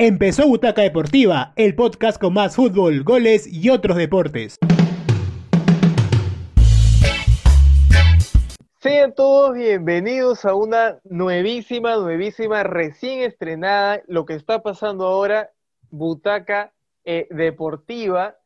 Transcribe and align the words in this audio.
Empezó 0.00 0.46
Butaca 0.46 0.82
Deportiva, 0.82 1.52
el 1.56 1.74
podcast 1.74 2.20
con 2.20 2.32
más 2.32 2.54
fútbol, 2.54 3.02
goles 3.02 3.52
y 3.52 3.68
otros 3.68 3.96
deportes. 3.96 4.56
Sean 8.80 9.12
todos 9.12 9.54
bienvenidos 9.54 10.44
a 10.44 10.54
una 10.54 11.00
nuevísima, 11.02 11.96
nuevísima, 11.96 12.62
recién 12.62 13.22
estrenada, 13.22 14.00
lo 14.06 14.24
que 14.24 14.34
está 14.34 14.62
pasando 14.62 15.04
ahora, 15.04 15.50
Butaca 15.90 16.72
eh, 17.04 17.26
Deportiva. 17.30 18.36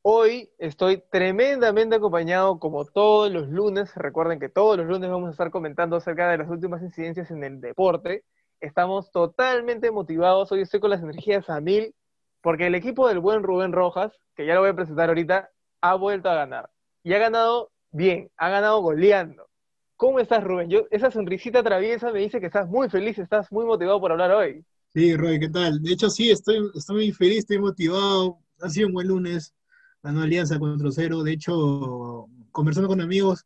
Hoy 0.00 0.48
estoy 0.56 1.02
tremendamente 1.10 1.96
acompañado 1.96 2.58
como 2.58 2.86
todos 2.86 3.30
los 3.30 3.48
lunes. 3.48 3.94
Recuerden 3.96 4.40
que 4.40 4.48
todos 4.48 4.78
los 4.78 4.86
lunes 4.86 5.10
vamos 5.10 5.28
a 5.28 5.32
estar 5.32 5.50
comentando 5.50 5.96
acerca 5.96 6.30
de 6.30 6.38
las 6.38 6.48
últimas 6.48 6.80
incidencias 6.80 7.30
en 7.30 7.44
el 7.44 7.60
deporte. 7.60 8.24
Estamos 8.60 9.10
totalmente 9.10 9.90
motivados. 9.90 10.50
Hoy 10.50 10.62
estoy 10.62 10.80
con 10.80 10.90
las 10.90 11.02
energías 11.02 11.48
a 11.50 11.60
mil, 11.60 11.94
porque 12.40 12.66
el 12.66 12.74
equipo 12.74 13.08
del 13.08 13.20
buen 13.20 13.42
Rubén 13.42 13.72
Rojas, 13.72 14.12
que 14.34 14.46
ya 14.46 14.54
lo 14.54 14.60
voy 14.60 14.70
a 14.70 14.74
presentar 14.74 15.08
ahorita, 15.08 15.50
ha 15.80 15.94
vuelto 15.94 16.30
a 16.30 16.34
ganar. 16.34 16.70
Y 17.02 17.12
ha 17.12 17.18
ganado 17.18 17.70
bien, 17.90 18.30
ha 18.36 18.48
ganado 18.48 18.80
goleando. 18.80 19.48
¿Cómo 19.96 20.20
estás, 20.20 20.44
Rubén? 20.44 20.70
Esa 20.90 21.10
sonrisita 21.10 21.62
traviesa 21.62 22.12
me 22.12 22.20
dice 22.20 22.40
que 22.40 22.46
estás 22.46 22.68
muy 22.68 22.88
feliz, 22.88 23.18
estás 23.18 23.50
muy 23.52 23.64
motivado 23.64 24.00
por 24.00 24.12
hablar 24.12 24.30
hoy. 24.32 24.64
Sí, 24.92 25.16
Roy, 25.16 25.38
¿qué 25.38 25.48
tal? 25.48 25.82
De 25.82 25.92
hecho, 25.92 26.08
sí, 26.08 26.30
estoy, 26.30 26.70
estoy 26.74 26.96
muy 26.96 27.12
feliz, 27.12 27.38
estoy 27.38 27.58
motivado. 27.58 28.38
Ha 28.60 28.70
sido 28.70 28.88
un 28.88 28.94
buen 28.94 29.08
lunes, 29.08 29.54
ganó 30.02 30.22
Alianza 30.22 30.58
contra 30.58 30.90
Cero. 30.90 31.22
De 31.22 31.32
hecho, 31.32 32.26
conversando 32.50 32.88
con 32.88 33.00
amigos, 33.00 33.44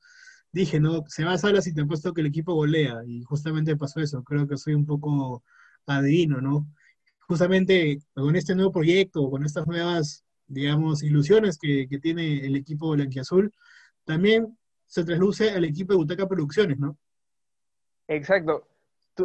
dije, 0.52 0.80
no, 0.80 1.04
se 1.06 1.24
va 1.24 1.32
a 1.32 1.38
salas 1.38 1.66
y 1.66 1.74
te 1.74 1.84
puesto 1.84 2.12
que 2.12 2.20
el 2.20 2.28
equipo 2.28 2.54
golea, 2.54 3.02
y 3.06 3.22
justamente 3.22 3.76
pasó 3.76 4.00
eso, 4.00 4.22
creo 4.24 4.46
que 4.48 4.56
soy 4.56 4.74
un 4.74 4.86
poco 4.86 5.42
adivino, 5.86 6.40
¿no? 6.40 6.66
Justamente 7.26 8.00
con 8.14 8.34
este 8.36 8.54
nuevo 8.54 8.72
proyecto, 8.72 9.30
con 9.30 9.44
estas 9.44 9.66
nuevas, 9.66 10.24
digamos, 10.46 11.02
ilusiones 11.02 11.58
que, 11.58 11.86
que 11.88 11.98
tiene 11.98 12.44
el 12.44 12.56
equipo 12.56 12.90
blanquiazul, 12.90 13.52
también 14.04 14.56
se 14.86 15.04
trasluce 15.04 15.50
al 15.50 15.64
equipo 15.64 15.92
de 15.92 15.98
Butaca 15.98 16.26
Producciones, 16.26 16.78
¿no? 16.78 16.96
Exacto. 18.08 18.66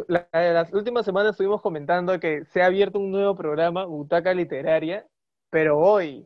las 0.08 0.72
últimas 0.72 1.04
semanas 1.04 1.32
estuvimos 1.32 1.60
comentando 1.60 2.20
que 2.20 2.44
se 2.44 2.62
ha 2.62 2.66
abierto 2.66 3.00
un 3.00 3.10
nuevo 3.10 3.34
programa, 3.34 3.84
Butaca 3.84 4.32
Literaria, 4.32 5.04
pero 5.50 5.78
hoy, 5.78 6.24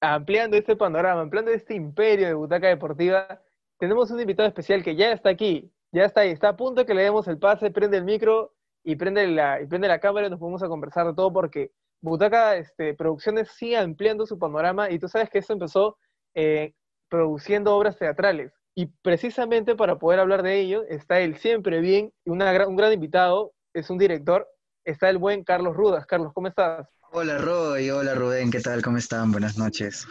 ampliando 0.00 0.56
este 0.56 0.74
panorama, 0.74 1.20
ampliando 1.20 1.52
este 1.52 1.74
imperio 1.74 2.26
de 2.26 2.34
Butaca 2.34 2.66
Deportiva, 2.66 3.40
tenemos 3.80 4.10
un 4.10 4.20
invitado 4.20 4.46
especial 4.46 4.84
que 4.84 4.94
ya 4.94 5.10
está 5.10 5.30
aquí, 5.30 5.72
ya 5.90 6.04
está 6.04 6.20
ahí, 6.20 6.30
está 6.30 6.50
a 6.50 6.56
punto 6.56 6.82
de 6.82 6.86
que 6.86 6.94
le 6.94 7.02
demos 7.02 7.26
el 7.28 7.38
pase, 7.38 7.70
prende 7.70 7.96
el 7.96 8.04
micro 8.04 8.52
y 8.84 8.94
prende 8.94 9.26
la, 9.26 9.60
y 9.60 9.66
prende 9.66 9.88
la 9.88 9.98
cámara 9.98 10.26
y 10.26 10.30
nos 10.30 10.38
vamos 10.38 10.62
a 10.62 10.68
conversar 10.68 11.06
de 11.06 11.14
todo 11.14 11.32
porque 11.32 11.72
Butaca 12.02 12.56
este, 12.56 12.94
Producciones 12.94 13.50
sigue 13.52 13.78
ampliando 13.78 14.26
su 14.26 14.38
panorama 14.38 14.90
y 14.90 14.98
tú 14.98 15.08
sabes 15.08 15.30
que 15.30 15.38
esto 15.38 15.54
empezó 15.54 15.96
eh, 16.34 16.74
produciendo 17.08 17.74
obras 17.74 17.98
teatrales. 17.98 18.52
Y 18.74 18.86
precisamente 18.86 19.74
para 19.74 19.98
poder 19.98 20.20
hablar 20.20 20.42
de 20.42 20.60
ello 20.60 20.84
está 20.86 21.20
el 21.20 21.38
siempre 21.38 21.80
bien, 21.80 22.12
una, 22.26 22.66
un 22.68 22.76
gran 22.76 22.92
invitado, 22.92 23.54
es 23.72 23.88
un 23.88 23.96
director, 23.96 24.46
está 24.84 25.08
el 25.08 25.16
buen 25.16 25.42
Carlos 25.42 25.74
Rudas. 25.74 26.04
Carlos, 26.04 26.32
¿cómo 26.34 26.48
estás? 26.48 26.86
Hola 27.12 27.38
Roy, 27.38 27.90
hola 27.90 28.14
Rubén, 28.14 28.50
¿qué 28.50 28.60
tal? 28.60 28.82
¿Cómo 28.82 28.98
están? 28.98 29.32
Buenas 29.32 29.56
noches. 29.56 30.06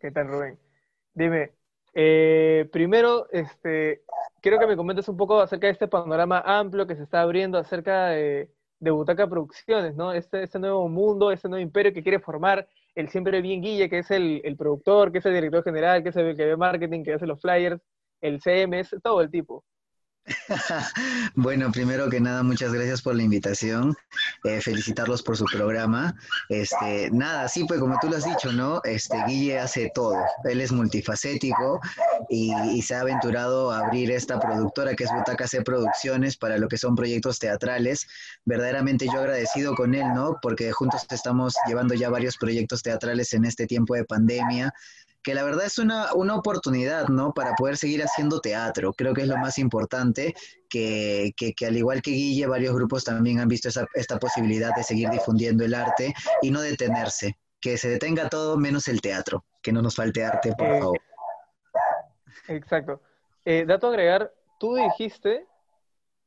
¿Qué 0.00 0.10
tal 0.10 0.28
Rubén? 0.28 0.58
Dime, 1.14 1.52
eh, 1.94 2.68
primero, 2.72 3.28
este, 3.30 4.02
quiero 4.40 4.58
que 4.58 4.66
me 4.66 4.76
comentes 4.76 5.08
un 5.08 5.16
poco 5.16 5.40
acerca 5.40 5.66
de 5.66 5.72
este 5.72 5.88
panorama 5.88 6.42
amplio 6.44 6.86
que 6.86 6.96
se 6.96 7.02
está 7.02 7.22
abriendo 7.22 7.58
acerca 7.58 8.08
de, 8.08 8.50
Butaca 8.80 9.28
Producciones, 9.28 9.94
¿no? 9.94 10.12
Este, 10.12 10.42
este, 10.42 10.58
nuevo 10.58 10.88
mundo, 10.88 11.30
este 11.30 11.48
nuevo 11.48 11.62
imperio 11.62 11.92
que 11.92 12.02
quiere 12.02 12.18
formar 12.18 12.68
el 12.94 13.08
siempre 13.08 13.40
bien 13.40 13.62
Guille, 13.62 13.88
que 13.88 13.98
es 13.98 14.10
el, 14.10 14.40
el 14.44 14.56
productor, 14.56 15.12
que 15.12 15.18
es 15.18 15.26
el 15.26 15.34
director 15.34 15.62
general, 15.62 16.02
que 16.02 16.08
es 16.08 16.16
el 16.16 16.36
que 16.36 16.46
ve 16.46 16.56
marketing, 16.56 17.04
que 17.04 17.14
hace 17.14 17.26
los 17.26 17.40
flyers, 17.40 17.80
el 18.20 18.40
CMS, 18.40 18.96
todo 19.02 19.20
el 19.20 19.30
tipo. 19.30 19.64
bueno, 21.34 21.72
primero 21.72 22.08
que 22.08 22.20
nada, 22.20 22.42
muchas 22.42 22.72
gracias 22.72 23.02
por 23.02 23.16
la 23.16 23.22
invitación. 23.22 23.94
Eh, 24.44 24.60
felicitarlos 24.60 25.22
por 25.22 25.36
su 25.36 25.44
programa. 25.46 26.14
Este, 26.48 27.10
nada, 27.10 27.48
sí, 27.48 27.64
pues 27.64 27.80
como 27.80 27.98
tú 28.00 28.08
lo 28.08 28.16
has 28.16 28.24
dicho, 28.24 28.52
¿no? 28.52 28.80
Este, 28.84 29.16
Guille 29.26 29.58
hace 29.58 29.90
todo. 29.94 30.16
Él 30.44 30.60
es 30.60 30.70
multifacético 30.70 31.80
y, 32.28 32.52
se 32.82 32.94
ha 32.94 33.00
aventurado 33.00 33.70
a 33.70 33.78
abrir 33.78 34.10
esta 34.10 34.40
productora 34.40 34.94
que 34.94 35.04
es 35.04 35.10
Butaca 35.12 35.46
C 35.46 35.62
Producciones 35.62 36.36
para 36.36 36.58
lo 36.58 36.68
que 36.68 36.78
son 36.78 36.96
proyectos 36.96 37.38
teatrales. 37.38 38.06
Verdaderamente 38.44 39.06
yo 39.06 39.20
agradecido 39.20 39.74
con 39.74 39.94
él, 39.94 40.06
¿no? 40.14 40.38
Porque 40.42 40.72
juntos 40.72 41.06
estamos 41.10 41.54
llevando 41.66 41.94
ya 41.94 42.10
varios 42.10 42.36
proyectos 42.36 42.82
teatrales 42.82 43.32
en 43.32 43.44
este 43.44 43.66
tiempo 43.66 43.94
de 43.94 44.04
pandemia 44.04 44.72
que 45.22 45.34
la 45.34 45.44
verdad 45.44 45.66
es 45.66 45.78
una, 45.78 46.12
una, 46.14 46.34
oportunidad, 46.34 47.08
¿no? 47.08 47.32
Para 47.32 47.54
poder 47.54 47.76
seguir 47.76 48.02
haciendo 48.02 48.40
teatro. 48.40 48.92
Creo 48.92 49.14
que 49.14 49.22
es 49.22 49.28
lo 49.28 49.36
más 49.36 49.58
importante, 49.58 50.34
que, 50.68 51.32
que, 51.36 51.52
que 51.52 51.66
al 51.66 51.76
igual 51.76 52.02
que 52.02 52.10
Guille, 52.10 52.46
varios 52.46 52.74
grupos 52.74 53.04
también 53.04 53.38
han 53.38 53.48
visto 53.48 53.68
esa, 53.68 53.86
esta 53.94 54.18
posibilidad 54.18 54.74
de 54.74 54.82
seguir 54.82 55.08
difundiendo 55.10 55.64
el 55.64 55.74
arte 55.74 56.14
y 56.42 56.50
no 56.50 56.60
detenerse. 56.60 57.38
Que 57.60 57.78
se 57.78 57.88
detenga 57.88 58.28
todo 58.28 58.56
menos 58.56 58.88
el 58.88 59.00
teatro. 59.00 59.44
Que 59.62 59.72
no 59.72 59.82
nos 59.82 59.94
falte 59.94 60.24
arte, 60.24 60.52
por 60.58 60.66
eh, 60.66 60.80
favor. 60.80 60.98
Exacto. 62.48 63.00
Eh, 63.44 63.64
dato 63.66 63.88
agregar, 63.88 64.32
tú 64.58 64.74
dijiste, 64.74 65.46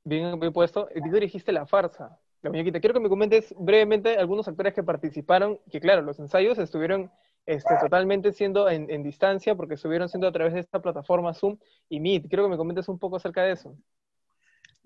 bien, 0.03 0.39
bien 0.39 0.53
puesto, 0.53 0.87
tú 0.87 1.11
dirigiste 1.11 1.51
la 1.51 1.65
farsa, 1.65 2.17
la 2.41 2.49
muñequita. 2.49 2.79
Quiero 2.79 2.93
que 2.93 2.99
me 3.01 3.09
comentes 3.09 3.53
brevemente 3.57 4.17
algunos 4.17 4.47
actores 4.47 4.73
que 4.73 4.83
participaron, 4.83 5.59
que 5.69 5.81
claro, 5.81 6.01
los 6.01 6.19
ensayos 6.19 6.57
estuvieron 6.57 7.11
este, 7.45 7.75
totalmente 7.79 8.31
siendo 8.31 8.69
en, 8.69 9.03
distancia 9.03 9.55
porque 9.55 9.75
estuvieron 9.75 10.09
siendo 10.09 10.27
a 10.27 10.31
través 10.31 10.53
de 10.53 10.59
esta 10.61 10.81
plataforma 10.81 11.33
Zoom 11.33 11.57
y 11.89 11.99
Meet. 11.99 12.27
Quiero 12.27 12.43
que 12.43 12.49
me 12.49 12.57
comentes 12.57 12.87
un 12.89 12.99
poco 12.99 13.17
acerca 13.17 13.43
de 13.43 13.53
eso. 13.53 13.75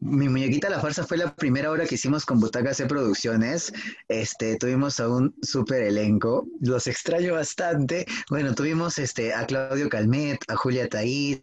Mi 0.01 0.29
muñequita 0.29 0.69
La 0.69 0.79
Farsa 0.79 1.05
fue 1.05 1.17
la 1.17 1.35
primera 1.35 1.69
obra 1.69 1.85
que 1.85 1.95
hicimos 1.95 2.25
con 2.25 2.39
Butaca 2.39 2.73
C 2.73 2.85
Producciones. 2.85 3.73
Este, 4.07 4.55
tuvimos 4.55 4.97
a 5.01 5.09
un 5.09 5.35
súper 5.41 5.83
elenco. 5.83 6.47
Los 6.61 6.87
extraño 6.87 7.33
bastante. 7.33 8.05
Bueno, 8.29 8.55
tuvimos 8.55 8.97
este, 8.97 9.33
a 9.33 9.45
Claudio 9.45 9.89
Calmet, 9.89 10.39
a 10.47 10.55
Julia 10.55 10.87
Taís, 10.87 11.41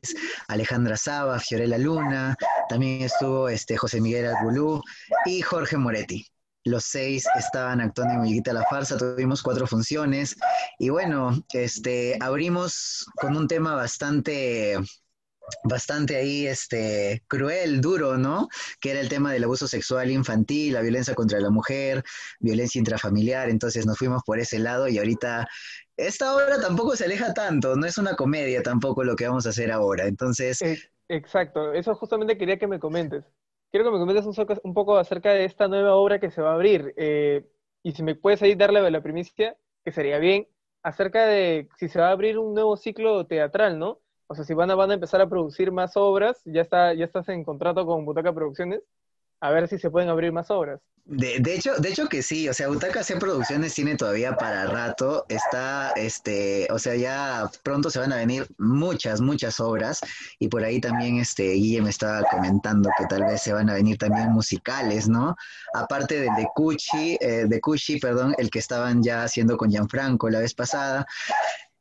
Alejandra 0.49 0.97
Saba, 0.97 1.39
Fiorella 1.39 1.77
Luna. 1.77 2.35
También 2.71 3.03
estuvo 3.03 3.51
este, 3.51 3.77
José 3.77 4.01
Miguel 4.01 4.27
Albulú 4.27 4.81
y 5.27 5.43
Jorge 5.43 5.77
Moretti 5.77 6.27
los 6.67 6.85
seis 6.85 7.25
estaban 7.37 7.81
actuando 7.81 8.15
en 8.15 8.21
Muñequita 8.21 8.53
la 8.53 8.65
Farsa, 8.65 8.99
tuvimos 8.99 9.43
cuatro 9.43 9.67
funciones. 9.69 10.37
Y 10.79 10.89
bueno, 10.89 11.45
este, 11.53 12.19
abrimos 12.21 13.07
con 13.15 13.37
un 13.37 13.47
tema 13.47 13.75
bastante 13.75 14.77
bastante 15.63 16.17
ahí 16.17 16.45
este 16.45 17.23
cruel, 17.29 17.81
duro, 17.81 18.17
¿no? 18.17 18.49
Que 18.81 18.91
era 18.91 19.01
el 19.01 19.09
tema 19.09 19.33
del 19.33 19.45
abuso 19.45 19.69
sexual 19.69 20.11
infantil, 20.11 20.73
la 20.73 20.81
violencia 20.81 21.15
contra 21.15 21.39
la 21.39 21.51
mujer, 21.51 22.03
violencia 22.41 22.81
intrafamiliar, 22.81 23.49
entonces 23.49 23.87
nos 23.87 23.97
fuimos 23.97 24.25
por 24.27 24.41
ese 24.41 24.59
lado 24.59 24.89
y 24.89 24.99
ahorita 24.99 25.47
esta 25.97 26.35
obra 26.35 26.61
tampoco 26.61 26.97
se 26.97 27.05
aleja 27.05 27.33
tanto, 27.33 27.77
no 27.77 27.87
es 27.87 27.97
una 27.97 28.17
comedia 28.17 28.61
tampoco 28.65 29.05
lo 29.05 29.15
que 29.15 29.29
vamos 29.29 29.47
a 29.47 29.51
hacer 29.51 29.71
ahora, 29.71 30.07
entonces 30.07 30.61
Exacto, 31.09 31.73
eso 31.73 31.95
justamente 31.95 32.37
quería 32.37 32.59
que 32.59 32.67
me 32.67 32.81
comentes 32.81 33.25
quiero 33.77 33.91
que 33.91 33.99
me 33.99 33.99
comentes 33.99 34.61
un, 34.65 34.75
poco 34.75 34.97
acerca 34.97 35.33
de 35.33 35.45
esta 35.45 35.69
nueva 35.69 35.97
obra 35.97 36.19
que 36.19 36.31
se 36.31 36.41
va 36.41 36.53
a 36.53 36.55
abrir. 36.55 36.95
Eh, 36.97 37.47
y 37.83 37.93
si 37.93 38.03
me 38.03 38.15
puedes 38.15 38.43
ahí 38.43 38.55
darle 38.55 38.91
la 38.91 39.03
primicia, 39.03 39.57
que 39.85 39.93
sería 39.93 40.19
bien, 40.19 40.49
acerca 40.83 41.27
de 41.27 41.69
si 41.77 41.89
se 41.89 42.01
va 42.01 42.09
a 42.09 42.13
abrir 42.13 42.39
un 42.39 42.55
nuevo 42.55 42.77
ciclo 42.77 43.27
teatral, 43.27 43.79
¿no? 43.79 44.01
O 44.29 44.35
sea, 44.35 44.45
si 44.45 44.55
van 44.55 44.71
a, 44.71 44.75
van 44.75 44.91
a 44.91 44.95
empezar 44.95 45.21
a 45.21 45.29
producir 45.29 45.73
más 45.73 45.97
obras, 45.97 46.41
ya, 46.47 46.63
está, 46.63 46.95
ya 46.95 47.05
estás 47.05 47.29
en 47.29 47.45
contrato 47.45 47.85
con 47.87 48.05
Butaca 48.07 48.33
Producciones, 48.33 48.83
a 49.41 49.51
ver 49.51 49.69
si 49.69 49.79
se 49.79 49.91
pueden 49.91 50.09
abrir 50.09 50.33
más 50.33 50.51
obras. 50.51 50.81
De, 51.09 51.39
de, 51.39 51.55
hecho, 51.55 51.77
de 51.77 51.91
hecho 51.91 52.09
que 52.09 52.21
sí, 52.21 52.49
o 52.49 52.53
sea, 52.53 52.67
Butaca 52.67 53.05
C 53.05 53.17
Producciones 53.17 53.75
tiene 53.75 53.95
todavía 53.95 54.35
para 54.35 54.67
rato, 54.67 55.25
está, 55.29 55.93
este, 55.93 56.67
o 56.73 56.81
sea, 56.81 56.97
ya 56.97 57.49
pronto 57.63 57.91
se 57.91 58.01
van 58.01 58.13
a 58.13 58.17
venir 58.17 58.49
muchas, 58.59 59.21
muchas 59.21 59.61
obras, 59.61 60.01
y 60.41 60.49
por 60.49 60.65
ahí 60.65 60.81
también, 60.81 61.19
este, 61.19 61.53
Guille 61.53 61.81
me 61.81 61.91
estaba 61.91 62.23
comentando 62.25 62.91
que 62.99 63.07
tal 63.07 63.23
vez 63.23 63.41
se 63.41 63.53
van 63.53 63.71
a 63.71 63.75
venir 63.75 63.99
también 63.99 64.33
musicales, 64.33 65.09
¿no? 65.09 65.37
Aparte 65.75 66.19
del 66.19 66.35
de 66.35 66.49
Cuchi, 66.53 67.19
eh, 67.21 67.45
de 67.47 67.61
Cuchi, 67.61 68.01
perdón, 68.01 68.35
el 68.37 68.51
que 68.51 68.59
estaban 68.59 69.01
ya 69.01 69.23
haciendo 69.23 69.57
con 69.57 69.71
Gianfranco 69.71 70.29
la 70.29 70.41
vez 70.41 70.55
pasada, 70.55 71.07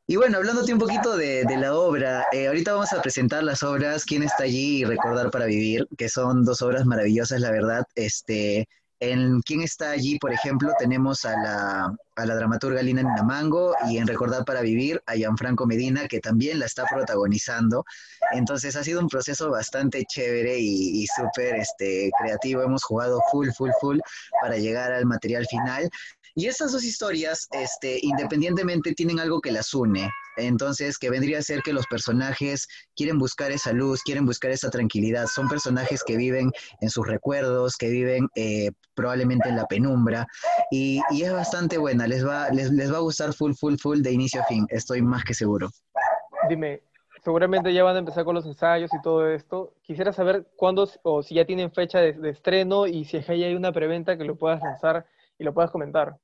y 0.08 0.16
bueno, 0.16 0.38
hablándote 0.38 0.72
un 0.72 0.78
poquito 0.78 1.16
de, 1.16 1.44
la 1.58 1.74
obra, 1.74 2.26
eh, 2.32 2.46
ahorita 2.46 2.72
vamos 2.74 2.92
a 2.92 3.02
presentar 3.02 3.42
las 3.42 3.62
obras, 3.64 4.04
quién 4.04 4.22
está 4.22 4.44
allí 4.44 4.78
y 4.82 4.84
recordar 4.84 5.30
para 5.30 5.46
vivir, 5.46 5.88
que 5.98 6.08
son 6.08 6.44
dos 6.44 6.62
obras 6.62 6.86
maravillosas, 6.86 7.40
la 7.40 7.50
verdad. 7.50 7.84
Este, 7.96 8.68
En 9.00 9.40
quién 9.42 9.60
está 9.62 9.90
allí, 9.90 10.18
por 10.18 10.32
ejemplo, 10.32 10.72
tenemos 10.78 11.24
a 11.24 11.36
la, 11.36 11.96
a 12.16 12.26
la 12.26 12.34
dramaturga 12.34 12.82
Lina 12.82 13.02
Namango 13.02 13.74
y 13.88 13.98
en 13.98 14.06
Recordar 14.06 14.44
para 14.44 14.62
Vivir 14.62 15.02
a 15.06 15.14
Gianfranco 15.16 15.66
Medina, 15.66 16.08
que 16.08 16.20
también 16.20 16.58
la 16.60 16.66
está 16.66 16.86
protagonizando. 16.86 17.84
Entonces 18.32 18.74
ha 18.76 18.84
sido 18.84 19.00
un 19.00 19.08
proceso 19.08 19.50
bastante 19.50 20.04
chévere 20.06 20.58
y, 20.58 21.02
y 21.02 21.06
súper 21.08 21.56
este, 21.56 22.10
creativo. 22.18 22.62
Hemos 22.62 22.84
jugado 22.84 23.20
full, 23.30 23.50
full, 23.56 23.70
full 23.80 23.98
para 24.40 24.56
llegar 24.56 24.92
al 24.92 25.04
material 25.06 25.46
final. 25.46 25.90
Y 26.38 26.48
estas 26.48 26.72
dos 26.72 26.84
historias, 26.84 27.48
este, 27.52 27.98
independientemente, 28.02 28.92
tienen 28.92 29.18
algo 29.18 29.40
que 29.40 29.50
las 29.50 29.72
une. 29.72 30.10
Entonces, 30.36 30.98
que 30.98 31.08
vendría 31.08 31.38
a 31.38 31.42
ser 31.42 31.62
que 31.62 31.72
los 31.72 31.86
personajes 31.86 32.68
quieren 32.94 33.18
buscar 33.18 33.52
esa 33.52 33.72
luz, 33.72 34.02
quieren 34.02 34.26
buscar 34.26 34.50
esa 34.50 34.68
tranquilidad. 34.68 35.28
Son 35.34 35.48
personajes 35.48 36.04
que 36.04 36.18
viven 36.18 36.52
en 36.82 36.90
sus 36.90 37.06
recuerdos, 37.06 37.78
que 37.78 37.88
viven 37.88 38.28
eh, 38.34 38.70
probablemente 38.92 39.48
en 39.48 39.56
la 39.56 39.64
penumbra. 39.64 40.26
Y, 40.70 41.00
y, 41.08 41.22
es 41.22 41.32
bastante 41.32 41.78
buena, 41.78 42.06
les 42.06 42.26
va, 42.26 42.50
les, 42.50 42.70
les 42.70 42.92
va 42.92 42.98
a 42.98 43.00
gustar 43.00 43.32
full, 43.32 43.54
full, 43.54 43.76
full 43.76 44.02
de 44.02 44.12
inicio 44.12 44.42
a 44.42 44.44
fin, 44.44 44.66
estoy 44.68 45.00
más 45.00 45.24
que 45.24 45.32
seguro. 45.32 45.70
Dime, 46.50 46.82
seguramente 47.24 47.72
ya 47.72 47.82
van 47.82 47.96
a 47.96 48.00
empezar 48.00 48.26
con 48.26 48.34
los 48.34 48.44
ensayos 48.44 48.92
y 48.92 49.00
todo 49.00 49.26
esto. 49.26 49.72
Quisiera 49.80 50.12
saber 50.12 50.46
cuándo, 50.54 50.86
o 51.02 51.22
si 51.22 51.34
ya 51.34 51.46
tienen 51.46 51.72
fecha 51.72 51.98
de, 52.00 52.12
de 52.12 52.28
estreno 52.28 52.86
y 52.86 53.06
si 53.06 53.16
hay 53.16 53.54
una 53.54 53.72
preventa 53.72 54.18
que 54.18 54.24
lo 54.24 54.36
puedas 54.36 54.60
lanzar 54.60 55.06
y 55.38 55.44
lo 55.44 55.54
puedas 55.54 55.70
comentar. 55.70 56.18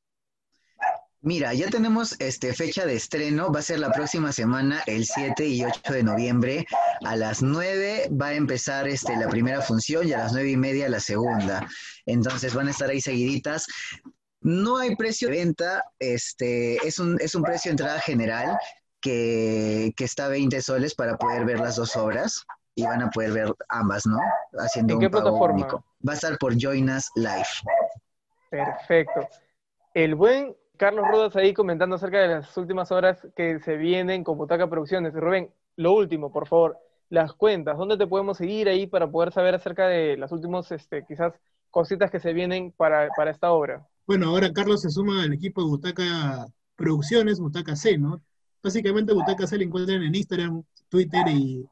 Mira, 1.25 1.55
ya 1.55 1.71
tenemos 1.71 2.17
este, 2.19 2.53
fecha 2.53 2.85
de 2.85 2.97
estreno, 2.97 3.53
va 3.53 3.61
a 3.61 3.63
ser 3.63 3.79
la 3.79 3.93
próxima 3.93 4.33
semana, 4.33 4.83
el 4.87 5.07
7 5.07 5.47
y 5.47 5.65
8 5.65 5.93
de 5.93 6.03
noviembre. 6.03 6.67
A 7.05 7.15
las 7.15 7.43
9 7.43 8.11
va 8.21 8.29
a 8.29 8.35
empezar 8.35 8.89
este, 8.89 9.17
la 9.17 9.29
primera 9.29 9.61
función 9.61 10.09
y 10.09 10.13
a 10.13 10.19
las 10.19 10.33
9 10.33 10.51
y 10.51 10.57
media 10.57 10.89
la 10.89 10.99
segunda. 10.99 11.69
Entonces 12.07 12.55
van 12.55 12.67
a 12.67 12.73
estar 12.73 12.91
ahí 12.91 13.01
seguiditas. 13.01 13.69
No 14.41 14.79
hay 14.79 14.97
precio 14.97 15.29
de 15.29 15.37
venta, 15.37 15.85
este, 16.01 16.85
es, 16.85 16.99
un, 16.99 17.17
es 17.21 17.37
un 17.37 17.45
precio 17.45 17.69
de 17.69 17.75
entrada 17.75 18.01
general 18.01 18.59
que, 19.01 19.93
que 19.97 20.05
está 20.05 20.25
a 20.25 20.29
20 20.29 20.61
soles 20.61 20.97
para 20.97 21.17
poder 21.19 21.45
ver 21.45 21.61
las 21.61 21.77
dos 21.77 21.95
obras 21.95 22.45
y 22.75 22.83
van 22.83 23.01
a 23.01 23.11
poder 23.11 23.31
ver 23.31 23.55
ambas, 23.69 24.07
¿no? 24.07 24.19
Haciendo 24.59 24.95
¿En 24.95 25.01
qué 25.01 25.09
plataforma? 25.09 25.55
Único. 25.55 25.85
Va 26.07 26.15
a 26.15 26.17
estar 26.17 26.37
por 26.39 26.61
Join 26.61 26.91
Us 26.91 27.09
Live. 27.15 27.47
Perfecto. 28.51 29.29
El 29.95 30.17
buen 30.17 30.57
Carlos 30.77 31.07
Rudas 31.11 31.37
ahí 31.37 31.55
comentando 31.55 31.97
acerca 31.97 32.21
de 32.21 32.29
las 32.29 32.57
últimas 32.57 32.91
horas 32.91 33.27
que 33.37 33.61
se 33.61 33.77
vienen 33.77 34.25
con 34.25 34.39
Butaca 34.39 34.69
Producciones. 34.69 35.13
Rubén, 35.15 35.51
lo 35.77 35.93
último, 35.93 36.33
por 36.33 36.49
favor, 36.49 36.79
las 37.09 37.33
cuentas, 37.35 37.77
¿dónde 37.77 37.97
te 37.97 38.07
podemos 38.07 38.39
seguir 38.39 38.69
ahí 38.69 38.87
para 38.87 39.11
poder 39.11 39.33
saber 39.33 39.55
acerca 39.55 39.87
de 39.87 40.17
las 40.17 40.33
últimas, 40.33 40.73
este, 40.73 41.05
quizás, 41.07 41.35
cositas 41.71 42.11
que 42.11 42.21
se 42.21 42.33
vienen 42.33 42.73
para, 42.73 43.09
para 43.17 43.31
esta 43.31 43.53
obra? 43.53 43.87
Bueno, 44.07 44.29
ahora 44.29 44.53
Carlos 44.53 44.83
se 44.83 44.91
suma 44.91 45.23
al 45.23 45.33
equipo 45.33 45.63
de 45.63 45.69
Butaca 45.69 46.47
Producciones, 46.75 47.39
Butaca 47.39 47.77
C, 47.77 47.99
¿no? 47.99 48.21
Básicamente 48.63 49.13
Butaca 49.13 49.47
C 49.47 49.59
lo 49.59 49.65
encuentran 49.65 50.03
en 50.03 50.15
Instagram, 50.15 50.63
Twitter 50.89 51.27
y, 51.29 51.65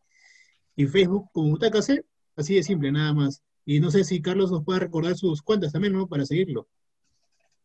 y 0.76 0.86
Facebook 0.86 1.28
como 1.32 1.50
Butaca 1.50 1.82
C, 1.82 2.04
así 2.36 2.54
de 2.54 2.62
simple, 2.62 2.92
nada 2.92 3.12
más. 3.12 3.42
Y 3.64 3.80
no 3.80 3.90
sé 3.90 4.04
si 4.04 4.22
Carlos 4.22 4.50
nos 4.50 4.64
puede 4.64 4.80
recordar 4.80 5.16
sus 5.16 5.42
cuentas 5.42 5.72
también, 5.72 5.94
¿no? 5.94 6.06
Para 6.06 6.24
seguirlo. 6.24 6.68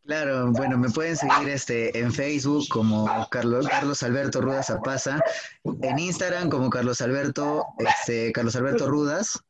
Claro, 0.06 0.52
bueno, 0.52 0.78
me 0.78 0.90
pueden 0.90 1.16
seguir 1.16 1.50
este, 1.50 1.98
en 1.98 2.13
Facebook 2.13 2.66
como 2.69 3.28
Carlos, 3.30 3.68
Carlos 3.68 4.04
Alberto 4.04 4.40
Rudas 4.40 4.69
Apaza, 4.69 5.19
en 5.81 5.98
Instagram 5.98 6.50
como 6.50 6.69
Carlos 6.69 7.02
Alberto, 7.02 7.66
este, 7.80 8.31
Carlos 8.31 8.56
Alberto 8.56 8.88
Rudas. 8.88 9.44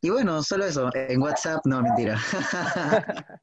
Y 0.00 0.08
bueno, 0.08 0.42
solo 0.42 0.64
eso, 0.64 0.90
en 0.94 1.20
WhatsApp, 1.20 1.60
no, 1.66 1.82
mentira. 1.82 2.18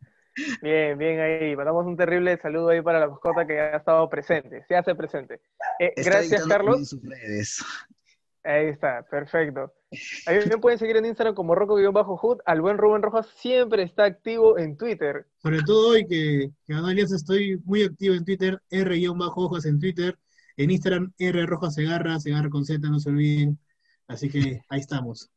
Bien, 0.62 0.97
bien 0.97 1.19
ahí. 1.19 1.56
Mandamos 1.56 1.85
un 1.85 1.95
terrible 1.95 2.38
saludo 2.41 2.69
ahí 2.69 2.81
para 2.81 3.00
la 3.00 3.07
mascota 3.07 3.47
que 3.47 3.57
ha 3.57 3.77
estado 3.77 4.09
presente, 4.09 4.65
se 4.67 4.75
hace 4.75 4.94
presente. 4.94 5.39
Eh, 5.79 5.94
gracias, 5.95 6.45
Carlos. 6.45 6.79
En 6.79 6.85
sus 6.85 7.01
redes. 7.03 7.63
Ahí 8.45 8.68
está, 8.68 9.01
perfecto. 9.09 9.74
A 10.27 10.31
mí 10.31 10.38
me 10.47 10.59
pueden 10.59 10.77
seguir 10.77 10.97
en 10.97 11.06
Instagram 11.06 11.33
como 11.33 11.56
Rocco-Hood. 11.56 12.42
Al 12.45 12.62
buen 12.62 12.77
Rubén 12.77 13.01
Rojas 13.01 13.25
siempre 13.38 13.81
está 13.81 14.03
activo 14.03 14.59
en 14.59 14.77
Twitter. 14.77 15.25
Sobre 15.38 15.63
todo 15.63 15.89
hoy 15.89 16.06
que, 16.06 16.51
que 16.63 16.74
ganó 16.74 16.86
Alianza 16.86 17.15
estoy 17.15 17.59
muy 17.65 17.83
activo 17.83 18.13
en 18.13 18.24
Twitter, 18.24 18.62
R-Hojas 18.69 19.65
en 19.65 19.80
Twitter. 19.80 20.15
En 20.57 20.69
Instagram, 20.69 21.12
R 21.18 21.45
Rojas 21.47 21.74
Segarra, 21.74 22.19
Segarra 22.19 22.50
con 22.50 22.65
Z, 22.65 22.88
no 22.88 23.00
se 23.00 23.09
olviden. 23.09 23.57
Así 24.07 24.30
que 24.30 24.62
ahí 24.69 24.80
estamos. 24.80 25.31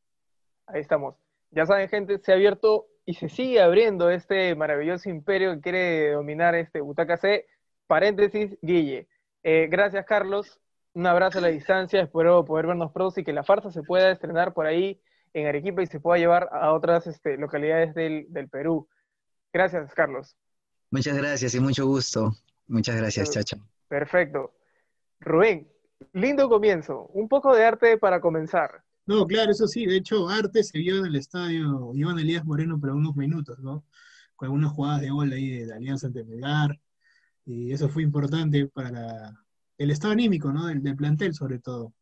Ahí 0.66 0.82
estamos. 0.82 1.14
Ya 1.50 1.64
saben, 1.64 1.88
gente, 1.88 2.18
se 2.18 2.32
ha 2.32 2.34
abierto 2.34 2.88
y 3.06 3.14
se 3.14 3.30
sigue 3.30 3.62
abriendo 3.62 4.10
este 4.10 4.54
maravilloso 4.54 5.08
imperio 5.08 5.54
que 5.54 5.60
quiere 5.62 6.12
dominar 6.12 6.54
este 6.54 6.82
Butaca 6.82 7.16
C. 7.16 7.46
Paréntesis, 7.86 8.58
Guille. 8.60 9.08
Eh, 9.42 9.66
gracias, 9.70 10.04
Carlos 10.04 10.60
un 10.94 11.06
abrazo 11.06 11.38
a 11.38 11.42
la 11.42 11.48
distancia, 11.48 12.02
espero 12.02 12.44
poder 12.44 12.66
vernos 12.66 12.92
pronto 12.92 13.20
y 13.20 13.24
que 13.24 13.32
la 13.32 13.44
farsa 13.44 13.70
se 13.70 13.82
pueda 13.82 14.10
estrenar 14.10 14.52
por 14.52 14.66
ahí 14.66 15.00
en 15.32 15.46
Arequipa 15.46 15.82
y 15.82 15.86
se 15.86 16.00
pueda 16.00 16.18
llevar 16.18 16.48
a 16.52 16.72
otras 16.72 17.06
este, 17.06 17.36
localidades 17.36 17.94
del, 17.94 18.26
del, 18.30 18.48
Perú. 18.48 18.88
Gracias, 19.52 19.92
Carlos. 19.94 20.36
Muchas 20.90 21.16
gracias 21.16 21.54
y 21.54 21.60
mucho 21.60 21.86
gusto. 21.86 22.32
Muchas 22.66 22.96
gracias, 22.96 23.30
Chacha. 23.30 23.58
Perfecto. 23.88 24.54
Rubén, 25.20 25.68
lindo 26.12 26.48
comienzo. 26.48 27.06
Un 27.12 27.28
poco 27.28 27.54
de 27.54 27.64
arte 27.64 27.98
para 27.98 28.20
comenzar. 28.20 28.82
No, 29.06 29.26
claro, 29.26 29.50
eso 29.50 29.66
sí. 29.66 29.86
De 29.86 29.96
hecho, 29.96 30.28
arte 30.28 30.62
se 30.62 30.78
vio 30.78 30.98
en 30.98 31.06
el 31.06 31.16
estadio 31.16 31.92
Iván 31.94 32.18
Elías 32.18 32.44
Moreno 32.44 32.78
por 32.78 32.90
unos 32.90 33.16
minutos, 33.16 33.58
¿no? 33.58 33.84
Con 34.36 34.46
algunas 34.46 34.72
jugadas 34.72 35.00
de 35.00 35.10
gol 35.10 35.32
ahí 35.32 35.64
de, 35.64 35.72
Alianza 35.72 36.08
ante 36.08 36.24
Melgar. 36.24 36.78
Y 37.46 37.72
eso 37.72 37.88
fue 37.88 38.02
importante 38.02 38.66
para, 38.66 39.32
el 39.78 39.90
estado 39.90 40.12
anímico, 40.12 40.52
¿no? 40.52 40.66
Del, 40.66 40.82
del, 40.82 40.96
plantel, 40.96 41.32
sobre 41.34 41.58
todo. 41.58 41.94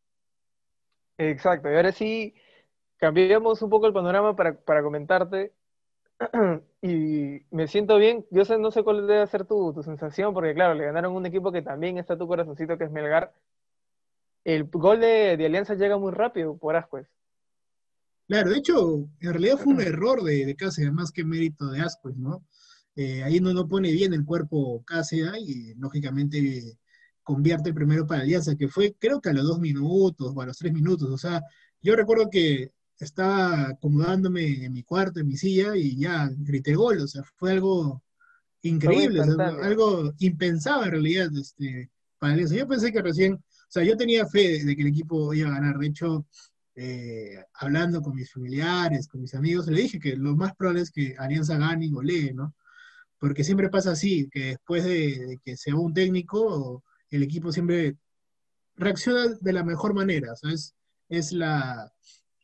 Exacto, 1.18 1.70
y 1.70 1.74
ahora 1.76 1.92
sí, 1.92 2.34
cambiamos 2.96 3.62
un 3.62 3.70
poco 3.70 3.86
el 3.86 3.92
panorama 3.92 4.34
para, 4.34 4.58
para 4.58 4.82
comentarte. 4.82 5.52
y 6.82 7.40
me 7.50 7.68
siento 7.68 7.98
bien. 7.98 8.26
Yo 8.30 8.44
sé, 8.44 8.58
no 8.58 8.70
sé 8.70 8.82
cuál 8.82 9.06
debe 9.06 9.26
ser 9.26 9.44
tu, 9.44 9.72
tu, 9.74 9.82
sensación, 9.82 10.32
porque 10.32 10.54
claro, 10.54 10.74
le 10.74 10.86
ganaron 10.86 11.14
un 11.14 11.26
equipo 11.26 11.52
que 11.52 11.62
también 11.62 11.98
está 11.98 12.16
tu 12.16 12.26
corazoncito, 12.26 12.78
que 12.78 12.84
es 12.84 12.90
Melgar. 12.90 13.32
El 14.44 14.64
gol 14.64 15.00
de, 15.00 15.36
de 15.36 15.46
Alianza 15.46 15.74
llega 15.74 15.98
muy 15.98 16.12
rápido 16.12 16.56
por 16.56 16.76
Ascuez. 16.76 17.08
Claro, 18.28 18.50
de 18.50 18.58
hecho, 18.58 19.08
en 19.20 19.32
realidad 19.32 19.58
fue 19.58 19.74
un 19.74 19.80
error 19.82 20.22
de, 20.22 20.46
de 20.46 20.56
Cáceres, 20.56 20.92
más 20.92 21.12
que 21.12 21.24
mérito 21.24 21.70
de 21.70 21.80
Ascuez, 21.80 22.16
¿no? 22.16 22.44
Eh, 22.94 23.22
ahí 23.22 23.40
no, 23.40 23.52
no 23.52 23.68
pone 23.68 23.92
bien 23.92 24.14
el 24.14 24.24
cuerpo 24.24 24.82
Cáceres 24.86 25.34
y 25.38 25.74
lógicamente 25.74 26.78
convierte 27.26 27.74
primero 27.74 28.06
para 28.06 28.22
Alianza, 28.22 28.54
que 28.54 28.68
fue 28.68 28.94
creo 29.00 29.20
que 29.20 29.30
a 29.30 29.32
los 29.32 29.44
dos 29.44 29.58
minutos 29.58 30.32
o 30.32 30.40
a 30.40 30.46
los 30.46 30.56
tres 30.56 30.72
minutos. 30.72 31.10
O 31.10 31.18
sea, 31.18 31.42
yo 31.82 31.96
recuerdo 31.96 32.30
que 32.30 32.70
estaba 33.00 33.70
acomodándome 33.70 34.64
en 34.64 34.72
mi 34.72 34.84
cuarto, 34.84 35.18
en 35.18 35.26
mi 35.26 35.36
silla, 35.36 35.76
y 35.76 35.98
ya 35.98 36.30
grité 36.38 36.74
gol. 36.76 37.00
O 37.00 37.08
sea, 37.08 37.24
fue 37.34 37.50
algo 37.50 38.00
increíble, 38.62 39.20
o 39.22 39.24
sea, 39.24 39.48
algo 39.60 40.14
impensado 40.18 40.84
en 40.84 40.92
realidad 40.92 41.28
este, 41.36 41.90
para 42.20 42.34
Alianza. 42.34 42.54
Yo 42.54 42.68
pensé 42.68 42.92
que 42.92 43.02
recién, 43.02 43.34
o 43.34 43.40
sea, 43.68 43.82
yo 43.82 43.96
tenía 43.96 44.24
fe 44.26 44.64
de 44.64 44.76
que 44.76 44.82
el 44.82 44.88
equipo 44.88 45.34
iba 45.34 45.48
a 45.48 45.54
ganar. 45.54 45.78
De 45.78 45.88
hecho, 45.88 46.26
eh, 46.76 47.42
hablando 47.54 48.02
con 48.02 48.14
mis 48.14 48.32
familiares, 48.32 49.08
con 49.08 49.20
mis 49.20 49.34
amigos, 49.34 49.66
le 49.66 49.82
dije 49.82 49.98
que 49.98 50.14
lo 50.14 50.36
más 50.36 50.54
probable 50.54 50.82
es 50.82 50.92
que 50.92 51.16
Alianza 51.18 51.58
gane 51.58 51.86
y 51.86 51.90
golee, 51.90 52.32
¿no? 52.32 52.54
Porque 53.18 53.42
siempre 53.42 53.68
pasa 53.68 53.90
así, 53.92 54.28
que 54.30 54.44
después 54.50 54.84
de, 54.84 55.26
de 55.26 55.38
que 55.44 55.56
se 55.56 55.72
va 55.72 55.80
un 55.80 55.92
técnico, 55.92 56.84
el 57.10 57.22
equipo 57.22 57.52
siempre 57.52 57.96
reacciona 58.76 59.34
de 59.40 59.52
la 59.52 59.64
mejor 59.64 59.94
manera, 59.94 60.34
¿sabes? 60.36 60.74
Es 61.08 61.32
la, 61.32 61.92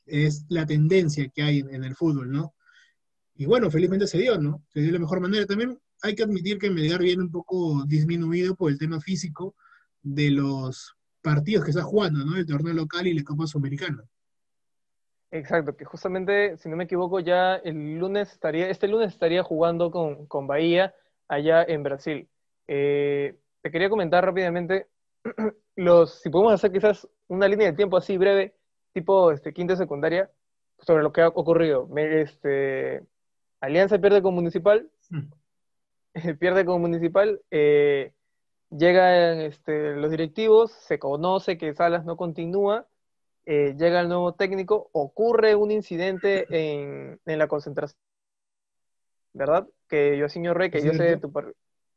es 0.07 0.45
la 0.49 0.67
tendencia 0.67 1.29
que 1.29 1.43
hay 1.43 1.59
en, 1.61 1.85
el 1.85 1.95
fútbol, 1.95 2.31
¿no? 2.31 2.55
Y 3.35 3.47
bueno, 3.47 3.71
felizmente 3.71 4.07
se 4.07 4.19
dio, 4.19 4.39
¿no? 4.39 4.63
Se 4.69 4.81
dio 4.81 4.89
de 4.89 4.95
la 4.95 5.01
mejor 5.01 5.21
manera. 5.21 5.47
También 5.47 5.79
hay 6.03 6.15
que 6.15 6.23
admitir 6.23 6.59
que 6.59 6.71
Melgar 6.71 7.01
viene 7.01 7.23
un 7.23 7.31
poco 7.31 7.85
disminuido 7.87 8.55
por 8.55 8.71
el 8.71 8.79
tema 8.79 9.01
físico 9.01 9.55
de 10.03 10.31
los 10.31 10.95
partidos 11.23 11.65
que 11.65 11.71
está 11.71 11.83
jugando, 11.83 12.25
¿no? 12.25 12.37
El 12.37 12.47
torneo 12.47 12.75
local 12.75 13.07
y 13.07 13.15
la 13.15 13.25
Copa 13.25 13.47
Sudamericana. 13.47 14.05
Exacto, 15.31 15.75
que 15.75 15.87
justamente, 15.87 16.59
si 16.59 16.69
no 16.69 16.77
me 16.77 16.85
equivoco, 16.85 17.19
ya 17.19 17.57
el 17.57 17.99
lunes 17.99 18.33
estaría, 18.33 18.69
este 18.69 18.87
lunes 18.87 19.13
estaría 19.13 19.43
jugando 19.43 19.91
con, 19.91 20.27
con 20.27 20.47
Bahía 20.47 20.95
allá 21.27 21.65
en 21.65 21.83
Brasil. 21.83 22.29
Eh, 22.69 23.39
te 23.63 23.71
quería 23.71 23.89
comentar 23.89 24.25
rápidamente 24.25 24.89
los, 25.77 26.21
si 26.21 26.31
podemos 26.31 26.53
hacer 26.53 26.73
quizás 26.73 27.09
una 27.29 27.49
línea 27.49 27.69
de 27.71 27.77
tiempo 27.77 27.97
así 27.97 28.19
breve, 28.19 28.55
tipo 28.93 29.31
este, 29.31 29.53
quinta 29.53 29.77
secundaria, 29.77 30.31
sobre 30.79 31.03
lo 31.03 31.13
que 31.13 31.23
ha 31.23 31.29
ocurrido. 31.29 31.89
Este, 31.97 33.03
Alianza 33.61 33.99
pierde 33.99 34.21
con 34.21 34.35
Municipal, 34.35 34.91
mm. 35.11 35.31
pierde 36.39 36.65
con 36.65 36.81
Municipal, 36.81 37.41
eh, 37.51 38.13
llegan 38.71 39.41
este, 39.41 39.93
los 39.97 40.11
directivos, 40.11 40.73
se 40.73 40.99
conoce 40.99 41.57
que 41.57 41.75
Salas 41.75 42.05
no 42.05 42.17
continúa, 42.17 42.87
eh, 43.47 43.75
llega 43.79 44.01
el 44.01 44.09
nuevo 44.09 44.35
técnico, 44.35 44.91
ocurre 44.93 45.55
un 45.55 45.71
incidente 45.71 46.47
en, 46.51 47.21
en 47.25 47.39
la 47.39 47.47
concentración, 47.47 47.99
¿verdad? 49.33 49.67
que 49.93 50.17
yo, 50.17 50.27
señor 50.27 50.57
Rey, 50.57 50.71
que 50.71 50.83
yo 50.83 50.95
sé 50.95 51.03
de 51.03 51.17
tu 51.19 51.31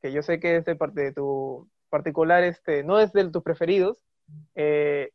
que 0.05 0.11
yo 0.11 0.21
sé 0.21 0.39
que 0.39 0.57
es 0.57 0.65
de 0.65 0.75
parte 0.75 1.01
de 1.01 1.13
tu 1.13 1.67
particular, 1.89 2.43
este, 2.43 2.83
no 2.83 2.99
es 2.99 3.11
de 3.11 3.27
tus 3.31 3.41
preferidos, 3.41 4.03
eh, 4.53 5.09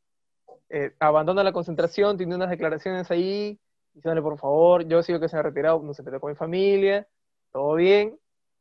eh, 0.68 0.92
abandona 0.98 1.44
la 1.44 1.52
concentración, 1.52 2.16
tiene 2.16 2.34
unas 2.34 2.50
declaraciones 2.50 3.08
ahí, 3.12 3.60
diciéndole 3.94 4.20
por 4.20 4.36
favor, 4.36 4.84
yo 4.88 5.00
sigo 5.04 5.20
que 5.20 5.28
se 5.28 5.36
ha 5.36 5.42
retirado, 5.42 5.80
no 5.80 5.94
se 5.94 6.02
metió 6.02 6.18
con 6.18 6.32
mi 6.32 6.36
familia, 6.36 7.06
todo 7.52 7.74
bien, 7.74 8.18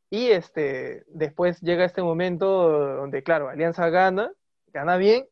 y 0.08 0.28
este, 0.28 1.02
después 1.08 1.60
llega 1.62 1.84
este 1.84 2.00
momento 2.00 2.46
donde, 2.94 3.24
claro, 3.24 3.48
Alianza 3.48 3.88
gana, 3.88 4.30
gana 4.68 4.98
bien, 4.98 5.26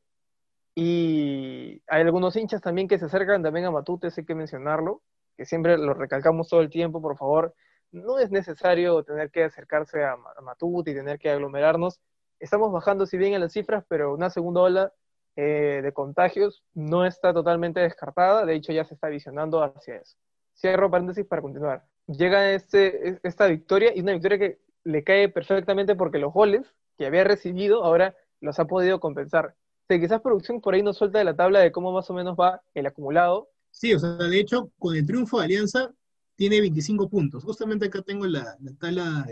y 0.74 1.80
hay 1.86 2.02
algunos 2.02 2.34
hinchas 2.34 2.60
también 2.60 2.88
que 2.88 2.98
se 2.98 3.04
acercan 3.04 3.44
también 3.44 3.66
a 3.66 3.70
Matute, 3.70 4.08
hay 4.16 4.24
que 4.24 4.34
mencionarlo, 4.34 5.02
que 5.36 5.44
siempre 5.44 5.78
lo 5.78 5.94
recalcamos 5.94 6.48
todo 6.48 6.60
el 6.60 6.70
tiempo, 6.70 7.00
por 7.00 7.16
favor, 7.16 7.54
no 7.92 8.18
es 8.18 8.30
necesario 8.30 9.02
tener 9.02 9.30
que 9.30 9.44
acercarse 9.44 10.04
a, 10.04 10.16
Matute 10.42 10.90
y 10.90 10.94
tener 10.94 11.18
que 11.18 11.30
aglomerarnos. 11.30 12.00
Estamos 12.38 12.72
bajando, 12.72 13.06
si 13.06 13.16
bien 13.16 13.34
en 13.34 13.40
las 13.40 13.52
cifras, 13.52 13.84
pero 13.88 14.14
una 14.14 14.30
segunda 14.30 14.60
ola 14.60 14.92
eh, 15.36 15.80
de 15.82 15.92
contagios 15.92 16.62
no 16.74 17.04
está 17.04 17.32
totalmente 17.32 17.80
descartada, 17.80 18.44
de 18.44 18.54
hecho 18.54 18.72
ya 18.72 18.84
se 18.84 18.94
está 18.94 19.08
visionando 19.08 19.62
hacia 19.62 19.96
eso. 19.96 20.16
Cierro 20.54 20.90
paréntesis 20.90 21.26
para 21.26 21.42
continuar. 21.42 21.84
Llega 22.06 22.52
este, 22.52 23.18
esta 23.22 23.46
victoria 23.46 23.92
y 23.94 24.00
una 24.00 24.12
victoria 24.12 24.38
que 24.38 24.58
le 24.84 25.04
cae 25.04 25.28
perfectamente 25.28 25.94
porque 25.94 26.18
los 26.18 26.32
goles 26.32 26.74
que 26.96 27.06
había 27.06 27.24
recibido 27.24 27.84
ahora 27.84 28.16
los 28.40 28.58
ha 28.58 28.66
podido 28.66 29.00
compensar. 29.00 29.54
O 29.90 29.94
quizás 29.94 30.20
producción 30.20 30.60
por 30.60 30.74
ahí 30.74 30.82
nos 30.82 30.98
suelta 30.98 31.18
de 31.18 31.24
la 31.24 31.36
tabla 31.36 31.60
de 31.60 31.72
cómo 31.72 31.92
más 31.92 32.10
o 32.10 32.14
menos 32.14 32.36
va 32.36 32.60
el 32.74 32.86
acumulado. 32.86 33.48
Sí, 33.70 33.94
o 33.94 33.98
sea, 33.98 34.10
de 34.10 34.40
hecho, 34.40 34.70
con 34.78 34.96
el 34.96 35.06
triunfo 35.06 35.38
de 35.38 35.44
Alianza 35.44 35.92
tiene 36.38 36.60
25 36.60 37.10
puntos. 37.10 37.42
Justamente 37.42 37.86
acá 37.86 38.00
tengo 38.00 38.24
la, 38.24 38.56
tabla 38.78 39.26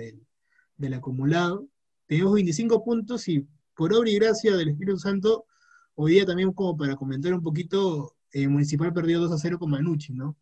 del, 0.76 0.94
acumulado. 0.94 1.68
Tenemos 2.06 2.34
25 2.34 2.84
puntos 2.84 3.28
y 3.28 3.46
por 3.76 3.94
obra 3.94 4.10
y 4.10 4.16
gracia 4.16 4.56
del 4.56 4.70
Espíritu 4.70 4.98
Santo, 4.98 5.46
hoy 5.94 6.14
día 6.14 6.26
también 6.26 6.52
como 6.52 6.76
para 6.76 6.96
comentar 6.96 7.32
un 7.32 7.42
poquito, 7.42 8.16
eh, 8.32 8.48
Municipal 8.48 8.92
perdió 8.92 9.20
2 9.20 9.30
a 9.30 9.38
0 9.38 9.56
con 9.56 9.70
Manucci, 9.70 10.14
¿no? 10.14 10.36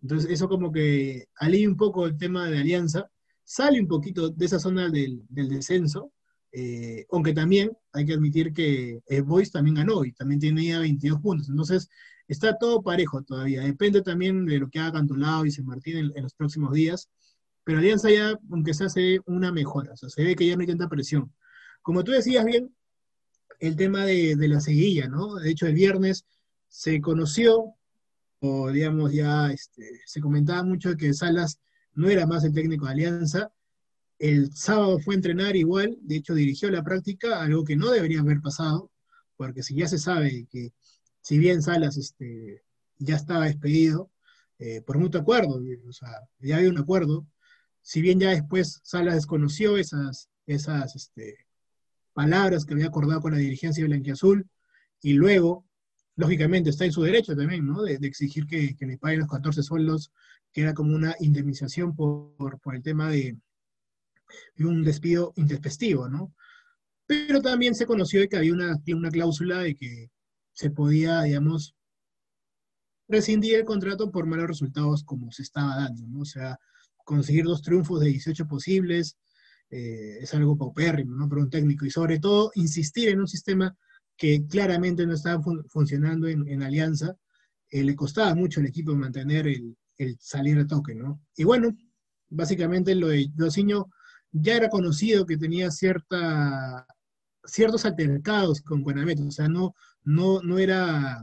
Entonces 0.00 0.30
eso 0.30 0.48
como 0.48 0.72
que 0.72 1.26
alivia 1.36 1.68
un 1.68 1.76
poco 1.76 2.06
el 2.06 2.16
tema 2.16 2.48
de 2.48 2.58
Alianza, 2.58 3.10
sale 3.44 3.78
un 3.78 3.86
poquito 3.86 4.30
de 4.30 4.46
esa 4.46 4.58
zona 4.58 4.88
del, 4.88 5.26
descenso, 5.28 6.12
eh, 6.52 7.04
aunque 7.10 7.34
también 7.34 7.70
hay 7.92 8.06
que 8.06 8.14
admitir 8.14 8.54
que 8.54 9.02
eh, 9.06 9.20
Boys 9.20 9.52
también 9.52 9.74
ganó 9.74 10.06
y 10.06 10.12
también 10.12 10.40
tenía 10.40 10.78
22 10.78 11.20
puntos. 11.20 11.50
Entonces, 11.50 11.90
está 12.28 12.56
todo 12.58 12.82
parejo 12.82 13.22
todavía. 13.22 13.62
Depende 13.62 14.02
también 14.02 14.44
de 14.46 14.58
lo 14.58 14.68
que 14.68 14.78
haga 14.78 14.92
Cantolao 14.92 15.46
y 15.46 15.50
San 15.50 15.64
Martín 15.64 16.12
en, 16.14 16.22
los 16.22 16.34
próximos 16.34 16.72
días. 16.72 17.08
Pero 17.64 17.78
Alianza 17.78 18.10
ya, 18.10 18.38
aunque 18.50 18.74
se 18.74 18.84
hace 18.84 19.20
una 19.26 19.52
mejora, 19.52 19.92
o 19.92 19.96
sea, 19.96 20.08
se 20.08 20.22
ve 20.22 20.36
que 20.36 20.46
ya 20.46 20.54
no 20.54 20.62
hay 20.62 20.66
tanta 20.66 20.88
presión. 20.88 21.32
Como 21.82 22.04
tú 22.04 22.12
decías 22.12 22.44
bien, 22.44 22.74
el 23.60 23.76
tema 23.76 24.04
de, 24.04 24.36
la 24.48 24.60
seguilla, 24.60 25.08
¿no? 25.08 25.36
De 25.36 25.50
hecho, 25.50 25.66
el 25.66 25.74
viernes 25.74 26.24
se 26.68 27.00
conoció, 27.00 27.74
o 28.40 28.70
digamos 28.70 29.12
ya 29.12 29.50
este, 29.50 30.00
se 30.06 30.20
comentaba 30.20 30.62
mucho 30.62 30.96
que 30.96 31.12
Salas 31.12 31.60
no 31.94 32.08
era 32.08 32.26
más 32.26 32.44
el 32.44 32.52
técnico 32.52 32.86
de 32.86 32.92
Alianza. 32.92 33.52
El 34.18 34.54
sábado 34.54 34.98
fue 35.00 35.14
a 35.14 35.16
entrenar 35.16 35.56
igual, 35.56 35.96
de 36.00 36.16
hecho 36.16 36.34
dirigió 36.34 36.70
la 36.70 36.82
práctica, 36.82 37.42
algo 37.42 37.64
que 37.64 37.76
no 37.76 37.90
debería 37.90 38.20
haber 38.20 38.40
pasado, 38.40 38.90
porque 39.36 39.62
si 39.62 39.74
ya 39.76 39.88
se 39.88 39.98
sabe 39.98 40.46
que 40.50 40.72
si 41.20 41.38
bien 41.38 41.62
Salas 41.62 41.96
este, 41.96 42.62
ya 42.98 43.16
estaba 43.16 43.46
despedido, 43.46 44.10
eh, 44.58 44.82
por 44.82 44.98
mutuo 44.98 45.20
acuerdo, 45.20 45.60
o 45.88 45.92
sea, 45.92 46.10
ya 46.40 46.56
había 46.56 46.70
un 46.70 46.78
acuerdo, 46.78 47.26
si 47.80 48.00
bien 48.00 48.18
ya 48.18 48.30
después 48.30 48.80
Salas 48.82 49.14
desconoció 49.14 49.76
esas, 49.76 50.28
esas 50.46 50.96
este, 50.96 51.46
palabras 52.12 52.64
que 52.64 52.74
había 52.74 52.86
acordado 52.86 53.20
con 53.20 53.32
la 53.32 53.38
dirigencia 53.38 53.82
de 53.82 53.88
Blanquiazul, 53.88 54.48
y 55.00 55.12
luego, 55.12 55.64
lógicamente, 56.16 56.70
está 56.70 56.84
en 56.84 56.92
su 56.92 57.02
derecho 57.02 57.36
también, 57.36 57.64
¿no? 57.66 57.82
De, 57.82 57.94
exigir 58.02 58.46
que, 58.46 58.74
le 58.78 58.98
paguen 58.98 59.20
los 59.20 59.28
14 59.28 59.62
sueldos, 59.62 60.10
que 60.52 60.62
era 60.62 60.74
como 60.74 60.94
una 60.94 61.14
indemnización 61.20 61.94
por, 61.94 62.58
por, 62.60 62.74
el 62.74 62.82
tema 62.82 63.10
de, 63.10 63.36
de, 64.56 64.64
un 64.64 64.82
despido 64.82 65.32
intempestivo, 65.36 66.08
¿no? 66.08 66.34
Pero 67.06 67.40
también 67.40 67.74
se 67.74 67.86
conoció 67.86 68.28
que 68.28 68.36
había 68.36 68.52
una, 68.52 68.76
una 68.94 69.10
cláusula 69.10 69.60
de 69.60 69.74
que 69.74 70.10
se 70.58 70.70
podía, 70.70 71.22
digamos, 71.22 71.76
rescindir 73.06 73.54
el 73.54 73.64
contrato 73.64 74.10
por 74.10 74.26
malos 74.26 74.48
resultados 74.48 75.04
como 75.04 75.30
se 75.30 75.42
estaba 75.42 75.76
dando, 75.76 76.04
¿no? 76.08 76.22
O 76.22 76.24
sea, 76.24 76.58
conseguir 77.04 77.44
dos 77.44 77.62
triunfos 77.62 78.00
de 78.00 78.08
18 78.08 78.48
posibles 78.48 79.16
eh, 79.70 80.18
es 80.20 80.34
algo 80.34 80.58
paupérrimo, 80.58 81.14
¿no? 81.14 81.28
Para 81.28 81.42
un 81.42 81.48
técnico 81.48 81.86
y 81.86 81.90
sobre 81.90 82.18
todo 82.18 82.50
insistir 82.56 83.08
en 83.08 83.20
un 83.20 83.28
sistema 83.28 83.72
que 84.16 84.48
claramente 84.48 85.06
no 85.06 85.14
estaba 85.14 85.40
funcionando 85.68 86.26
en, 86.26 86.60
Alianza, 86.64 87.14
eh, 87.70 87.84
le 87.84 87.94
costaba 87.94 88.34
mucho 88.34 88.58
al 88.58 88.66
equipo 88.66 88.96
mantener 88.96 89.46
el, 89.46 89.76
salir 90.18 90.58
a 90.58 90.66
toque, 90.66 90.96
¿no? 90.96 91.20
Y 91.36 91.44
bueno, 91.44 91.68
básicamente 92.30 92.96
lo 92.96 93.08
de 93.08 93.30
Dosiño 93.32 93.86
ya 94.32 94.56
era 94.56 94.68
conocido 94.70 95.24
que 95.24 95.36
tenía 95.36 95.70
cierta, 95.70 96.84
ciertos 97.44 97.84
altercados 97.84 98.60
con 98.60 98.82
Guanamet, 98.82 99.20
o 99.20 99.30
sea, 99.30 99.48
no, 99.48 99.76
no, 100.08 100.40
no 100.42 100.58
era, 100.58 101.22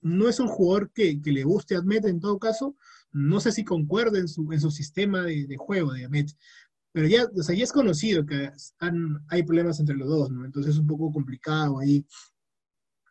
no 0.00 0.28
es 0.28 0.40
un 0.40 0.48
jugador 0.48 0.90
que, 0.92 1.20
le 1.22 1.44
guste 1.44 1.76
a 1.76 1.82
en 1.86 2.18
todo 2.18 2.40
caso, 2.40 2.76
no 3.12 3.38
sé 3.38 3.52
si 3.52 3.64
concuerda 3.64 4.18
en 4.18 4.26
su, 4.26 4.52
en 4.52 4.60
su 4.60 4.72
sistema 4.72 5.22
de, 5.22 5.54
juego 5.56 5.92
de 5.92 6.06
Admet, 6.06 6.32
pero 6.90 7.06
ya, 7.06 7.24
o 7.24 7.42
sea, 7.44 7.54
ya 7.54 7.62
es 7.62 7.72
conocido 7.72 8.26
que 8.26 8.50
hay 9.28 9.42
problemas 9.44 9.78
entre 9.78 9.94
los 9.94 10.08
dos, 10.08 10.30
¿no? 10.30 10.44
Entonces 10.44 10.74
es 10.74 10.80
un 10.80 10.88
poco 10.88 11.12
complicado 11.12 11.78
ahí 11.78 12.04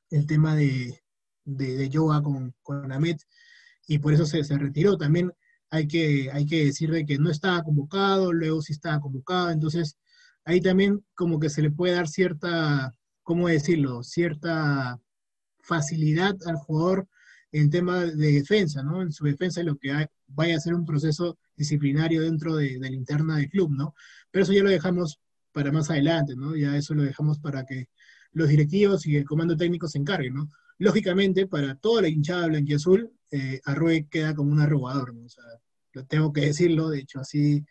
el 0.09 0.25
tema 0.25 0.53
de, 0.53 1.01
de, 1.45 1.89
Joa 1.93 2.21
con, 2.21 2.53
con 2.61 2.91
Ahmed, 2.91 3.17
y 3.87 3.99
por 3.99 4.13
eso 4.13 4.25
se, 4.25 4.43
se, 4.43 4.57
retiró. 4.57 4.97
También 4.97 5.31
hay 5.69 5.87
que, 5.87 6.29
hay 6.33 6.45
que 6.45 6.65
decir 6.65 6.91
de 6.91 7.05
que 7.05 7.17
no 7.19 7.29
estaba 7.29 7.63
convocado, 7.63 8.33
luego 8.33 8.61
sí 8.61 8.73
estaba 8.73 8.99
convocado, 8.99 9.51
entonces 9.51 9.97
ahí 10.43 10.59
también 10.59 11.05
como 11.13 11.39
que 11.39 11.49
se 11.49 11.61
le 11.61 11.71
puede 11.71 11.93
dar 11.93 12.09
cierta, 12.09 12.91
¿cómo 13.23 13.47
decirlo? 13.47 14.03
Cierta 14.03 14.99
facilidad 15.65 16.35
al 16.45 16.55
jugador 16.55 17.07
en 17.51 17.69
tema 17.69 18.05
de 18.05 18.31
defensa, 18.33 18.83
¿no? 18.83 19.01
En 19.01 19.11
su 19.11 19.25
defensa 19.25 19.63
lo 19.63 19.77
que 19.77 20.07
vaya 20.27 20.57
a 20.57 20.59
ser 20.59 20.73
un 20.73 20.85
proceso 20.85 21.37
disciplinario 21.55 22.21
dentro 22.21 22.55
de, 22.57 22.77
la 22.79 22.89
interna 22.89 23.37
del 23.37 23.49
club, 23.49 23.71
¿no? 23.71 23.95
Pero 24.29 24.43
eso 24.43 24.53
ya 24.53 24.63
lo 24.63 24.69
dejamos 24.69 25.19
para 25.51 25.71
más 25.71 25.89
adelante, 25.89 26.35
¿no? 26.35 26.55
Ya 26.55 26.75
eso 26.75 26.93
lo 26.93 27.03
dejamos 27.03 27.39
para 27.39 27.65
que 27.65 27.87
los 28.33 28.49
directivos 28.49 29.05
y 29.05 29.15
el 29.15 29.23
comando 29.23 29.55
técnico 29.55 29.87
se 29.87 29.99
encarguen, 29.99 30.33
¿no? 30.33 30.49
Lógicamente, 30.79 31.47
para 31.47 31.75
toda 31.75 32.01
la 32.01 32.09
hinchada 32.09 32.47
blanquiazul, 32.47 33.09
eh, 33.31 33.61
Arrué 33.63 34.07
queda 34.09 34.35
como 34.35 34.51
un 34.51 34.59
arrobador, 34.59 35.13
¿no? 35.13 35.25
O 35.25 35.29
sea, 35.29 35.43
lo 35.93 36.05
tengo 36.05 36.33
que 36.33 36.41
decirlo, 36.41 36.89
de 36.89 36.99
hecho, 36.99 37.21
así, 37.21 37.65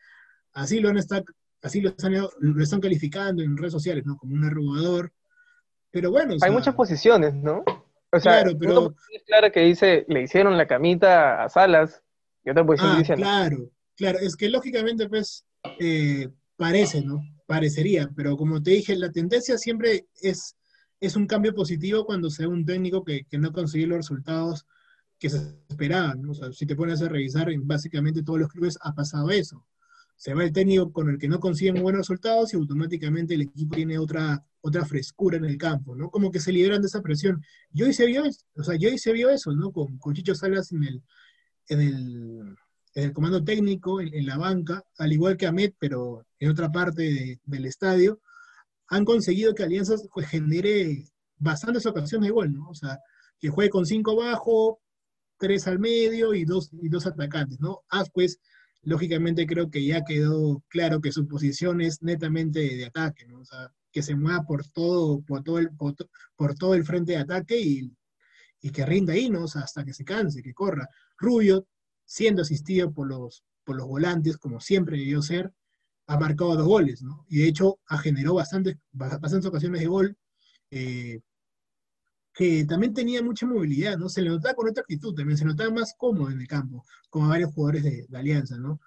así 0.54 0.80
lo 0.80 0.88
han 0.88 0.96
estado, 0.96 1.24
así 1.62 1.82
lo 1.82 1.90
están, 1.90 2.14
lo 2.14 2.62
están 2.62 2.80
calificando 2.80 3.42
en 3.42 3.58
redes 3.58 3.72
sociales, 3.72 4.06
¿no? 4.06 4.16
Como 4.16 4.34
un 4.34 4.44
arrobador, 4.44 5.12
pero 5.90 6.10
bueno. 6.10 6.34
Hay 6.40 6.50
muchas 6.50 6.74
posiciones, 6.74 7.34
¿no? 7.34 7.62
O 8.14 8.20
sea, 8.20 8.42
claro, 8.42 8.58
pero... 8.58 8.94
clara 9.26 9.50
que 9.50 9.60
dice, 9.60 10.04
le 10.08 10.22
hicieron 10.22 10.56
la 10.56 10.66
camita 10.66 11.42
a 11.42 11.48
Salas, 11.48 12.02
y 12.44 12.50
otra 12.50 12.64
posición 12.64 12.92
ah, 12.92 12.98
dice... 12.98 13.14
Claro, 13.14 13.70
claro, 13.96 14.18
es 14.20 14.36
que 14.36 14.48
lógicamente, 14.48 15.08
pues, 15.08 15.44
eh, 15.80 16.28
parece, 16.56 17.02
¿no? 17.02 17.20
Parecería, 17.46 18.10
pero 18.14 18.36
como 18.36 18.62
te 18.62 18.72
dije, 18.72 18.96
la 18.96 19.10
tendencia 19.10 19.58
siempre 19.58 20.06
es, 20.22 20.56
es 21.00 21.16
un 21.16 21.26
cambio 21.26 21.54
positivo 21.54 22.04
cuando 22.04 22.30
sea 22.30 22.48
un 22.48 22.64
técnico 22.64 23.04
que, 23.04 23.24
que 23.24 23.38
no 23.38 23.52
consigue 23.52 23.86
los 23.86 23.98
resultados 23.98 24.66
que 25.18 25.30
se 25.30 25.38
esperaban, 25.68 26.22
¿no? 26.22 26.32
O 26.32 26.34
sea, 26.34 26.52
si 26.52 26.66
te 26.66 26.76
pones 26.76 27.02
a 27.02 27.08
revisar, 27.08 27.50
en 27.50 27.66
básicamente 27.66 28.22
todos 28.22 28.40
los 28.40 28.48
clubes 28.48 28.78
ha 28.80 28.94
pasado 28.94 29.30
eso 29.30 29.66
se 30.16 30.34
va 30.34 30.44
el 30.44 30.52
técnico 30.52 30.92
con 30.92 31.10
el 31.10 31.18
que 31.18 31.28
no 31.28 31.40
consiguen 31.40 31.82
buenos 31.82 32.00
resultados 32.00 32.52
y 32.52 32.56
automáticamente 32.56 33.34
el 33.34 33.42
equipo 33.42 33.74
tiene 33.74 33.98
otra, 33.98 34.44
otra 34.60 34.84
frescura 34.84 35.36
en 35.36 35.44
el 35.44 35.58
campo, 35.58 35.94
¿no? 35.94 36.10
Como 36.10 36.30
que 36.30 36.40
se 36.40 36.52
liberan 36.52 36.80
de 36.80 36.86
esa 36.86 37.02
presión. 37.02 37.42
Yo 37.70 37.86
hice 37.86 38.06
vio, 38.06 38.22
o 38.56 38.62
sea, 38.62 38.76
yo 38.76 38.88
hice 38.88 39.12
vio 39.12 39.30
eso, 39.30 39.52
¿no? 39.52 39.72
Con, 39.72 39.98
con 39.98 40.14
Chicho 40.14 40.34
Salas 40.34 40.72
en 40.72 40.84
el, 40.84 41.02
en 41.68 41.80
el, 41.80 42.56
en 42.94 43.04
el 43.04 43.12
comando 43.12 43.44
técnico, 43.44 44.00
en, 44.00 44.26
la 44.26 44.38
banca, 44.38 44.84
al 44.98 45.12
igual 45.12 45.36
que 45.36 45.46
Ahmed, 45.46 45.72
pero 45.78 46.24
en 46.38 46.50
otra 46.50 46.70
parte 46.70 47.40
del 47.44 47.66
estadio, 47.66 48.20
han 48.88 49.04
conseguido 49.04 49.54
que 49.54 49.64
Alianzas 49.64 50.08
pues, 50.12 50.28
genere 50.28 51.08
bastantes 51.36 51.84
ocasiones 51.86 52.28
de 52.28 52.32
gol, 52.32 52.52
¿no? 52.54 52.68
O 52.68 52.74
sea, 52.74 52.98
que 53.38 53.48
juegue 53.48 53.70
con 53.70 53.84
cinco 53.84 54.12
abajo, 54.22 54.80
tres 55.38 55.66
al 55.66 55.78
medio 55.78 56.34
y 56.34 56.44
dos, 56.44 56.70
y 56.72 56.88
dos 56.88 57.06
atacantes, 57.06 57.60
¿no? 57.60 57.82
Ah, 57.90 58.04
pues 58.12 58.38
lógicamente 58.84 59.46
creo 59.46 59.70
que 59.70 59.84
ya 59.84 60.04
quedó 60.04 60.62
claro 60.68 61.00
que 61.00 61.12
su 61.12 61.26
posición 61.26 61.80
es 61.80 62.02
netamente 62.02 62.60
de 62.60 62.86
ataque, 62.86 63.26
¿no? 63.26 63.40
O 63.40 63.44
sea, 63.44 63.72
que 63.92 64.02
se 64.02 64.14
mueva 64.14 64.42
por 64.42 64.66
todo, 64.68 65.22
por 65.22 65.42
todo 65.42 65.58
el, 65.58 65.70
por, 65.76 66.54
todo 66.56 66.74
el 66.74 66.84
frente 66.84 67.12
de 67.12 67.18
ataque 67.18 67.60
y, 67.60 67.92
que 68.72 68.86
rinda 68.86 69.12
ahí, 69.12 69.28
¿no? 69.28 69.44
Hasta 69.44 69.84
que 69.84 69.92
se 69.92 70.04
canse, 70.04 70.42
que 70.42 70.54
corra. 70.54 70.88
Rubio, 71.18 71.66
siendo 72.04 72.42
asistido 72.42 72.92
por 72.92 73.06
los, 73.06 73.44
por 73.62 73.76
los 73.76 73.86
volantes, 73.86 74.38
como 74.38 74.60
siempre 74.60 74.96
debió 74.96 75.20
ser, 75.22 75.52
ha 76.06 76.18
marcado 76.18 76.56
dos 76.56 76.66
goles, 76.66 77.02
¿no? 77.02 77.24
Y 77.28 77.38
de 77.40 77.48
hecho 77.48 77.78
ha 77.86 77.98
generado 77.98 78.36
bastantes, 78.36 78.76
bastantes 78.92 79.46
ocasiones 79.46 79.80
de 79.80 79.86
gol, 79.86 80.16
eh, 80.70 81.20
que 82.34 82.64
también 82.64 82.92
tenía 82.92 83.22
mucha 83.22 83.46
movilidad, 83.46 83.96
¿no? 83.96 84.08
Se 84.08 84.20
le 84.20 84.28
notaba 84.28 84.54
con 84.54 84.68
otra 84.68 84.82
actitud 84.82 85.14
también, 85.14 85.38
se 85.38 85.44
notaba 85.44 85.70
más 85.70 85.94
cómodo 85.96 86.30
en 86.30 86.40
el 86.40 86.48
campo, 86.48 86.84
como 87.08 87.28
varios 87.28 87.54
jugadores 87.54 87.84
de, 87.84 88.06
de 88.08 88.18
Alianza, 88.18 88.58
¿no? 88.58 88.80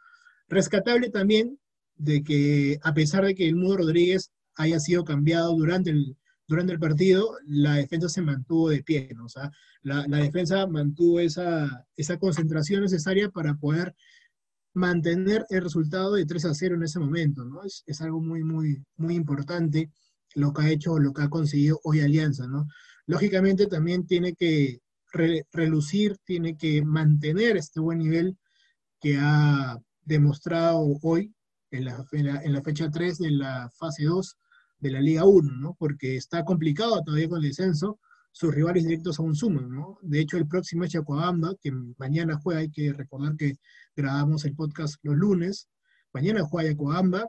Rescatable 0.49 1.09
también 1.09 1.57
de 1.95 2.23
que 2.23 2.77
a 2.83 2.93
pesar 2.93 3.25
de 3.25 3.35
que 3.35 3.47
el 3.47 3.55
Mudo 3.55 3.77
Rodríguez 3.77 4.31
haya 4.55 4.79
sido 4.79 5.05
cambiado 5.05 5.55
durante 5.55 5.91
el, 5.91 6.17
durante 6.47 6.73
el 6.73 6.79
partido, 6.79 7.37
la 7.45 7.75
defensa 7.75 8.09
se 8.09 8.21
mantuvo 8.21 8.69
de 8.69 8.83
pie, 8.83 9.09
¿no? 9.15 9.25
O 9.25 9.29
sea, 9.29 9.49
la, 9.81 10.05
la 10.07 10.17
defensa 10.17 10.67
mantuvo 10.67 11.19
esa, 11.21 11.85
esa 11.95 12.17
concentración 12.17 12.81
necesaria 12.81 13.29
para 13.29 13.55
poder 13.55 13.95
mantener 14.73 15.45
el 15.49 15.61
resultado 15.63 16.13
de 16.13 16.25
3 16.25 16.45
a 16.45 16.53
0 16.53 16.75
en 16.75 16.83
ese 16.83 16.99
momento, 16.99 17.45
¿no? 17.45 17.63
Es, 17.63 17.83
es 17.87 18.01
algo 18.01 18.21
muy, 18.21 18.43
muy, 18.43 18.83
muy 18.97 19.15
importante 19.15 19.89
lo 20.35 20.53
que 20.53 20.61
ha 20.61 20.69
hecho, 20.69 20.99
lo 20.99 21.13
que 21.13 21.23
ha 21.23 21.29
conseguido 21.29 21.79
hoy 21.83 22.01
Alianza, 22.01 22.47
¿no? 22.47 22.67
Lógicamente 23.07 23.67
también 23.67 24.05
tiene 24.05 24.33
que 24.33 24.81
re, 25.13 25.45
relucir, 25.53 26.17
tiene 26.25 26.57
que 26.57 26.83
mantener 26.83 27.55
este 27.55 27.79
buen 27.79 27.99
nivel 27.99 28.37
que 28.99 29.17
ha 29.19 29.77
demostrado 30.01 30.99
hoy 31.01 31.33
en 31.71 31.85
la, 31.85 32.05
en 32.11 32.53
la, 32.53 32.61
fecha 32.61 32.91
3 32.91 33.17
de 33.17 33.31
la 33.31 33.69
fase 33.77 34.03
2 34.03 34.37
de 34.79 34.91
la 34.91 34.99
Liga 34.99 35.23
1, 35.23 35.53
¿no? 35.53 35.75
Porque 35.79 36.17
está 36.17 36.43
complicado 36.43 37.01
todavía 37.03 37.29
con 37.29 37.37
el 37.37 37.47
descenso, 37.47 37.99
sus 38.31 38.53
rivales 38.53 38.83
directos 38.83 39.19
aún 39.19 39.35
suman, 39.35 39.69
¿no? 39.69 39.97
De 40.01 40.19
hecho, 40.19 40.37
el 40.37 40.47
próximo 40.47 40.83
es 40.83 40.91
Chacoabamba, 40.91 41.55
que 41.61 41.71
mañana 41.97 42.37
juega, 42.37 42.59
hay 42.59 42.69
que 42.69 42.91
recordar 42.93 43.35
que 43.37 43.55
grabamos 43.95 44.43
el 44.45 44.53
podcast 44.53 44.95
los 45.03 45.15
lunes, 45.15 45.69
mañana 46.13 46.43
juega 46.43 46.69
Yacoamba, 46.71 47.27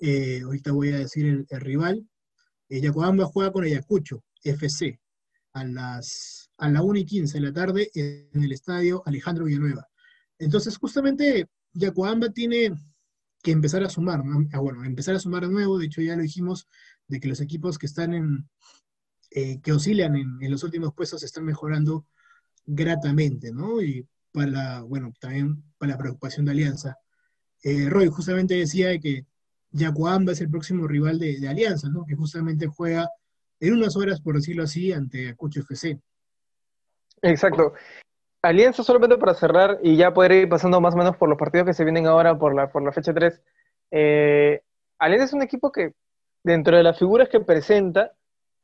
eh, 0.00 0.40
ahorita 0.42 0.72
voy 0.72 0.88
a 0.88 0.98
decir 0.98 1.26
el, 1.26 1.46
el 1.48 1.60
rival, 1.60 2.08
eh, 2.68 2.80
Yacoamba 2.80 3.26
juega 3.26 3.52
con 3.52 3.64
Ayacucho, 3.64 4.24
FC, 4.44 5.00
a 5.54 5.64
las 5.64 6.50
a 6.58 6.68
la 6.68 6.82
1 6.82 6.98
y 7.00 7.04
15 7.04 7.38
de 7.38 7.46
la 7.46 7.52
tarde 7.52 7.90
en 7.94 8.42
el 8.42 8.52
estadio 8.52 9.02
Alejandro 9.06 9.44
Villanueva. 9.44 9.88
Entonces, 10.38 10.76
justamente, 10.76 11.48
Yacoamba 11.72 12.30
tiene 12.30 12.72
que 13.42 13.50
empezar 13.50 13.82
a 13.84 13.90
sumar, 13.90 14.24
¿no? 14.24 14.46
Ah, 14.52 14.60
bueno, 14.60 14.84
empezar 14.84 15.14
a 15.14 15.18
sumar 15.18 15.42
de 15.42 15.52
nuevo, 15.52 15.78
de 15.78 15.86
hecho 15.86 16.00
ya 16.00 16.16
lo 16.16 16.22
dijimos, 16.22 16.66
de 17.08 17.20
que 17.20 17.28
los 17.28 17.40
equipos 17.40 17.78
que 17.78 17.86
están 17.86 18.14
en, 18.14 18.48
eh, 19.30 19.60
que 19.60 19.72
oscilan 19.72 20.16
en, 20.16 20.50
los 20.50 20.62
últimos 20.62 20.94
puestos 20.94 21.22
están 21.22 21.44
mejorando 21.44 22.06
gratamente, 22.64 23.52
¿no? 23.52 23.82
Y 23.82 24.08
para, 24.32 24.82
bueno, 24.82 25.12
también 25.20 25.62
para 25.78 25.92
la 25.92 25.98
preocupación 25.98 26.46
de 26.46 26.52
Alianza. 26.52 26.96
Eh, 27.62 27.88
Roy 27.88 28.08
justamente 28.08 28.54
decía 28.54 28.98
que 28.98 29.26
Yacuamba 29.70 30.32
es 30.32 30.40
el 30.40 30.50
próximo 30.50 30.86
rival 30.86 31.18
de, 31.18 31.38
de, 31.40 31.48
Alianza, 31.48 31.88
¿no? 31.88 32.06
Que 32.06 32.14
justamente 32.14 32.66
juega 32.66 33.08
en 33.60 33.74
unas 33.74 33.96
horas, 33.96 34.20
por 34.20 34.34
decirlo 34.34 34.64
así, 34.64 34.92
ante 34.92 35.28
Acucho 35.28 35.60
FC. 35.60 35.98
Exacto. 37.22 37.74
Alianza, 38.42 38.82
solamente 38.82 39.16
para 39.16 39.34
cerrar 39.34 39.78
y 39.82 39.96
ya 39.96 40.12
poder 40.12 40.32
ir 40.32 40.48
pasando 40.48 40.80
más 40.80 40.94
o 40.94 40.98
menos 40.98 41.16
por 41.16 41.28
los 41.30 41.38
partidos 41.38 41.66
que 41.66 41.72
se 41.72 41.84
vienen 41.84 42.06
ahora 42.06 42.38
por 42.38 42.54
la, 42.54 42.70
por 42.70 42.82
la 42.82 42.92
fecha 42.92 43.14
3. 43.14 43.42
Eh, 43.90 44.60
Alianza 44.98 45.24
es 45.24 45.32
un 45.32 45.42
equipo 45.42 45.72
que, 45.72 45.94
dentro 46.42 46.76
de 46.76 46.82
las 46.82 46.98
figuras 46.98 47.30
que 47.30 47.40
presenta, 47.40 48.12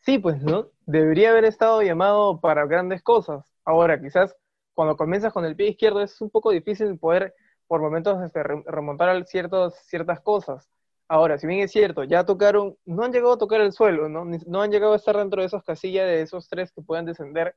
sí, 0.01 0.19
pues, 0.19 0.43
¿no? 0.43 0.71
Debería 0.85 1.31
haber 1.31 1.47
estado 1.47 1.81
llamado 1.81 2.41
para 2.41 2.67
grandes 2.67 3.03
cosas. 3.03 3.51
Ahora, 3.65 3.99
quizás 4.01 4.37
cuando 4.75 4.97
comienzas 4.97 5.33
con 5.33 5.45
el 5.45 5.57
pie 5.57 5.69
izquierdo 5.69 6.03
es 6.03 6.21
un 6.21 6.31
poco 6.31 6.51
difícil 6.51 6.99
poder, 6.99 7.35
por 7.67 7.81
momentos, 7.81 8.23
este, 8.23 8.43
remontar 8.43 9.09
a 9.09 9.25
ciertos, 9.25 9.75
ciertas 9.87 10.21
cosas. 10.21 10.69
Ahora, 11.11 11.39
si 11.39 11.47
bien 11.47 11.61
es 11.61 11.73
cierto, 11.73 12.05
ya 12.05 12.25
tocaron, 12.25 12.77
no 12.85 13.03
han 13.05 13.13
llegado 13.13 13.33
a 13.35 13.39
tocar 13.39 13.61
el 13.61 13.73
suelo, 13.73 14.09
¿no? 14.09 14.25
No 14.47 14.63
han 14.63 14.71
llegado 14.71 14.93
a 14.93 14.97
estar 14.97 15.17
dentro 15.17 15.41
de 15.43 15.49
esas 15.49 15.65
casillas 15.65 16.07
de 16.07 16.23
esos 16.23 16.49
tres 16.49 16.73
que 16.73 16.83
puedan 16.83 17.05
descender 17.05 17.57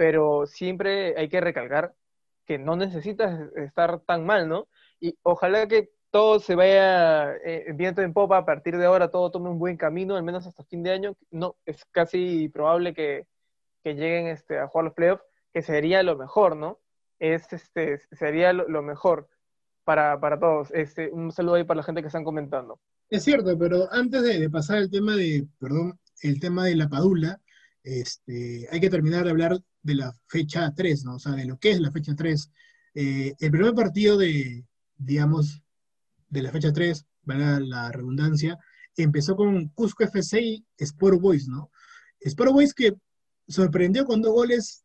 pero 0.00 0.46
siempre 0.46 1.14
hay 1.18 1.28
que 1.28 1.42
recalcar 1.42 1.94
que 2.46 2.58
no 2.58 2.74
necesitas 2.74 3.38
estar 3.54 4.00
tan 4.00 4.24
mal, 4.24 4.48
¿no? 4.48 4.66
Y 4.98 5.18
ojalá 5.22 5.68
que 5.68 5.90
todo 6.10 6.40
se 6.40 6.54
vaya 6.54 7.36
eh, 7.44 7.66
viento 7.74 8.00
en 8.00 8.14
popa 8.14 8.38
a 8.38 8.46
partir 8.46 8.78
de 8.78 8.86
ahora, 8.86 9.10
todo 9.10 9.30
tome 9.30 9.50
un 9.50 9.58
buen 9.58 9.76
camino, 9.76 10.16
al 10.16 10.22
menos 10.22 10.46
hasta 10.46 10.64
fin 10.64 10.82
de 10.82 10.92
año. 10.92 11.16
No, 11.30 11.56
es 11.66 11.84
casi 11.92 12.48
probable 12.48 12.94
que, 12.94 13.26
que 13.84 13.94
lleguen 13.94 14.28
este, 14.28 14.58
a 14.58 14.68
jugar 14.68 14.86
los 14.86 14.94
playoffs, 14.94 15.24
que 15.52 15.60
sería 15.60 16.02
lo 16.02 16.16
mejor, 16.16 16.56
¿no? 16.56 16.80
Es, 17.18 17.52
este, 17.52 17.98
sería 18.12 18.54
lo, 18.54 18.66
lo 18.70 18.80
mejor 18.80 19.28
para, 19.84 20.20
para 20.20 20.38
todos. 20.38 20.70
Este, 20.72 21.10
un 21.10 21.32
saludo 21.32 21.56
ahí 21.56 21.64
para 21.64 21.78
la 21.78 21.82
gente 21.82 22.00
que 22.00 22.08
están 22.08 22.24
comentando. 22.24 22.80
Es 23.08 23.24
cierto, 23.24 23.58
pero 23.58 23.92
antes 23.92 24.22
de, 24.22 24.48
pasar 24.50 24.78
el 24.78 24.90
tema 24.90 25.16
de, 25.16 25.46
perdón, 25.58 25.98
el 26.22 26.38
tema 26.38 26.64
de 26.64 26.76
la 26.76 26.88
Padula, 26.88 27.40
este, 27.82 28.68
hay 28.70 28.80
que 28.80 28.90
terminar 28.90 29.24
de 29.24 29.30
hablar 29.30 29.58
de 29.82 29.94
la 29.94 30.12
fecha 30.28 30.72
3, 30.74 31.04
¿no? 31.04 31.16
O 31.16 31.18
sea, 31.18 31.32
de 31.32 31.46
lo 31.46 31.58
que 31.58 31.72
es 31.72 31.80
la 31.80 31.90
fecha 31.90 32.14
3. 32.14 32.50
Eh, 32.94 33.34
el 33.38 33.50
primer 33.50 33.74
partido 33.74 34.16
de, 34.16 34.64
digamos, 34.96 35.62
de 36.28 36.42
la 36.42 36.50
fecha 36.52 36.72
3, 36.72 37.04
valga 37.22 37.60
la 37.60 37.90
redundancia, 37.90 38.58
empezó 38.96 39.36
con 39.36 39.68
Cusco 39.68 40.04
FC 40.04 40.40
y 40.40 40.64
Sport 40.76 41.20
Boys, 41.20 41.48
¿no? 41.48 41.70
Sport 42.20 42.52
Boys 42.52 42.74
que 42.74 42.94
sorprendió 43.48 44.04
con 44.04 44.22
dos 44.22 44.32
goles, 44.32 44.84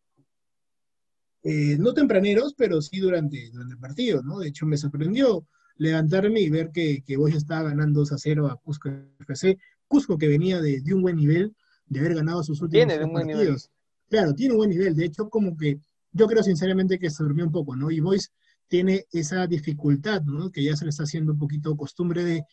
eh, 1.47 1.77
no 1.77 1.93
tempraneros, 1.93 2.55
pero 2.57 2.81
sí 2.81 2.99
durante, 2.99 3.51
durante 3.51 3.75
el 3.75 3.79
partido, 3.79 4.23
¿no? 4.23 4.39
De 4.39 4.47
hecho, 4.47 4.65
me 4.65 4.77
sorprendió 4.77 5.45
levantarme 5.77 6.41
y 6.41 6.49
ver 6.49 6.71
que, 6.71 7.03
que 7.05 7.17
Boys 7.17 7.35
estaba 7.35 7.69
ganando 7.69 7.99
2 7.99 8.13
a 8.13 8.17
0 8.17 8.47
a 8.47 8.55
Cusco 8.57 8.89
FC. 9.19 9.57
Cusco 9.87 10.17
que 10.17 10.27
venía 10.27 10.59
de, 10.59 10.81
de 10.81 10.93
un 10.93 11.03
buen 11.03 11.17
nivel, 11.17 11.55
de 11.85 11.99
haber 11.99 12.15
ganado 12.15 12.41
sus 12.43 12.59
últimos 12.61 12.87
Tiene 12.87 12.97
de 12.97 13.05
un 13.05 13.11
buen 13.11 13.27
partidos. 13.27 13.45
nivel 13.45 13.61
claro, 14.09 14.33
tiene 14.33 14.53
un 14.53 14.57
buen 14.57 14.69
nivel. 14.71 14.95
De 14.95 15.05
hecho, 15.05 15.29
como 15.29 15.55
que 15.55 15.79
yo 16.11 16.25
creo 16.25 16.41
sinceramente 16.41 16.97
que 16.97 17.11
se 17.11 17.23
durmió 17.23 17.45
un 17.45 17.51
poco, 17.51 17.75
¿no? 17.75 17.91
Y 17.91 17.99
Boys 17.99 18.31
tiene 18.67 19.05
esa 19.11 19.45
dificultad, 19.45 20.23
¿no? 20.23 20.49
Que 20.49 20.63
ya 20.63 20.75
se 20.75 20.85
le 20.85 20.89
está 20.89 21.03
haciendo 21.03 21.33
un 21.33 21.37
poquito 21.37 21.77
costumbre 21.77 22.23
de, 22.23 22.43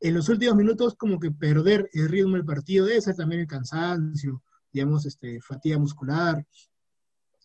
en 0.00 0.14
los 0.14 0.28
últimos 0.28 0.56
minutos, 0.56 0.94
como 0.96 1.18
que 1.18 1.30
perder 1.30 1.88
el 1.94 2.08
ritmo 2.08 2.34
del 2.34 2.44
partido, 2.44 2.84
debe 2.84 3.00
ser 3.00 3.14
también 3.14 3.40
el 3.40 3.46
cansancio, 3.46 4.42
digamos, 4.70 5.06
este, 5.06 5.40
fatiga 5.40 5.78
muscular 5.78 6.44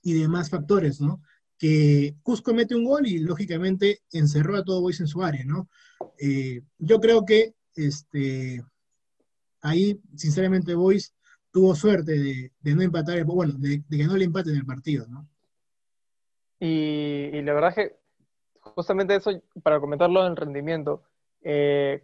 y 0.03 0.13
demás 0.13 0.49
factores, 0.49 1.01
¿no? 1.01 1.21
Que 1.57 2.15
Cusco 2.21 2.53
mete 2.53 2.75
un 2.75 2.83
gol 2.83 3.07
y 3.07 3.19
lógicamente 3.19 4.01
encerró 4.11 4.57
a 4.57 4.63
todo 4.63 4.81
Boys 4.81 4.99
en 4.99 5.07
su 5.07 5.23
área, 5.23 5.43
¿no? 5.45 5.69
Eh, 6.19 6.61
yo 6.77 6.99
creo 6.99 7.25
que 7.25 7.55
este, 7.75 8.63
ahí, 9.61 9.99
sinceramente, 10.15 10.75
Boys 10.75 11.15
tuvo 11.51 11.73
suerte 11.75 12.11
de, 12.11 12.51
no 12.75 12.81
empatar, 12.81 13.23
bueno, 13.23 13.53
de, 13.57 13.83
de, 13.87 13.97
que 13.97 14.05
no 14.05 14.17
le 14.17 14.25
empaten 14.25 14.55
el 14.55 14.65
partido, 14.65 15.07
¿no? 15.07 15.27
Y, 16.59 17.41
la 17.41 17.53
verdad 17.53 17.69
es 17.71 17.75
que 17.75 17.95
justamente 18.59 19.15
eso, 19.15 19.31
para 19.61 19.79
comentarlo 19.79 20.25
en 20.25 20.35
rendimiento, 20.35 21.03
eh, 21.41 22.03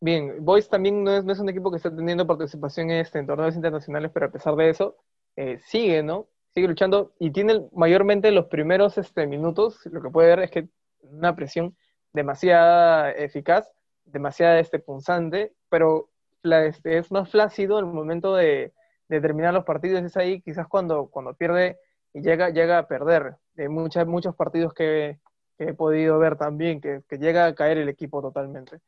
bien, 0.00 0.44
Boys 0.44 0.68
también 0.68 1.02
no 1.02 1.16
es, 1.16 1.24
no 1.24 1.32
es, 1.32 1.38
un 1.38 1.48
equipo 1.48 1.70
que 1.70 1.78
está 1.78 1.94
teniendo 1.94 2.26
participación 2.26 2.90
en, 2.90 3.00
este, 3.00 3.22
torneos 3.24 3.56
internacionales, 3.56 4.10
pero 4.12 4.26
a 4.26 4.30
pesar 4.30 4.56
de 4.56 4.68
eso, 4.70 4.96
eh, 5.36 5.58
sigue, 5.64 6.02
¿no? 6.02 6.28
Sigue 6.54 6.68
luchando 6.68 7.12
y 7.18 7.32
tiene 7.32 7.66
mayormente 7.72 8.30
los 8.30 8.46
primeros 8.46 8.96
este, 8.96 9.26
minutos, 9.26 9.84
lo 9.86 10.00
que 10.00 10.10
puede 10.10 10.28
ver 10.28 10.38
es 10.40 10.50
que 10.52 10.68
una 11.00 11.34
presión 11.34 11.76
demasiado 12.12 13.08
eficaz, 13.08 13.70
demasiado 14.04 14.58
este, 14.58 14.78
punzante, 14.78 15.52
pero 15.68 16.10
este, 16.44 16.98
es 16.98 17.10
más 17.10 17.28
flácido 17.30 17.78
el 17.80 17.86
momento 17.86 18.36
de, 18.36 18.72
terminar 19.08 19.54
los 19.54 19.64
partidos, 19.64 20.02
es 20.02 20.16
ahí 20.16 20.40
quizás 20.42 20.66
cuando, 20.66 21.08
cuando 21.08 21.34
pierde 21.34 21.78
y 22.12 22.20
llega, 22.20 22.50
llega 22.50 22.78
a 22.78 22.88
perder. 22.88 23.36
De 23.54 23.68
muchas, 23.68 24.06
muchos 24.06 24.34
partidos 24.34 24.74
que, 24.74 25.18
he 25.58 25.72
podido 25.74 26.18
ver 26.18 26.36
también, 26.36 26.80
que, 26.80 27.02
que, 27.08 27.18
llega 27.18 27.46
a 27.46 27.54
caer 27.54 27.78
el 27.78 27.88
equipo 27.88 28.20
totalmente. 28.22 28.80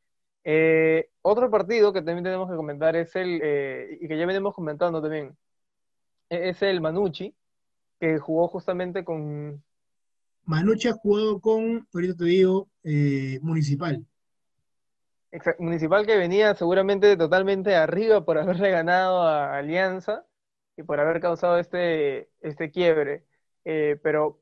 Eh, 0.45 1.11
otro 1.23 1.51
partido 1.51 1.93
que 1.93 2.03
también 2.03 2.25
tenemos 2.25 2.49
que 2.51 2.57
comentar 2.57 2.97
es 2.97 3.15
el, 3.17 3.41
eh, 3.43 3.99
y 4.01 4.09
que 4.09 4.19
ya 4.19 4.27
venimos 4.27 4.55
comentando 4.55 5.03
también, 5.03 5.37
e-, 6.31 6.51
es 6.51 6.63
el 6.63 6.81
Manucci, 6.81 7.35
que 7.99 8.19
jugó 8.19 8.49
justamente 8.49 9.05
con... 9.05 9.63
Manucci 10.45 10.89
ha 10.89 10.93
jugado 10.93 11.41
con, 11.41 11.87
ahorita 11.93 12.17
te 12.17 12.25
digo, 12.25 12.69
eh, 12.85 13.39
Municipal. 13.43 14.07
Exacto, 15.33 15.63
Municipal 15.63 16.07
que 16.07 16.17
venía 16.17 16.55
seguramente 16.55 17.17
totalmente 17.17 17.75
arriba 17.75 18.25
por 18.25 18.39
haberle 18.39 18.71
ganado 18.71 19.23
a 19.23 19.59
Alianza 19.59 20.25
y 20.77 20.83
por 20.83 21.01
haber 21.01 21.21
causado 21.21 21.59
este, 21.59 22.31
este 22.41 22.71
quiebre. 22.71 23.25
Eh, 23.65 23.99
pero 24.03 24.41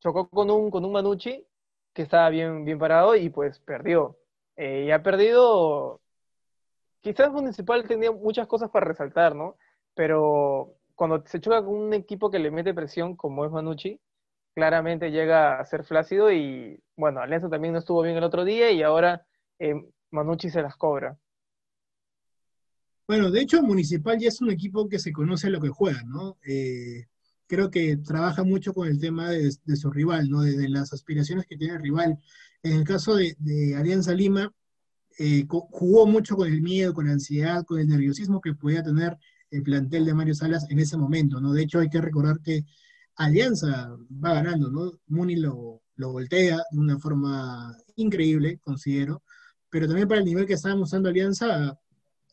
chocó 0.00 0.28
con 0.28 0.50
un, 0.50 0.70
con 0.70 0.84
un 0.84 0.92
Manucci 0.92 1.46
que 1.92 2.02
estaba 2.02 2.30
bien, 2.30 2.64
bien 2.64 2.78
parado 2.78 3.14
y 3.16 3.28
pues 3.28 3.60
perdió. 3.60 4.18
Eh, 4.56 4.84
y 4.86 4.90
ha 4.90 5.02
perdido, 5.02 6.00
quizás 7.00 7.30
Municipal 7.30 7.86
tenía 7.86 8.12
muchas 8.12 8.46
cosas 8.46 8.70
para 8.70 8.86
resaltar, 8.86 9.34
¿no? 9.34 9.56
Pero 9.94 10.76
cuando 10.94 11.24
se 11.26 11.40
choca 11.40 11.64
con 11.64 11.74
un 11.74 11.94
equipo 11.94 12.30
que 12.30 12.38
le 12.38 12.50
mete 12.50 12.74
presión 12.74 13.16
como 13.16 13.44
es 13.44 13.50
Manucci, 13.50 14.00
claramente 14.54 15.10
llega 15.10 15.58
a 15.58 15.64
ser 15.64 15.84
flácido 15.84 16.30
y 16.32 16.82
bueno, 16.96 17.20
Alianza 17.20 17.48
también 17.48 17.72
no 17.72 17.78
estuvo 17.78 18.02
bien 18.02 18.16
el 18.16 18.24
otro 18.24 18.44
día 18.44 18.70
y 18.70 18.82
ahora 18.82 19.26
eh, 19.58 19.74
Manucci 20.10 20.50
se 20.50 20.62
las 20.62 20.76
cobra. 20.76 21.16
Bueno, 23.06 23.30
de 23.30 23.40
hecho, 23.40 23.62
Municipal 23.62 24.18
ya 24.18 24.28
es 24.28 24.40
un 24.40 24.50
equipo 24.50 24.88
que 24.88 24.98
se 24.98 25.12
conoce 25.12 25.50
lo 25.50 25.60
que 25.60 25.68
juega, 25.68 26.02
¿no? 26.04 26.38
Eh, 26.46 27.06
creo 27.46 27.70
que 27.70 27.96
trabaja 27.98 28.44
mucho 28.44 28.72
con 28.72 28.88
el 28.88 28.98
tema 28.98 29.30
de, 29.30 29.50
su 29.76 29.90
rival, 29.90 30.30
¿no? 30.30 30.42
De, 30.42 30.68
las 30.68 30.92
aspiraciones 30.92 31.46
que 31.46 31.56
tiene 31.56 31.74
el 31.74 31.82
rival. 31.82 32.18
En 32.62 32.72
el 32.72 32.84
caso 32.84 33.16
de, 33.16 33.36
Alianza 33.76 34.14
Lima, 34.14 34.52
eh, 35.18 35.44
jugó 35.48 36.06
mucho 36.06 36.36
con 36.36 36.48
el 36.48 36.62
miedo, 36.62 36.94
con 36.94 37.06
la 37.06 37.12
ansiedad, 37.12 37.64
con 37.66 37.80
el 37.80 37.88
nerviosismo 37.88 38.40
que 38.40 38.54
podía 38.54 38.82
tener 38.82 39.18
el 39.52 39.62
plantel 39.62 40.04
de 40.04 40.14
Mario 40.14 40.34
Salas 40.34 40.66
en 40.70 40.80
ese 40.80 40.96
momento, 40.96 41.40
¿no? 41.40 41.52
De 41.52 41.62
hecho, 41.62 41.78
hay 41.78 41.88
que 41.88 42.00
recordar 42.00 42.40
que 42.40 42.64
Alianza 43.16 43.96
va 44.24 44.34
ganando, 44.34 44.70
¿no? 44.70 44.92
Muni 45.06 45.36
lo, 45.36 45.82
lo 45.96 46.12
voltea 46.12 46.56
de 46.70 46.78
una 46.78 46.98
forma 46.98 47.76
increíble, 47.96 48.58
considero, 48.58 49.22
pero 49.70 49.86
también 49.86 50.08
para 50.08 50.20
el 50.20 50.26
nivel 50.26 50.46
que 50.46 50.54
estaba 50.54 50.76
mostrando 50.76 51.08
Alianza, 51.08 51.78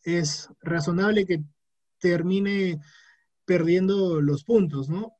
es 0.04 0.50
razonable 0.62 1.26
que 1.26 1.44
termine 2.00 2.80
perdiendo 3.46 4.22
los 4.22 4.44
puntos, 4.44 4.90
¿no? 4.90 5.14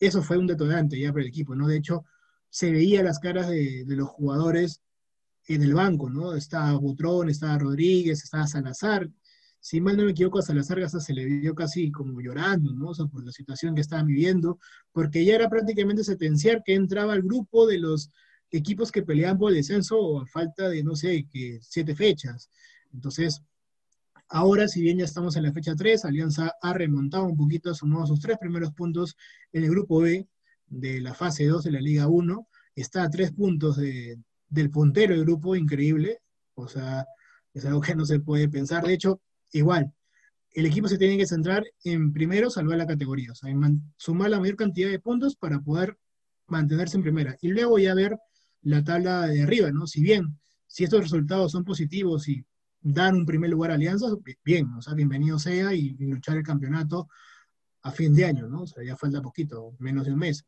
Eso 0.00 0.22
fue 0.22 0.38
un 0.38 0.46
detonante 0.46 0.98
ya 0.98 1.10
para 1.12 1.22
el 1.22 1.28
equipo, 1.28 1.54
¿no? 1.54 1.66
De 1.66 1.76
hecho, 1.76 2.04
se 2.50 2.70
veía 2.70 3.02
las 3.02 3.18
caras 3.18 3.48
de, 3.48 3.84
los 3.88 4.08
jugadores 4.08 4.80
en 5.46 5.62
el 5.62 5.74
banco, 5.74 6.08
¿no? 6.08 6.34
Estaba 6.34 6.72
Butrón, 6.78 7.28
estaba 7.28 7.58
Rodríguez, 7.58 8.22
estaba 8.22 8.46
Salazar. 8.46 9.08
Si 9.60 9.80
mal 9.80 9.96
no 9.96 10.04
me 10.04 10.12
equivoco, 10.12 10.38
a 10.38 10.42
Salazar 10.42 10.80
hasta 10.80 11.00
se 11.00 11.12
le 11.12 11.24
vio 11.24 11.54
casi 11.54 11.90
como 11.90 12.20
llorando, 12.20 12.72
¿no? 12.72 12.90
O 12.90 12.94
sea, 12.94 13.06
por 13.06 13.24
la 13.24 13.32
situación 13.32 13.74
que 13.74 13.80
estaban 13.80 14.06
viviendo, 14.06 14.58
porque 14.92 15.24
ya 15.24 15.34
era 15.34 15.48
prácticamente 15.48 16.04
sentenciar 16.04 16.62
que 16.64 16.74
entraba 16.74 17.12
al 17.12 17.22
grupo 17.22 17.66
de 17.66 17.78
los 17.78 18.10
equipos 18.50 18.92
que 18.92 19.02
peleaban 19.02 19.38
por 19.38 19.50
el 19.50 19.56
descenso 19.56 20.20
a 20.20 20.26
falta 20.26 20.68
de, 20.68 20.82
no 20.82 20.94
sé, 20.96 21.26
que 21.30 21.58
siete 21.60 21.94
fechas. 21.94 22.50
Entonces, 22.92 23.42
Ahora, 24.30 24.68
si 24.68 24.82
bien 24.82 24.98
ya 24.98 25.06
estamos 25.06 25.36
en 25.36 25.44
la 25.44 25.52
fecha 25.52 25.74
3, 25.74 26.04
Alianza 26.04 26.54
ha 26.60 26.74
remontado 26.74 27.24
un 27.24 27.36
poquito, 27.36 27.70
ha 27.70 27.74
sumado 27.74 28.06
sus 28.06 28.20
tres 28.20 28.36
primeros 28.36 28.72
puntos 28.72 29.16
en 29.52 29.64
el 29.64 29.70
grupo 29.70 30.00
B 30.00 30.28
de 30.66 31.00
la 31.00 31.14
fase 31.14 31.46
2 31.46 31.64
de 31.64 31.72
la 31.72 31.80
Liga 31.80 32.08
1. 32.08 32.46
Está 32.74 33.04
a 33.04 33.10
tres 33.10 33.32
puntos 33.32 33.78
del 33.78 34.70
puntero 34.70 35.14
del 35.14 35.24
grupo, 35.24 35.56
increíble. 35.56 36.20
O 36.54 36.68
sea, 36.68 37.06
es 37.54 37.64
algo 37.64 37.80
que 37.80 37.94
no 37.94 38.04
se 38.04 38.20
puede 38.20 38.50
pensar. 38.50 38.84
De 38.84 38.92
hecho, 38.92 39.22
igual, 39.52 39.92
el 40.52 40.66
equipo 40.66 40.88
se 40.88 40.98
tiene 40.98 41.16
que 41.16 41.26
centrar 41.26 41.64
en 41.84 42.12
primero 42.12 42.50
salvar 42.50 42.78
la 42.78 42.86
categoría, 42.86 43.32
o 43.32 43.34
sea, 43.34 43.50
en 43.50 43.82
sumar 43.96 44.30
la 44.30 44.40
mayor 44.40 44.56
cantidad 44.56 44.90
de 44.90 44.98
puntos 44.98 45.36
para 45.36 45.60
poder 45.60 45.96
mantenerse 46.46 46.96
en 46.96 47.02
primera. 47.02 47.36
Y 47.40 47.48
luego 47.48 47.78
ya 47.78 47.94
ver 47.94 48.18
la 48.62 48.82
tabla 48.82 49.26
de 49.26 49.42
arriba, 49.42 49.70
¿no? 49.70 49.86
Si 49.86 50.02
bien, 50.02 50.38
si 50.66 50.84
estos 50.84 51.02
resultados 51.02 51.52
son 51.52 51.64
positivos 51.64 52.28
y 52.28 52.44
dar 52.80 53.14
un 53.14 53.26
primer 53.26 53.50
lugar 53.50 53.70
a 53.70 53.74
Alianza, 53.74 54.06
bien, 54.44 54.72
o 54.74 54.82
sea, 54.82 54.94
bienvenido 54.94 55.38
sea 55.38 55.74
y, 55.74 55.96
luchar 55.98 56.36
el 56.36 56.42
campeonato 56.42 57.08
a 57.82 57.90
fin 57.92 58.14
de 58.14 58.24
año, 58.24 58.48
¿no? 58.48 58.62
O 58.62 58.66
sea, 58.66 58.82
ya 58.84 58.96
falta 58.96 59.22
poquito, 59.22 59.74
menos 59.78 60.06
de 60.06 60.12
un 60.12 60.18
mes. 60.18 60.44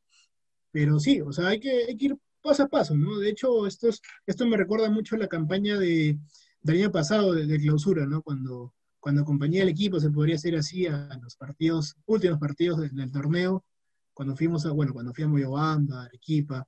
Pero 0.71 0.99
sí, 1.01 1.21
o 1.21 1.33
sea, 1.33 1.49
hay 1.49 1.61
que, 1.61 1.95
ir 1.99 2.17
paso 2.43 2.65
a 2.65 2.69
paso, 2.69 2.95
¿no? 2.95 3.19
De 3.19 3.31
hecho, 3.31 3.67
esto, 3.67 3.89
esto 4.27 4.47
me 4.47 4.57
recuerda 4.57 4.91
mucho 4.91 5.17
a 5.17 5.19
la 5.19 5.29
campaña 5.29 5.79
de, 5.79 6.19
del 6.63 6.77
año 6.77 6.93
pasado 6.93 7.33
de, 7.33 7.59
clausura, 7.59 8.07
¿no? 8.07 8.23
Cuando, 8.23 8.75
cuando 9.01 9.23
acompañé 9.23 9.63
al 9.63 9.69
equipo, 9.69 9.99
se 9.99 10.11
podría 10.11 10.37
hacer 10.37 10.55
así 10.57 10.87
a, 10.87 11.09
los 11.23 11.35
partidos, 11.37 11.97
últimos 12.07 12.39
partidos 12.39 12.81
del, 12.81 13.11
torneo, 13.11 13.65
cuando 14.13 14.37
fuimos 14.37 14.67
a, 14.67 14.73
bueno, 14.73 14.93
cuando 14.93 15.15
fui 15.15 15.25
a 15.25 15.29
Moyobamba, 15.29 16.05
Arequipa, 16.05 16.67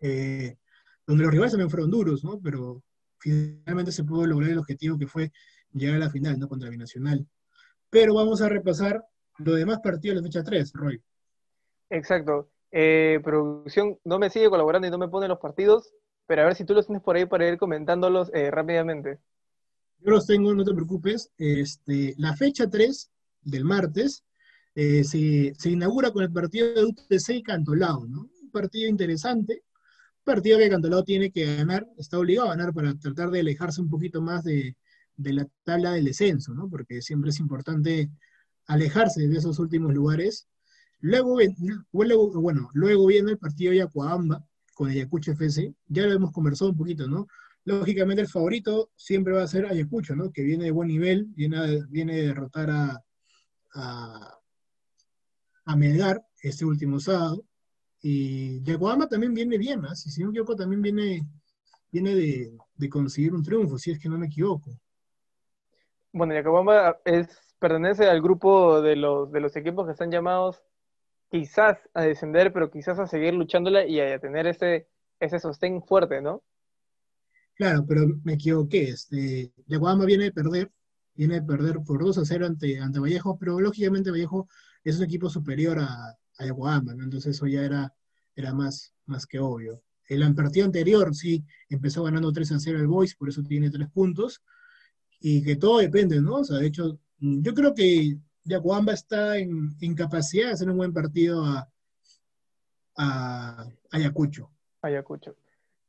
eh, 0.00 0.56
donde 1.06 1.24
los 1.24 1.32
rivales 1.32 1.52
también 1.52 1.70
fueron 1.70 1.90
duros, 1.90 2.22
¿no? 2.22 2.38
Pero 2.40 2.82
finalmente 3.18 3.92
se 3.92 4.04
pudo 4.04 4.26
lograr 4.26 4.50
el 4.50 4.58
objetivo 4.58 4.98
que 4.98 5.06
fue 5.06 5.32
llegar 5.72 5.96
a 5.96 6.04
la 6.06 6.10
final, 6.10 6.38
¿no? 6.38 6.48
Contra 6.48 6.68
Binacional. 6.68 7.26
Pero 7.88 8.14
vamos 8.14 8.42
a 8.42 8.48
repasar 8.48 9.04
los 9.38 9.56
demás 9.56 9.80
partidos 9.82 10.16
de 10.16 10.20
la 10.20 10.26
fecha 10.26 10.44
3, 10.44 10.72
Roy. 10.74 11.02
Exacto. 11.88 12.50
Eh, 12.70 13.20
producción 13.22 13.98
no 14.04 14.18
me 14.18 14.30
sigue 14.30 14.48
colaborando 14.48 14.88
y 14.88 14.90
no 14.90 14.98
me 14.98 15.08
pone 15.08 15.28
los 15.28 15.38
partidos, 15.38 15.92
pero 16.26 16.42
a 16.42 16.44
ver 16.46 16.54
si 16.54 16.64
tú 16.64 16.74
los 16.74 16.86
tienes 16.86 17.02
por 17.02 17.16
ahí 17.16 17.26
para 17.26 17.48
ir 17.48 17.58
comentándolos 17.58 18.30
eh, 18.34 18.50
rápidamente. 18.50 19.18
Yo 20.04 20.10
los 20.10 20.26
tengo, 20.26 20.52
no 20.54 20.64
te 20.64 20.74
preocupes. 20.74 21.30
Este, 21.38 22.14
la 22.18 22.34
fecha 22.36 22.68
3 22.68 23.10
del 23.42 23.64
martes 23.64 24.24
eh, 24.74 25.04
se, 25.04 25.54
se, 25.56 25.70
inaugura 25.70 26.10
con 26.10 26.24
el 26.24 26.32
partido 26.32 26.72
de 26.74 26.84
UTC 26.84 27.28
y 27.36 27.42
Cantolao, 27.42 28.06
¿no? 28.06 28.28
Un 28.42 28.50
partido 28.50 28.88
interesante, 28.88 29.62
partido 30.24 30.58
que 30.58 30.70
Cantolao 30.70 31.04
tiene 31.04 31.30
que 31.30 31.56
ganar, 31.56 31.86
está 31.98 32.18
obligado 32.18 32.48
a 32.48 32.56
ganar 32.56 32.72
para 32.72 32.94
tratar 32.98 33.30
de 33.30 33.40
alejarse 33.40 33.80
un 33.80 33.88
poquito 33.88 34.22
más 34.22 34.42
de, 34.44 34.76
la 35.16 35.46
tabla 35.62 35.92
del 35.92 36.06
descenso, 36.06 36.52
¿no? 36.54 36.68
Porque 36.68 37.00
siempre 37.00 37.30
es 37.30 37.38
importante 37.38 38.10
alejarse 38.66 39.28
de 39.28 39.38
esos 39.38 39.58
últimos 39.58 39.94
lugares. 39.94 40.48
Luego, 41.00 41.38
bueno, 41.92 42.70
luego 42.72 43.06
viene 43.06 43.32
el 43.32 43.38
partido 43.38 43.72
de 43.72 43.78
Yacuamba 43.78 44.44
con 44.74 44.88
Ayacucho 44.88 45.32
FC, 45.32 45.74
ya 45.86 46.06
lo 46.06 46.12
hemos 46.12 46.32
conversado 46.32 46.70
un 46.70 46.76
poquito, 46.76 47.06
¿no? 47.06 47.26
Lógicamente 47.64 48.22
el 48.22 48.28
favorito 48.28 48.90
siempre 48.96 49.32
va 49.32 49.42
a 49.42 49.48
ser 49.48 49.66
Ayacucho, 49.66 50.16
¿no? 50.16 50.32
Que 50.32 50.42
viene 50.42 50.64
de 50.64 50.70
buen 50.72 50.88
nivel, 50.88 51.26
viene 51.28 51.58
a, 51.58 51.66
viene 51.88 52.14
a 52.14 52.22
derrotar 52.22 52.70
a, 52.70 53.04
a, 55.64 55.76
Melgar 55.76 56.24
este 56.42 56.64
último 56.64 56.98
sábado. 56.98 57.44
Y 58.00 58.62
Yaguama 58.62 59.08
también 59.08 59.32
viene 59.32 59.58
bien, 59.58 59.80
¿no? 59.80 59.94
si 59.94 60.20
no 60.20 60.26
me 60.26 60.32
equivoco, 60.32 60.56
también 60.56 60.82
viene, 60.82 61.24
viene 61.92 62.14
de, 62.14 62.88
conseguir 62.90 63.32
un 63.32 63.44
triunfo, 63.44 63.78
si 63.78 63.92
es 63.92 63.98
que 64.00 64.08
no 64.08 64.18
me 64.18 64.26
equivoco. 64.26 64.70
Bueno, 66.12 66.34
Yaguama 66.34 66.96
es, 67.04 67.28
pertenece 67.60 68.08
al 68.08 68.20
grupo 68.20 68.82
de 68.82 68.96
los, 68.96 69.30
de 69.30 69.40
los 69.40 69.54
equipos 69.54 69.86
que 69.86 69.92
están 69.92 70.10
llamados 70.10 70.62
quizás 71.30 71.78
a 71.94 72.02
descender, 72.02 72.52
pero 72.52 72.70
quizás 72.70 72.98
a 72.98 73.06
seguir 73.06 73.34
luchándola 73.34 73.86
y 73.86 74.00
a 74.00 74.18
tener 74.18 74.46
ese, 74.46 74.88
ese 75.20 75.38
sostén 75.38 75.82
fuerte, 75.82 76.20
¿no? 76.20 76.42
Claro, 77.62 77.86
pero 77.86 78.08
me 78.24 78.32
equivoqué. 78.32 78.88
Este, 78.88 79.52
Yaguama 79.68 80.04
viene 80.04 80.24
de 80.24 80.32
perder, 80.32 80.72
viene 81.14 81.34
de 81.34 81.42
perder 81.42 81.78
por 81.86 82.02
2 82.02 82.18
a 82.18 82.24
0 82.24 82.46
ante, 82.46 82.80
ante 82.80 82.98
Vallejo, 82.98 83.38
pero 83.38 83.60
lógicamente 83.60 84.10
Vallejo 84.10 84.48
es 84.82 84.98
un 84.98 85.04
equipo 85.04 85.30
superior 85.30 85.78
a, 85.78 86.18
a 86.38 86.44
¿no? 86.44 87.04
Entonces 87.04 87.36
eso 87.36 87.46
ya 87.46 87.62
era, 87.62 87.94
era 88.34 88.52
más, 88.52 88.92
más 89.06 89.26
que 89.26 89.38
obvio. 89.38 89.80
El 90.08 90.34
partido 90.34 90.66
anterior, 90.66 91.14
sí, 91.14 91.44
empezó 91.68 92.02
ganando 92.02 92.32
3 92.32 92.50
a 92.50 92.58
0 92.58 92.80
el 92.80 92.88
Boys, 92.88 93.14
por 93.14 93.28
eso 93.28 93.44
tiene 93.44 93.70
3 93.70 93.88
puntos, 93.90 94.42
y 95.20 95.44
que 95.44 95.54
todo 95.54 95.78
depende, 95.78 96.20
¿no? 96.20 96.38
O 96.38 96.44
sea, 96.44 96.56
de 96.56 96.66
hecho, 96.66 96.98
yo 97.20 97.54
creo 97.54 97.74
que 97.74 98.18
Yacuamba 98.42 98.92
está 98.92 99.38
en, 99.38 99.94
capacidad 99.94 100.48
de 100.48 100.52
hacer 100.54 100.68
un 100.68 100.78
buen 100.78 100.92
partido 100.92 101.44
a, 101.44 101.70
a 102.96 103.68
Ayacucho. 103.92 104.50
Ayacucho. 104.80 105.36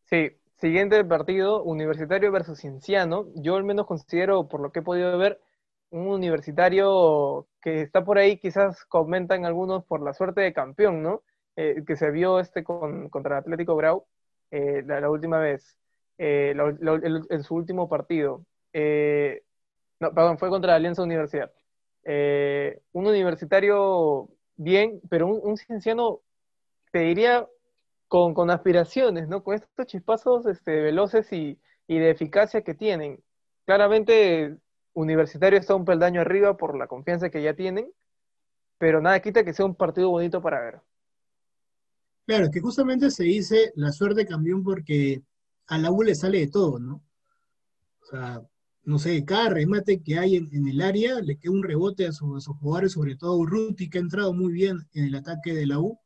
Sí, 0.03 0.37
siguiente 0.59 1.03
partido, 1.05 1.63
Universitario 1.63 2.31
versus 2.31 2.59
Cienciano. 2.59 3.27
Yo 3.35 3.55
al 3.55 3.63
menos 3.63 3.85
considero, 3.85 4.47
por 4.47 4.61
lo 4.61 4.71
que 4.71 4.79
he 4.79 4.83
podido 4.83 5.17
ver, 5.17 5.39
un 5.89 6.07
universitario 6.07 7.47
que 7.61 7.81
está 7.81 8.03
por 8.03 8.17
ahí, 8.17 8.37
quizás 8.37 8.83
comentan 8.85 9.45
algunos 9.45 9.85
por 9.85 10.01
la 10.01 10.13
suerte 10.13 10.41
de 10.41 10.53
campeón, 10.53 11.03
¿no? 11.03 11.23
Eh, 11.55 11.83
que 11.85 11.95
se 11.95 12.09
vio 12.09 12.39
este 12.39 12.63
con, 12.63 13.09
contra 13.09 13.35
el 13.35 13.41
Atlético 13.41 13.75
Grau 13.75 14.07
eh, 14.49 14.83
la, 14.87 15.07
última 15.09 15.37
vez, 15.37 15.77
eh, 16.17 16.55
en 17.29 17.43
su 17.43 17.55
último 17.55 17.87
partido. 17.87 18.43
no, 19.99 20.13
perdón, 20.13 20.37
fue 20.39 20.49
contra 20.49 20.71
la 20.71 20.75
Alianza 20.77 21.03
Universidad. 21.03 21.51
un 22.93 23.07
universitario 23.07 24.29
bien, 24.55 25.01
pero 25.09 25.27
un, 25.27 25.57
cienciano, 25.57 26.21
te 26.91 26.99
diría, 26.99 27.47
con, 28.13 28.51
aspiraciones, 28.51 29.27
¿no? 29.27 29.43
Con 29.43 29.55
estos 29.55 29.87
chispazos 29.87 30.45
este, 30.45 30.81
veloces 30.81 31.33
y, 31.33 31.59
de 31.87 32.11
eficacia 32.11 32.61
que 32.61 32.75
tienen. 32.75 33.23
Claramente 33.65 34.55
Universitario 34.93 35.57
está 35.57 35.73
un 35.73 35.83
peldaño 35.83 36.21
arriba 36.21 36.55
por 36.55 36.77
la 36.77 36.85
confianza 36.85 37.31
que 37.31 37.41
ya 37.41 37.55
tienen, 37.55 37.91
pero 38.77 39.01
nada 39.01 39.19
quita 39.19 39.43
que 39.43 39.53
sea 39.53 39.65
un 39.65 39.73
partido 39.73 40.11
bonito 40.11 40.43
para 40.43 40.61
ver. 40.61 40.81
Claro, 42.27 42.51
que 42.51 42.59
justamente 42.59 43.09
se 43.09 43.23
dice 43.23 43.71
la 43.75 43.91
suerte 43.91 44.27
cambió 44.27 44.61
porque 44.63 45.23
a 45.65 45.79
la 45.79 45.91
U 45.91 46.03
le 46.03 46.13
sale 46.13 46.39
de 46.39 46.47
todo, 46.49 46.77
¿no? 46.77 47.01
O 48.03 48.05
sea, 48.05 48.43
no 48.83 48.99
sé, 48.99 49.25
cada 49.25 49.49
remate 49.49 50.03
que 50.03 50.19
hay 50.19 50.35
en, 50.35 50.67
el 50.67 50.81
área 50.81 51.19
le 51.19 51.37
queda 51.39 51.51
un 51.51 51.63
rebote 51.63 52.05
a, 52.05 52.11
sus 52.11 52.45
jugadores, 52.45 52.91
sobre 52.91 53.15
todo 53.15 53.37
Urruti, 53.37 53.89
que 53.89 53.97
ha 53.97 54.01
entrado 54.01 54.33
muy 54.33 54.53
bien 54.53 54.87
en 54.93 55.05
el 55.05 55.15
ataque 55.15 55.53
de 55.55 55.65
la 55.65 55.79
U, 55.79 55.99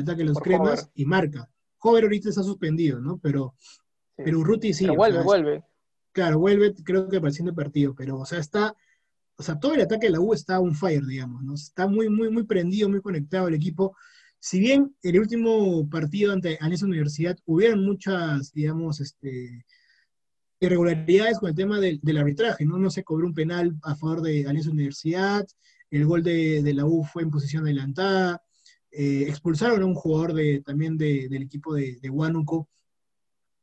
ataque 0.00 0.22
de 0.22 0.28
los 0.28 0.38
cremas, 0.38 0.90
y 0.94 1.04
marca. 1.04 1.48
Jover 1.78 2.04
ahorita 2.04 2.28
está 2.28 2.42
suspendido, 2.42 3.00
¿no? 3.00 3.18
Pero, 3.18 3.54
pero 4.16 4.38
Urruti 4.38 4.72
sí. 4.72 4.88
vuelve, 4.88 5.22
vuelve. 5.22 5.62
Claro, 6.12 6.38
vuelve, 6.38 6.74
creo 6.84 7.08
que 7.08 7.16
apareciendo 7.16 7.50
el 7.50 7.56
partido, 7.56 7.94
pero, 7.94 8.18
o 8.18 8.26
sea, 8.26 8.38
está, 8.38 8.76
o 9.36 9.42
sea, 9.42 9.58
todo 9.58 9.74
el 9.74 9.80
ataque 9.80 10.06
de 10.06 10.12
la 10.12 10.20
U 10.20 10.34
está 10.34 10.60
un 10.60 10.74
fire, 10.74 11.04
digamos, 11.06 11.42
¿no? 11.42 11.54
Está 11.54 11.86
muy, 11.86 12.08
muy, 12.08 12.30
muy 12.30 12.44
prendido, 12.44 12.88
muy 12.88 13.00
conectado 13.00 13.48
el 13.48 13.54
equipo. 13.54 13.96
Si 14.38 14.60
bien 14.60 14.94
en 15.02 15.14
el 15.14 15.20
último 15.20 15.88
partido 15.88 16.32
ante 16.32 16.58
Alianza 16.60 16.86
Universidad 16.86 17.38
hubieron 17.46 17.84
muchas, 17.84 18.52
digamos, 18.52 19.00
este, 19.00 19.64
irregularidades 20.60 21.38
con 21.38 21.48
el 21.48 21.54
tema 21.54 21.80
del, 21.80 21.98
del, 22.02 22.18
arbitraje, 22.18 22.64
¿no? 22.64 22.78
No 22.78 22.90
se 22.90 23.04
cobró 23.04 23.26
un 23.26 23.34
penal 23.34 23.74
a 23.82 23.96
favor 23.96 24.20
de 24.20 24.46
Alianza 24.46 24.70
Universidad, 24.70 25.46
el 25.90 26.06
gol 26.06 26.22
de, 26.22 26.62
de 26.62 26.74
la 26.74 26.84
U 26.84 27.04
fue 27.04 27.22
en 27.22 27.30
posición 27.30 27.64
adelantada, 27.64 28.42
eh, 28.92 29.24
expulsaron 29.26 29.82
a 29.82 29.86
un 29.86 29.94
jugador 29.94 30.34
de, 30.34 30.60
también 30.60 30.98
de, 30.98 31.28
del 31.28 31.42
equipo 31.42 31.74
de, 31.74 31.98
de 32.00 32.10
Huánuco, 32.10 32.68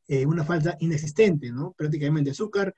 eh, 0.07 0.25
una 0.25 0.43
falta 0.43 0.75
inexistente, 0.79 1.51
¿no? 1.51 1.73
Prácticamente 1.77 2.31
azúcar 2.31 2.73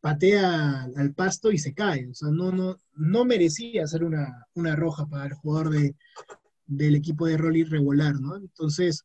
patea 0.00 0.84
al 0.96 1.12
pasto 1.14 1.50
y 1.50 1.58
se 1.58 1.74
cae, 1.74 2.06
o 2.08 2.14
sea, 2.14 2.28
no, 2.30 2.52
no, 2.52 2.76
no 2.94 3.24
merecía 3.24 3.86
ser 3.88 4.04
una, 4.04 4.46
una 4.54 4.76
roja 4.76 5.06
para 5.06 5.26
el 5.26 5.32
jugador 5.32 5.70
de, 5.70 5.96
del 6.66 6.94
equipo 6.94 7.26
de 7.26 7.36
rol 7.36 7.56
irregular, 7.56 8.14
¿no? 8.20 8.36
Entonces, 8.36 9.04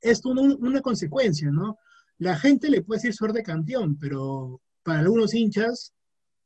esto 0.00 0.30
una, 0.30 0.54
una 0.56 0.80
consecuencia, 0.80 1.50
¿no? 1.50 1.76
La 2.16 2.38
gente 2.38 2.70
le 2.70 2.80
puede 2.80 2.98
decir 2.98 3.12
suerte 3.12 3.42
campeón, 3.42 3.98
pero 3.98 4.62
para 4.82 5.00
algunos 5.00 5.34
hinchas, 5.34 5.92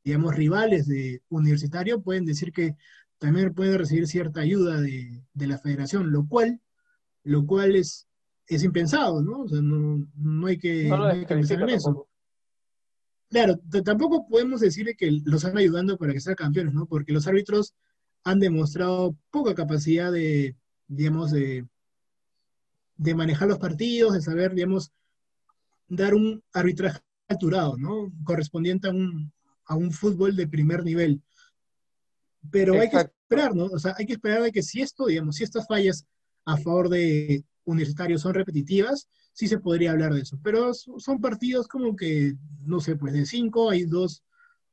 digamos, 0.02 0.34
rivales 0.34 0.88
de 0.88 1.22
universitario, 1.28 2.02
pueden 2.02 2.24
decir 2.24 2.52
que 2.52 2.74
también 3.18 3.54
puede 3.54 3.78
recibir 3.78 4.06
cierta 4.06 4.40
ayuda 4.40 4.80
de, 4.80 5.22
de 5.32 5.46
la 5.46 5.58
federación, 5.58 6.12
lo 6.12 6.26
cual, 6.26 6.60
lo 7.24 7.46
cual 7.46 7.76
es, 7.76 8.06
es 8.46 8.62
impensado, 8.62 9.22
¿no? 9.22 9.42
O 9.42 9.48
sea, 9.48 9.60
no, 9.60 10.06
no 10.14 10.46
hay 10.46 10.58
que, 10.58 10.84
No 10.84 11.04
hay 11.06 11.20
que 11.20 11.34
pensar 11.34 11.62
en 11.62 11.68
eso. 11.70 11.84
tampoco. 11.86 12.08
Claro, 13.28 13.58
tampoco 13.84 14.28
podemos 14.28 14.60
decirle 14.60 14.94
que 14.94 15.10
los 15.24 15.42
están 15.42 15.58
ayudando 15.58 15.98
para 15.98 16.12
que 16.12 16.20
sean 16.20 16.36
campeones, 16.36 16.74
¿no? 16.74 16.86
Porque 16.86 17.12
los 17.12 17.26
árbitros 17.26 17.74
han 18.22 18.38
demostrado 18.38 19.16
poca 19.30 19.54
capacidad 19.54 20.12
de, 20.12 20.56
digamos, 20.86 21.32
de, 21.32 21.66
de 22.96 23.14
manejar 23.14 23.48
los 23.48 23.58
partidos, 23.58 24.14
de 24.14 24.20
saber, 24.20 24.54
digamos, 24.54 24.92
dar 25.88 26.14
un 26.14 26.42
arbitraje 26.52 27.00
alturado, 27.28 27.76
¿no? 27.76 28.12
Correspondiente 28.24 28.88
a 28.88 28.92
un, 28.92 29.32
a 29.64 29.74
un 29.74 29.90
fútbol 29.90 30.36
de 30.36 30.46
primer 30.46 30.84
nivel. 30.84 31.20
Pero 32.50 32.74
hay 32.74 32.80
que 32.90 32.96
Exacto. 32.96 33.14
esperar, 33.22 33.54
¿no? 33.54 33.64
O 33.66 33.78
sea, 33.78 33.94
hay 33.98 34.06
que 34.06 34.12
esperar 34.14 34.42
de 34.42 34.52
que 34.52 34.62
si 34.62 34.80
esto, 34.82 35.06
digamos, 35.06 35.36
si 35.36 35.44
estas 35.44 35.66
fallas 35.66 36.06
a 36.44 36.56
favor 36.56 36.88
de 36.88 37.44
universitarios 37.64 38.22
son 38.22 38.34
repetitivas, 38.34 39.08
sí 39.32 39.48
se 39.48 39.58
podría 39.58 39.92
hablar 39.92 40.14
de 40.14 40.20
eso. 40.20 40.38
Pero 40.42 40.72
son 40.74 41.20
partidos 41.20 41.66
como 41.68 41.96
que, 41.96 42.34
no 42.64 42.80
sé, 42.80 42.96
pues 42.96 43.12
de 43.12 43.26
cinco 43.26 43.70
hay 43.70 43.84
dos, 43.84 44.22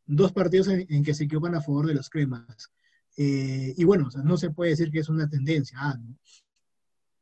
dos 0.06 0.32
partidos 0.32 0.68
en, 0.68 0.86
en 0.90 1.04
que 1.04 1.14
se 1.14 1.24
equivocan 1.26 1.56
a 1.56 1.62
favor 1.62 1.88
de 1.88 1.96
los 1.96 2.10
cremas. 2.10 2.70
Eh, 3.18 3.74
y 3.76 3.84
bueno, 3.84 4.08
o 4.08 4.12
sea, 4.12 4.22
no 4.24 4.38
se 4.38 4.50
puede 4.52 4.72
decir 4.72 4.92
que 4.92 5.00
es 5.00 5.10
una 5.10 5.30
tendencia, 5.30 5.78
ah, 5.82 5.96
¿no? 6.00 6.18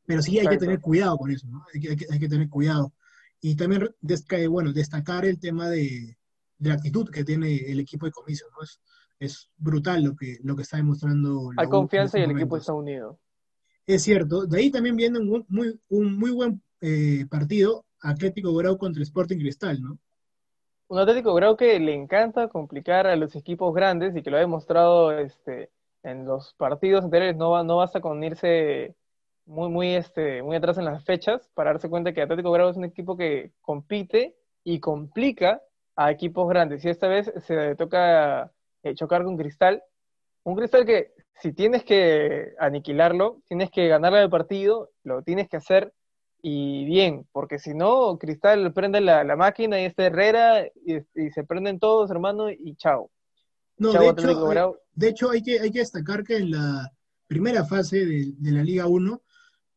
Pero 0.05 0.21
sí 0.21 0.31
hay 0.31 0.37
que 0.39 0.53
Exacto. 0.55 0.65
tener 0.65 0.79
cuidado 0.81 1.17
con 1.17 1.31
eso, 1.31 1.47
¿no? 1.47 1.65
Hay 1.73 1.79
que, 1.79 1.89
hay 1.91 1.95
que- 1.95 2.07
hay 2.09 2.19
que 2.19 2.29
tener 2.29 2.49
cuidado. 2.49 2.93
Y 3.39 3.55
también, 3.55 3.89
bueno, 4.49 4.73
destacar 4.73 5.25
el 5.25 5.39
tema 5.39 5.69
de, 5.69 6.17
de 6.57 6.69
la 6.69 6.75
actitud 6.75 7.09
que 7.09 7.23
tiene 7.23 7.55
el 7.71 7.79
equipo 7.79 8.05
de 8.05 8.11
comiso, 8.11 8.45
¿no? 8.51 8.63
Es, 8.63 8.79
es 9.21 9.49
brutal 9.55 10.03
lo 10.03 10.15
que, 10.15 10.39
lo 10.43 10.55
que 10.55 10.63
está 10.63 10.77
demostrando 10.77 11.51
Hay 11.55 11.67
confianza 11.67 12.17
y 12.17 12.23
el 12.23 12.31
equipo 12.31 12.57
está 12.57 12.73
unido. 12.73 13.19
Es 13.85 14.01
cierto, 14.01 14.47
de 14.47 14.59
ahí 14.59 14.71
también 14.71 14.95
viene 14.95 15.19
un 15.19 15.45
muy, 15.47 15.79
un 15.89 16.17
muy 16.17 16.31
buen 16.31 16.61
eh, 16.81 17.25
partido 17.29 17.85
Atlético 18.01 18.53
Grau 18.55 18.77
contra 18.79 19.03
Sporting 19.03 19.37
Cristal, 19.37 19.79
¿no? 19.79 19.99
Un 20.87 20.99
Atlético 20.99 21.35
Grau 21.35 21.55
que 21.55 21.79
le 21.79 21.93
encanta 21.93 22.47
complicar 22.47 23.05
a 23.05 23.15
los 23.15 23.35
equipos 23.35 23.73
grandes 23.75 24.15
y 24.15 24.23
que 24.23 24.31
lo 24.31 24.37
ha 24.37 24.41
demostrado 24.41 25.11
este, 25.11 25.69
en 26.01 26.25
los 26.25 26.55
partidos 26.55 27.05
anteriores. 27.05 27.37
No, 27.37 27.63
no 27.63 27.77
basta 27.77 28.01
con 28.01 28.23
irse 28.23 28.95
muy, 29.45 29.69
muy, 29.69 29.93
este, 29.93 30.41
muy 30.41 30.55
atrás 30.55 30.79
en 30.79 30.85
las 30.85 31.05
fechas 31.05 31.47
para 31.53 31.73
darse 31.73 31.89
cuenta 31.89 32.11
que 32.11 32.23
Atlético 32.23 32.51
Grau 32.51 32.69
es 32.69 32.77
un 32.77 32.85
equipo 32.85 33.15
que 33.15 33.51
compite 33.61 34.35
y 34.63 34.79
complica 34.79 35.61
a 35.95 36.09
equipos 36.09 36.49
grandes. 36.49 36.83
Y 36.83 36.89
esta 36.89 37.07
vez 37.07 37.31
se 37.45 37.75
toca 37.75 38.51
eh, 38.83 38.95
chocar 38.95 39.23
con 39.23 39.37
Cristal. 39.37 39.83
Un 40.43 40.55
Cristal 40.55 40.85
que 40.85 41.13
si 41.41 41.53
tienes 41.53 41.83
que 41.83 42.53
aniquilarlo, 42.59 43.41
tienes 43.47 43.71
que 43.71 43.87
ganarle 43.87 44.21
el 44.21 44.29
partido, 44.29 44.91
lo 45.03 45.23
tienes 45.23 45.49
que 45.49 45.57
hacer 45.57 45.93
y 46.41 46.85
bien, 46.85 47.27
porque 47.31 47.59
si 47.59 47.73
no, 47.73 48.17
Cristal 48.17 48.73
prende 48.73 49.01
la, 49.01 49.23
la 49.23 49.35
máquina 49.35 49.79
y 49.79 49.85
está 49.85 50.05
Herrera 50.05 50.65
y, 50.65 50.97
y 51.15 51.29
se 51.31 51.43
prenden 51.43 51.79
todos, 51.79 52.09
hermano, 52.09 52.49
y 52.49 52.75
chao. 52.75 53.11
No, 53.77 53.91
Chao 53.93 54.01
de 54.01 54.09
hecho, 54.09 54.49
hay, 54.49 54.71
de 54.93 55.09
hecho 55.09 55.29
hay, 55.31 55.41
que, 55.41 55.59
hay 55.59 55.71
que 55.71 55.79
destacar 55.79 56.23
que 56.23 56.37
en 56.37 56.51
la 56.51 56.91
primera 57.27 57.65
fase 57.65 58.05
de, 58.05 58.33
de 58.37 58.51
la 58.51 58.63
Liga 58.63 58.87
1, 58.87 59.21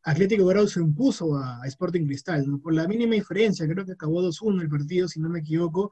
Atlético 0.03 0.47
Grau 0.47 0.67
se 0.67 0.81
impuso 0.81 1.37
a, 1.37 1.62
a 1.62 1.67
Sporting 1.67 2.07
Cristal, 2.07 2.47
¿no? 2.47 2.59
Por 2.59 2.75
la 2.75 2.87
mínima 2.87 3.14
diferencia, 3.14 3.67
creo 3.67 3.85
que 3.85 3.93
acabó 3.93 4.23
2-1 4.23 4.62
el 4.62 4.69
partido, 4.69 5.09
si 5.09 5.21
no 5.21 5.31
me 5.31 5.40
equivoco, 5.40 5.90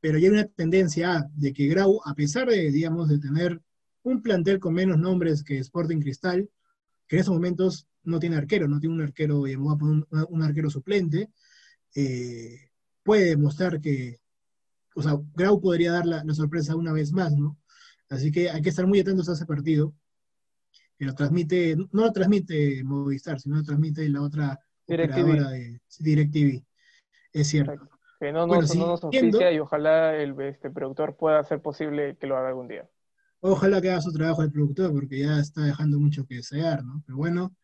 pero 0.00 0.18
ya 0.18 0.28
hay 0.28 0.32
una 0.34 0.46
tendencia 0.46 1.28
de 1.34 1.52
que 1.52 1.68
Grau, 1.68 2.00
a 2.04 2.14
pesar 2.14 2.48
de, 2.48 2.70
digamos, 2.70 3.08
de 3.08 3.18
tener 3.18 3.60
un 4.02 4.22
plantel 4.22 4.58
con 4.58 4.74
menos 4.74 4.98
nombres 4.98 5.44
que 5.44 5.58
Sporting 5.58 6.00
Cristal, 6.00 6.48
que 7.06 7.16
en 7.16 7.20
esos 7.20 7.34
momentos 7.34 7.86
no 8.02 8.18
tiene 8.18 8.36
arquero, 8.36 8.66
no 8.66 8.80
tiene 8.80 8.94
un 8.94 9.02
arquero, 9.02 9.44
digamos, 9.44 9.80
un, 9.82 10.06
un 10.10 10.42
arquero 10.42 10.70
suplente, 10.70 11.30
eh, 11.94 12.70
puede 13.02 13.26
demostrar 13.26 13.80
que, 13.80 14.18
o 14.94 15.02
sea, 15.02 15.18
Grau 15.34 15.60
podría 15.60 15.92
dar 15.92 16.06
la, 16.06 16.24
la 16.24 16.34
sorpresa 16.34 16.76
una 16.76 16.92
vez 16.92 17.12
más, 17.12 17.32
¿no? 17.36 17.58
Así 18.08 18.32
que 18.32 18.50
hay 18.50 18.62
que 18.62 18.70
estar 18.70 18.86
muy 18.86 19.00
atentos 19.00 19.28
a 19.28 19.34
ese 19.34 19.46
partido, 19.46 19.94
que 20.98 21.04
lo 21.04 21.14
transmite, 21.14 21.76
no 21.76 22.02
lo 22.04 22.12
transmite 22.12 22.82
Movistar, 22.84 23.40
sino 23.40 23.56
lo 23.56 23.62
transmite 23.62 24.08
la 24.08 24.22
otra 24.22 24.58
DirecTV. 24.86 25.20
operadora 25.20 25.50
de 25.50 25.80
DirecTV. 25.98 26.64
Es 27.32 27.46
cierto. 27.48 27.89
Que 28.20 28.32
no 28.32 28.46
Bueno, 28.46 28.60
nos, 28.60 28.76
no 28.76 28.86
nos 28.86 29.02
oficia 29.02 29.50
y 29.50 29.58
ojalá 29.58 30.14
el 30.14 30.38
este, 30.42 30.70
productor 30.70 31.16
pueda 31.16 31.38
hacer 31.38 31.62
posible 31.62 32.18
que 32.18 32.26
lo 32.26 32.36
haga 32.36 32.48
algún 32.48 32.68
día. 32.68 32.86
Ojalá 33.40 33.80
que 33.80 33.90
haga 33.90 34.02
su 34.02 34.12
trabajo 34.12 34.42
el 34.42 34.52
productor, 34.52 34.92
porque 34.92 35.20
ya 35.20 35.38
está 35.38 35.62
dejando 35.62 35.98
mucho 35.98 36.26
que 36.26 36.34
desear, 36.36 36.84
¿no? 36.84 37.02
Pero 37.06 37.16
bueno, 37.16 37.56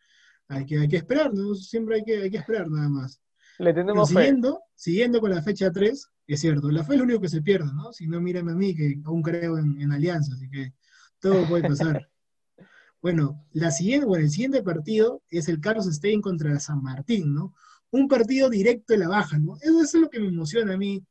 hay 0.48 0.64
que, 0.64 0.78
hay 0.78 0.88
que 0.88 0.96
esperar, 0.96 1.34
¿no? 1.34 1.54
Siempre 1.54 1.96
hay 1.96 2.04
que, 2.04 2.22
hay 2.22 2.30
que 2.30 2.38
esperar 2.38 2.70
nada 2.70 2.88
más. 2.88 3.20
Le 3.58 3.74
Pero 3.74 3.86
tenemos 3.86 4.08
fe. 4.08 4.14
siguiendo, 4.14 4.62
siguiendo 4.74 5.20
con 5.20 5.30
la 5.30 5.42
fecha 5.42 5.70
3, 5.70 6.10
es 6.26 6.40
cierto, 6.40 6.70
la 6.70 6.84
fe 6.84 6.94
es 6.94 6.98
lo 7.00 7.04
único 7.04 7.20
que 7.20 7.28
se 7.28 7.42
pierde, 7.42 7.70
¿no? 7.74 7.92
Si 7.92 8.06
no, 8.06 8.18
mírame 8.22 8.52
a 8.52 8.54
mí, 8.54 8.74
que 8.74 8.98
aún 9.04 9.20
creo 9.20 9.58
en, 9.58 9.78
en 9.78 9.92
alianza, 9.92 10.32
así 10.32 10.48
que 10.48 10.72
todo 11.20 11.46
puede 11.46 11.68
pasar. 11.68 12.08
bueno, 13.02 13.46
la 13.52 13.70
siguiente, 13.70 14.06
bueno, 14.06 14.24
el 14.24 14.30
siguiente 14.30 14.62
partido 14.62 15.22
es 15.28 15.48
el 15.48 15.60
Carlos 15.60 15.84
Stein 15.84 16.22
contra 16.22 16.58
San 16.60 16.82
Martín, 16.82 17.34
¿no? 17.34 17.52
Un 17.92 18.08
partido 18.08 18.50
directo 18.50 18.92
de 18.94 18.98
la 19.00 19.08
baja, 19.08 19.38
¿no? 19.38 19.56
Eso, 19.56 19.80
eso 19.82 19.96
es 19.98 20.02
lo 20.02 20.10
que 20.10 20.20
me 20.20 20.28
emociona 20.28 20.74
a 20.74 20.76
mí. 20.76 21.02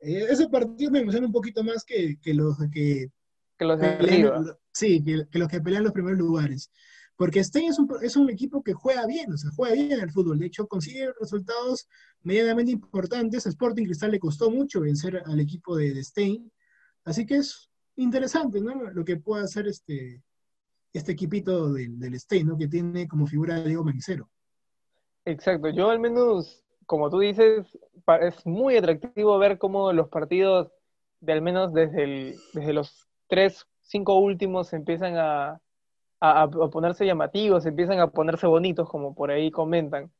Eh, 0.00 0.26
ese 0.30 0.48
partido 0.48 0.90
me 0.90 1.00
emociona 1.00 1.26
un 1.26 1.32
poquito 1.32 1.62
más 1.64 1.84
que, 1.84 2.18
que 2.20 2.34
los 2.34 2.56
que 2.72 3.08
Que 3.56 3.64
los 3.64 3.78
de 3.80 3.86
pelean- 3.98 4.56
sí, 4.72 5.02
que, 5.02 5.26
que 5.30 5.38
los 5.38 5.48
que 5.48 5.60
pelean 5.60 5.84
los 5.84 5.92
primeros 5.92 6.18
lugares. 6.18 6.70
Porque 7.16 7.44
Stein 7.44 7.70
es 7.70 7.78
un, 7.78 7.88
es 8.02 8.16
un 8.16 8.28
equipo 8.28 8.62
que 8.64 8.72
juega 8.72 9.06
bien, 9.06 9.32
o 9.32 9.36
sea, 9.38 9.48
juega 9.54 9.74
bien 9.76 9.92
el 10.00 10.10
fútbol. 10.10 10.38
De 10.40 10.46
hecho, 10.46 10.66
consigue 10.66 11.12
resultados 11.20 11.86
medianamente 12.22 12.72
importantes. 12.72 13.46
A 13.46 13.50
Sporting 13.50 13.84
Cristal 13.84 14.10
le 14.10 14.18
costó 14.18 14.50
mucho 14.50 14.80
vencer 14.80 15.22
al 15.24 15.38
equipo 15.38 15.76
de, 15.76 15.94
de 15.94 16.02
Stein. 16.02 16.50
Así 17.04 17.24
que 17.24 17.36
es 17.36 17.70
interesante, 17.96 18.60
¿no? 18.60 18.90
Lo 18.90 19.04
que 19.04 19.16
puede 19.18 19.44
hacer 19.44 19.68
este, 19.68 20.24
este 20.92 21.12
equipito 21.12 21.72
del, 21.72 22.00
del 22.00 22.18
Stein, 22.18 22.48
¿no? 22.48 22.58
Que 22.58 22.66
tiene 22.66 23.06
como 23.06 23.28
figura 23.28 23.56
a 23.56 23.62
Diego 23.62 23.84
Manicero. 23.84 24.28
Exacto, 25.26 25.70
yo 25.70 25.90
al 25.90 26.00
menos, 26.00 26.62
como 26.86 27.08
tú 27.10 27.18
dices, 27.20 27.66
es 28.20 28.46
muy 28.46 28.76
atractivo 28.76 29.38
ver 29.38 29.58
cómo 29.58 29.92
los 29.92 30.08
partidos, 30.08 30.70
de 31.20 31.32
al 31.32 31.40
menos 31.42 31.72
desde, 31.72 32.34
los 32.72 33.08
tres, 33.28 33.66
cinco 33.80 34.18
últimos, 34.18 34.72
empiezan 34.74 35.14
a, 35.16 35.60
ponerse 36.72 37.06
llamativos, 37.06 37.66
empiezan 37.66 38.00
a 38.00 38.08
ponerse 38.10 38.46
bonitos, 38.46 38.88
como 38.88 39.14
por 39.14 39.30
ahí 39.30 39.50
comentan. 39.50 40.10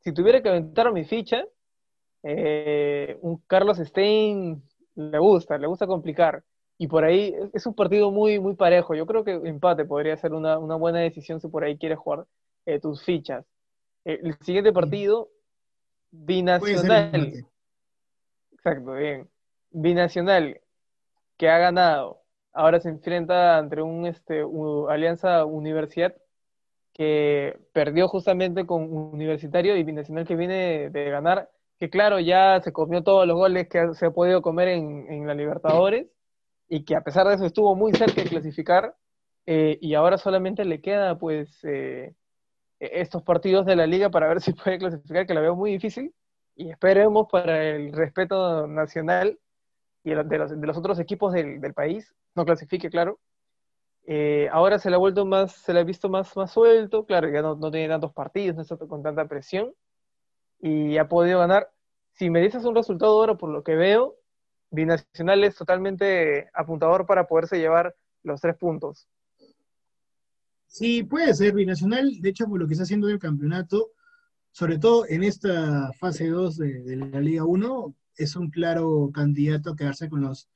Si 0.00 0.12
tuviera 0.12 0.42
que 0.42 0.50
aventar 0.50 0.92
mi 0.92 1.04
ficha, 1.04 1.44
eh, 2.24 3.18
un 3.22 3.38
Carlos 3.46 3.78
Stein 3.78 4.62
le 4.96 5.18
gusta, 5.18 5.58
le 5.58 5.66
gusta 5.68 5.86
complicar. 5.86 6.44
Y 6.78 6.88
por 6.88 7.04
ahí 7.04 7.34
es- 7.54 7.66
un 7.66 7.74
partido 7.74 8.10
muy, 8.12 8.40
muy 8.40 8.54
parejo. 8.56 8.94
Yo 8.94 9.06
creo 9.06 9.24
que 9.24 9.32
empate 9.34 9.84
podría 9.86 10.16
ser 10.16 10.32
una, 10.34 10.58
una 10.58 10.76
buena 10.76 11.00
decisión 11.00 11.40
si 11.40 11.48
por 11.48 11.64
ahí 11.64 11.78
quieres 11.78 11.98
jugar 11.98 12.26
eh, 12.66 12.80
tus 12.80 13.04
fichas. 13.04 13.44
Eh, 14.04 14.20
El 14.22 14.36
siguiente 14.40 14.72
partido, 14.72 15.30
binacional. 16.10 17.32
Exacto, 18.52 18.92
bien. 18.92 19.28
Binacional, 19.70 20.60
que 21.36 21.48
ha 21.48 21.58
ganado. 21.58 22.22
Ahora 22.52 22.80
se 22.80 22.88
enfrenta 22.88 23.58
ante 23.58 23.80
un 23.80 24.06
este, 24.06 24.44
Alianza 24.88 25.44
Universidad 25.44 26.14
que 26.92 27.56
perdió 27.72 28.08
justamente 28.08 28.66
con 28.66 28.92
Universitario 28.92 29.76
y 29.76 29.84
Binacional 29.84 30.26
que 30.26 30.34
viene 30.36 30.90
de 30.90 31.10
ganar, 31.10 31.48
que 31.78 31.88
claro, 31.88 32.18
ya 32.20 32.60
se 32.62 32.72
comió 32.72 33.02
todos 33.02 33.26
los 33.26 33.36
goles 33.36 33.68
que 33.68 33.94
se 33.94 34.06
ha 34.06 34.10
podido 34.10 34.42
comer 34.42 34.68
en, 34.68 35.06
en 35.10 35.26
la 35.26 35.34
Libertadores 35.34 36.08
y 36.68 36.84
que 36.84 36.96
a 36.96 37.02
pesar 37.02 37.26
de 37.28 37.34
eso 37.36 37.46
estuvo 37.46 37.74
muy 37.74 37.92
cerca 37.92 38.22
de 38.22 38.28
clasificar 38.28 38.96
eh, 39.46 39.78
y 39.80 39.94
ahora 39.94 40.18
solamente 40.18 40.64
le 40.64 40.80
queda 40.80 41.18
pues 41.18 41.58
eh, 41.64 42.14
estos 42.80 43.22
partidos 43.22 43.66
de 43.66 43.76
la 43.76 43.86
liga 43.86 44.10
para 44.10 44.28
ver 44.28 44.40
si 44.40 44.52
puede 44.54 44.78
clasificar, 44.78 45.26
que 45.26 45.34
la 45.34 45.40
veo 45.40 45.54
muy 45.54 45.72
difícil, 45.72 46.14
y 46.56 46.70
esperemos 46.70 47.28
para 47.30 47.62
el 47.64 47.92
respeto 47.92 48.66
nacional 48.66 49.38
y 50.02 50.10
de 50.10 50.38
los, 50.38 50.78
otros 50.78 50.98
equipos 50.98 51.32
del, 51.32 51.60
del, 51.60 51.74
país, 51.74 52.12
no 52.34 52.44
clasifique, 52.44 52.90
claro. 52.90 53.20
Eh, 54.06 54.48
ahora 54.50 54.78
se 54.78 54.88
le 54.90 54.96
ha 54.96 54.98
vuelto 54.98 55.26
más, 55.26 55.52
se 55.52 55.72
le 55.74 55.80
ha 55.80 55.84
visto 55.84 56.08
más, 56.08 56.34
más 56.36 56.50
suelto, 56.50 57.04
claro, 57.04 57.28
ya 57.28 57.42
no, 57.42 57.54
no 57.54 57.70
tiene 57.70 57.88
tantos 57.88 58.12
partidos, 58.12 58.56
no 58.56 58.62
está 58.62 58.76
con 58.76 59.02
tanta 59.02 59.26
presión, 59.28 59.74
y 60.60 60.98
ha 60.98 61.08
podido 61.08 61.38
ganar. 61.38 61.70
Si 62.12 62.30
me 62.30 62.40
dices 62.40 62.64
un 62.64 62.74
resultado 62.74 63.12
ahora, 63.12 63.36
por 63.36 63.50
lo 63.50 63.62
que 63.62 63.76
veo, 63.76 64.16
Binacional 64.70 65.42
es 65.44 65.56
totalmente 65.56 66.48
apuntador 66.54 67.06
para 67.06 67.26
poderse 67.26 67.58
llevar 67.58 67.94
los 68.22 68.40
tres 68.40 68.56
puntos. 68.56 69.08
Sí, 70.72 71.02
puede 71.02 71.34
ser 71.34 71.52
Binacional, 71.54 72.20
de 72.20 72.28
hecho, 72.28 72.46
por 72.46 72.60
lo 72.60 72.66
que 72.68 72.74
está 72.74 72.84
haciendo 72.84 73.08
el 73.08 73.18
campeonato, 73.18 73.90
sobre 74.52 74.78
todo 74.78 75.04
en 75.08 75.24
esta 75.24 75.92
fase 75.94 76.28
2 76.28 76.56
de, 76.58 76.96
la 76.96 77.20
Liga 77.20 77.44
1, 77.44 77.94
es 78.16 78.36
un 78.36 78.50
claro 78.50 79.10
candidato 79.12 79.70
a 79.70 79.76
quedarse 79.76 80.08
con 80.08 80.20
los 80.22 80.48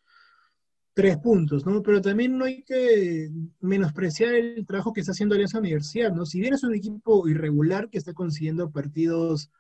tres 0.95 1.19
puntos, 1.19 1.67
¿no? 1.67 1.83
Pero 1.83 2.01
también 2.01 2.39
no 2.39 2.45
hay 2.45 2.63
que 2.63 3.29
menospreciar 3.61 4.35
el 4.35 4.65
trabajo 4.67 4.93
que 4.93 5.01
está 5.01 5.11
haciendo 5.13 5.35
Alianza 5.35 5.59
Universidad, 5.59 6.13
¿no? 6.13 6.27
Si 6.27 6.41
bien 6.41 6.55
es 6.55 6.63
un 6.63 6.75
equipo 6.77 7.29
irregular 7.29 7.91
que 7.91 7.99
está 7.99 8.13
consiguiendo 8.15 8.71
partidos, 8.71 9.51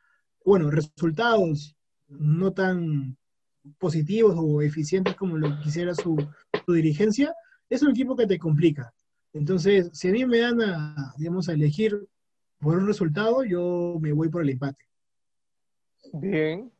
bueno, 0.44 0.70
resultados 0.70 1.76
no 2.06 2.52
tan 2.52 3.16
positivos 3.78 4.36
o 4.38 4.62
eficientes 4.62 5.16
como 5.16 5.36
lo 5.36 5.58
quisiera 5.58 5.94
su 5.96 6.16
dirigencia, 6.68 7.34
es 7.68 7.82
un 7.82 7.90
equipo 7.90 8.14
que 8.14 8.28
te 8.28 8.38
complica. 8.38 8.93
Entonces, 9.34 9.90
si 9.92 10.08
a 10.08 10.12
mí 10.12 10.24
me 10.24 10.38
dan 10.38 10.60
a, 10.62 11.12
digamos, 11.18 11.48
a 11.48 11.52
elegir 11.52 12.06
por 12.60 12.78
un 12.78 12.86
resultado, 12.86 13.42
yo 13.44 13.98
me 14.00 14.12
voy 14.12 14.28
por 14.28 14.42
el 14.42 14.50
empate. 14.50 14.84
Bien, 16.12 16.70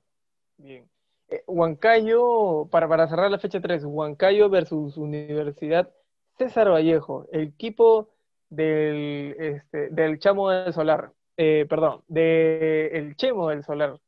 bien. 0.56 0.88
Eh, 1.28 1.42
Huancayo, 1.48 2.68
para, 2.70 2.88
para 2.88 3.08
cerrar 3.08 3.30
la 3.30 3.40
fecha 3.40 3.60
3, 3.60 3.84
Huancayo 3.84 4.48
versus 4.48 4.96
Universidad 4.96 5.92
César 6.38 6.70
Vallejo, 6.70 7.26
el 7.32 7.42
equipo 7.42 8.10
del, 8.48 9.34
este, 9.38 9.90
del 9.90 10.18
Chamo 10.20 10.50
del 10.50 10.72
Solar, 10.72 11.12
eh, 11.36 11.66
perdón, 11.68 12.02
del 12.06 13.16
Chemo 13.16 13.48
del 13.48 13.64
Solar. 13.64 14.00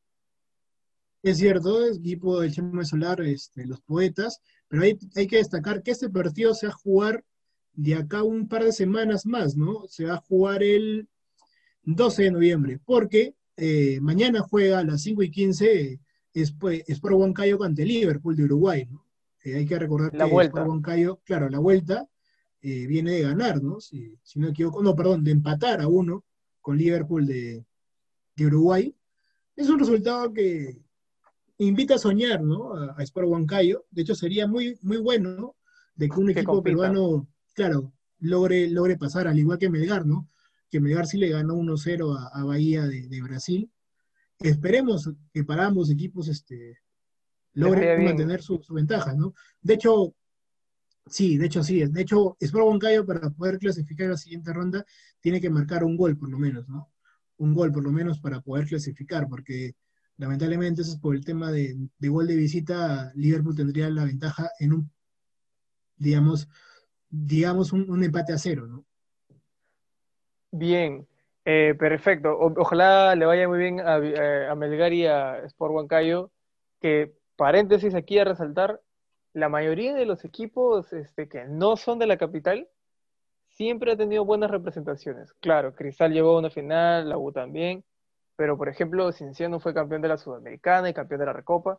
Es 1.23 1.39
cierto, 1.39 1.85
el 1.85 1.97
equipo 1.97 2.41
del 2.41 2.53
Chemo 2.53 2.77
del 2.77 2.87
Solar, 2.87 3.21
este, 3.23 3.67
los 3.67 3.81
poetas, 3.81 4.41
pero 4.69 4.83
hay, 4.83 4.97
hay 5.17 5.27
que 5.27 5.39
destacar 5.39 5.83
que 5.83 5.91
este 5.91 6.09
partido 6.09 6.55
se 6.55 6.67
va 6.67 6.73
a 6.73 6.77
jugar 6.77 7.25
de 7.77 7.95
acá 7.95 8.23
un 8.23 8.49
par 8.49 8.65
de 8.65 8.73
semanas 8.73 9.27
más, 9.27 9.57
¿no? 9.57 9.87
Se 9.87 10.07
va 10.07 10.15
a 10.15 10.21
jugar 10.21 10.63
el 10.63 11.09
12 11.85 12.25
de 12.25 12.31
noviembre, 12.33 12.81
porque 12.85 13.35
eh, 13.57 14.01
mañana 14.01 14.41
juega 14.41 14.81
a 14.81 14.85
las 14.85 15.03
5 15.03 15.23
y 15.23 15.31
15 15.31 16.01
es, 16.35 16.53
pues, 16.53 16.83
es 16.87 16.99
por 17.01 17.13
Huancayo 17.13 17.63
ante 17.63 17.85
Liverpool 17.85 18.35
de 18.35 18.45
Uruguay, 18.45 18.87
¿no? 18.91 19.07
Eh, 19.45 19.57
hay 19.57 19.67
que 19.67 19.79
recordar 19.79 20.13
la 20.15 20.25
que 20.25 20.33
vuelta. 20.33 20.59
Sport 20.61 20.69
Huancayo, 20.69 21.21
claro, 21.25 21.49
la 21.49 21.59
vuelta 21.59 22.09
eh, 22.63 22.87
viene 22.87 23.13
de 23.13 23.23
ganar, 23.23 23.63
¿no? 23.63 23.79
Si, 23.81 24.19
si, 24.23 24.39
no 24.41 24.47
me 24.47 24.53
equivoco, 24.53 24.83
no, 24.83 24.97
perdón, 24.97 25.23
de 25.23 25.31
empatar 25.31 25.81
a 25.81 25.87
uno 25.89 26.25
con 26.61 26.77
Liverpool 26.77 27.27
de, 27.27 27.65
de 28.35 28.47
Uruguay. 28.47 28.95
Es 29.55 29.69
un 29.69 29.79
resultado 29.79 30.33
que 30.33 30.79
invita 31.59 31.95
a 31.95 31.99
soñar, 31.99 32.43
¿no? 32.43 32.75
A, 32.75 32.97
a 32.99 33.03
Sport 33.03 33.29
Huancayo. 33.29 33.85
De 33.91 34.03
hecho, 34.03 34.15
sería 34.15 34.47
muy, 34.47 34.79
muy 34.83 34.97
bueno 34.97 35.55
de 35.95 36.09
que 36.09 36.21
un 36.21 36.27
Que 36.27 36.33
equipo 36.33 36.55
compita. 36.55 36.65
peruano, 36.65 37.29
claro, 37.57 37.93
logre, 38.21 38.69
logre 38.71 38.97
pasar, 38.97 39.27
al 39.27 39.39
igual 39.39 39.59
que 39.59 39.69
Melgar, 39.69 40.07
¿no? 40.07 40.29
Que 40.71 40.81
Melgar 40.81 41.07
sí 41.09 41.19
le 41.19 41.31
ganó 41.31 41.55
1-0 41.57 42.17
a, 42.17 42.29
a 42.29 42.45
Bahía 42.45 42.87
de, 42.87 43.09
de 43.09 43.23
Brasil 43.23 43.71
esperemos 44.41 45.11
que 45.33 45.45
para 45.45 45.67
ambos 45.67 45.91
equipos 45.91 46.29
este, 46.29 46.79
logren 47.55 48.05
mantener 48.05 48.43
su, 48.43 48.63
su, 48.63 48.75
ventaja, 48.75 49.15
¿no? 49.15 49.35
De 49.61 49.75
hecho, 49.75 50.15
sí, 51.07 51.39
de 51.39 51.47
hecho 51.47 51.63
sí, 51.63 51.85
de 51.85 52.03
hecho, 52.03 52.37
Sport 52.41 52.67
Huancayo 52.67 53.07
para 53.07 53.31
poder 53.31 53.59
clasificar 53.59 54.09
a 54.09 54.11
la 54.11 54.17
siguiente 54.17 54.53
ronda 54.53 54.85
tiene 55.21 55.41
que 55.41 55.51
marcar 55.51 55.85
un 55.85 55.97
gol 55.97 56.17
por 56.17 56.29
lo 56.29 56.39
menos, 56.39 56.69
¿no? 56.69 56.93
Un 57.39 57.55
gol 57.55 57.73
por 57.73 57.83
lo 57.83 57.93
menos 57.93 58.19
para 58.21 58.41
poder 58.41 58.67
clasificar, 58.67 59.29
porque 59.29 59.75
lamentablemente 60.17 60.83
eso 60.83 60.93
es 60.93 60.99
por 60.99 61.15
el 61.15 61.25
tema 61.25 61.51
de, 61.51 61.77
de 61.99 62.09
gol 62.09 62.27
de 62.27 62.37
visita, 62.37 63.13
Liverpool 63.15 63.57
tendría 63.57 63.89
la 63.91 64.05
ventaja 64.05 64.51
en 64.59 64.73
un, 64.73 64.91
digamos, 65.97 66.49
digamos 67.09 67.73
un, 67.73 68.03
empate 68.03 68.33
a 68.33 68.39
cero, 68.39 68.67
¿no? 68.67 68.85
Bien, 70.51 71.07
eh, 71.45 71.75
perfecto. 71.79 72.37
Ojalá 72.39 73.15
le 73.15 73.27
vaya 73.27 73.49
muy 73.49 73.59
bien 73.59 73.81
a, 73.81 73.95
a, 73.95 74.51
a, 74.51 74.55
Melgar 74.55 74.93
y 74.93 75.07
a 75.07 75.39
Sport 75.45 75.75
Huancayo, 75.75 76.31
que 76.81 77.13
paréntesis 77.37 77.95
aquí 77.95 78.19
a 78.19 78.25
resaltar, 78.25 78.81
la 79.37 79.51
mayoría 79.51 79.95
de 79.95 80.07
los 80.07 80.25
equipos 80.25 80.93
este, 80.95 81.29
que 81.29 81.45
no 81.45 81.77
son 81.77 81.99
de 81.99 82.07
la 82.07 82.17
capital 82.17 82.69
siempre 83.49 83.93
ha 83.93 83.97
tenido 83.97 84.25
buenas 84.25 84.51
representaciones. 84.51 85.33
Claro, 85.41 85.75
Cristal 85.75 86.13
llegó 86.13 86.37
a 86.37 86.39
una 86.39 86.51
final, 86.51 87.09
la 87.09 87.19
U 87.19 87.33
también, 87.33 87.85
pero 88.37 88.57
por 88.57 88.69
ejemplo, 88.69 89.13
Cinciano 89.13 89.61
fue 89.61 89.75
campeón 89.75 90.03
de 90.03 90.09
la 90.09 90.17
Sudamericana 90.17 90.89
y 90.89 90.95
campeón 90.95 91.21
de 91.21 91.27
la 91.27 91.33
Recopa. 91.35 91.79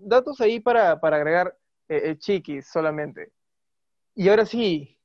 Datos 0.00 0.40
ahí 0.40 0.58
para, 0.58 1.00
para 1.00 1.16
agregar 1.16 1.56
eh, 1.88 2.16
chiquis 2.18 2.66
solamente. 2.66 3.30
Y 4.18 4.28
ahora 4.30 4.46
sí, 4.46 4.98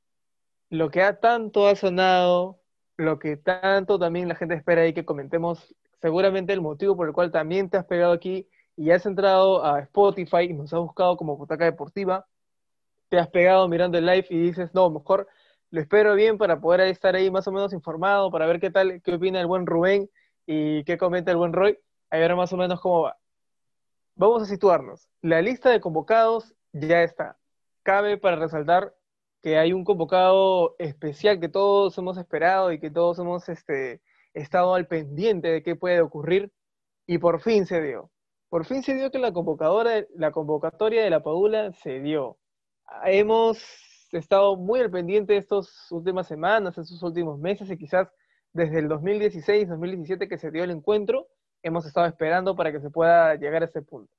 lo 0.72 0.90
que 0.90 1.04
ha 1.04 1.20
tanto 1.20 1.68
ha 1.68 1.76
sonado 1.76 2.60
lo 2.98 3.20
que 3.20 3.38
tanto 3.38 4.00
también 4.00 4.28
la 4.28 4.34
gente 4.34 4.56
espera 4.56 4.82
ahí 4.82 4.94
que 4.96 5.06
comentemos, 5.06 5.76
seguramente 6.02 6.52
el 6.52 6.62
motivo 6.62 6.98
por 6.98 7.08
el 7.08 7.14
cual 7.14 7.32
también 7.32 7.70
te 7.70 7.78
has 7.78 7.86
pegado 7.86 8.12
aquí 8.12 8.50
y 8.76 8.90
has 8.90 9.06
entrado 9.06 9.64
a 9.64 9.82
Spotify 9.82 10.46
y 10.50 10.54
nos 10.54 10.74
has 10.74 10.80
buscado 10.80 11.16
como 11.16 11.38
Butaca 11.38 11.66
Deportiva, 11.66 12.26
te 13.10 13.20
has 13.20 13.28
pegado 13.28 13.68
mirando 13.68 14.00
el 14.00 14.08
live 14.08 14.26
y 14.32 14.40
dices, 14.40 14.74
no, 14.74 14.90
mejor 14.90 15.28
lo 15.70 15.80
espero 15.80 16.16
bien 16.16 16.40
para 16.40 16.60
poder 16.60 16.82
estar 16.88 17.16
ahí 17.16 17.30
más 17.30 17.48
o 17.48 17.52
menos 17.52 17.72
informado, 17.72 18.32
para 18.32 18.48
ver 18.48 18.60
qué 18.60 18.72
tal, 18.72 19.00
qué 19.04 19.14
opina 19.14 19.40
el 19.40 19.46
buen 19.46 19.68
Rubén 19.68 20.10
y 20.48 20.84
qué 20.86 20.98
comenta 20.98 21.30
el 21.30 21.38
buen 21.38 21.54
Roy, 21.54 21.78
a 22.10 22.18
ver 22.18 22.36
más 22.36 22.52
o 22.52 22.58
menos 22.58 22.82
cómo 22.82 23.04
va. 23.04 23.20
Vamos 24.16 24.42
a 24.42 24.46
situarnos. 24.48 25.08
La 25.22 25.40
lista 25.44 25.70
de 25.70 25.82
convocados 25.82 26.56
ya 26.72 27.04
está. 27.04 27.38
Cabe 27.84 28.18
para 28.18 28.38
resaltar 28.38 28.96
que 29.44 29.58
hay 29.58 29.74
un 29.74 29.84
convocado 29.84 30.76
especial 30.80 31.42
que 31.42 31.50
todos 31.50 31.98
hemos 31.98 32.18
esperado 32.18 32.72
y 32.72 32.80
que 32.80 32.90
todos 32.90 33.20
hemos 33.20 33.50
este, 33.50 34.02
estado 34.34 34.74
al 34.74 34.88
pendiente 34.88 35.50
de 35.50 35.62
qué 35.62 35.76
puede 35.76 36.00
ocurrir 36.00 36.50
y 37.06 37.18
por 37.18 37.42
fin 37.42 37.66
se 37.66 37.82
dio. 37.82 38.10
Por 38.48 38.66
fin 38.66 38.84
se 38.84 38.96
dio 38.96 39.12
que 39.12 39.20
la 39.20 39.34
convocadora, 39.34 40.06
la 40.16 40.32
convocatoria 40.32 41.04
de 41.04 41.10
la 41.10 41.22
Padula 41.22 41.74
se 41.74 42.00
dio. 42.00 42.38
Hemos 43.04 43.62
estado 44.14 44.56
muy 44.56 44.80
al 44.80 44.90
pendiente 44.90 45.36
estas 45.36 45.92
últimas 45.92 46.26
semanas, 46.26 46.78
estos 46.78 47.04
últimos 47.04 47.38
meses 47.38 47.70
y 47.70 47.78
quizás 47.78 48.08
desde 48.54 48.80
el 48.80 48.88
2016, 48.88 49.68
2017 49.68 50.30
que 50.30 50.38
se 50.38 50.52
dio 50.52 50.64
el 50.64 50.72
encuentro, 50.72 51.28
hemos 51.64 51.86
estado 51.86 52.08
esperando 52.08 52.56
para 52.56 52.72
que 52.72 52.80
se 52.80 52.90
pueda 52.90 53.36
llegar 53.36 53.64
a 53.64 53.66
ese 53.66 53.82
punto. 53.82 54.16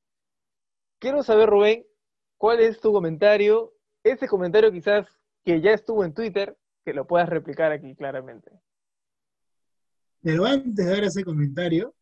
Quiero 0.98 1.22
saber, 1.22 1.48
Rubén, 1.48 1.86
¿cuál 2.36 2.60
es 2.60 2.78
tu 2.78 2.92
comentario 2.92 3.72
ese 4.04 4.28
comentario 4.28 4.70
quizás 4.70 5.06
que 5.44 5.60
ya 5.60 5.72
estuvo 5.72 6.04
en 6.04 6.14
Twitter, 6.14 6.56
que 6.84 6.92
lo 6.92 7.06
puedas 7.06 7.28
replicar 7.28 7.72
aquí 7.72 7.94
claramente. 7.96 8.50
Pero 10.22 10.44
antes 10.46 10.86
de 10.86 10.90
dar 10.90 11.04
ese 11.04 11.24
comentario, 11.24 11.94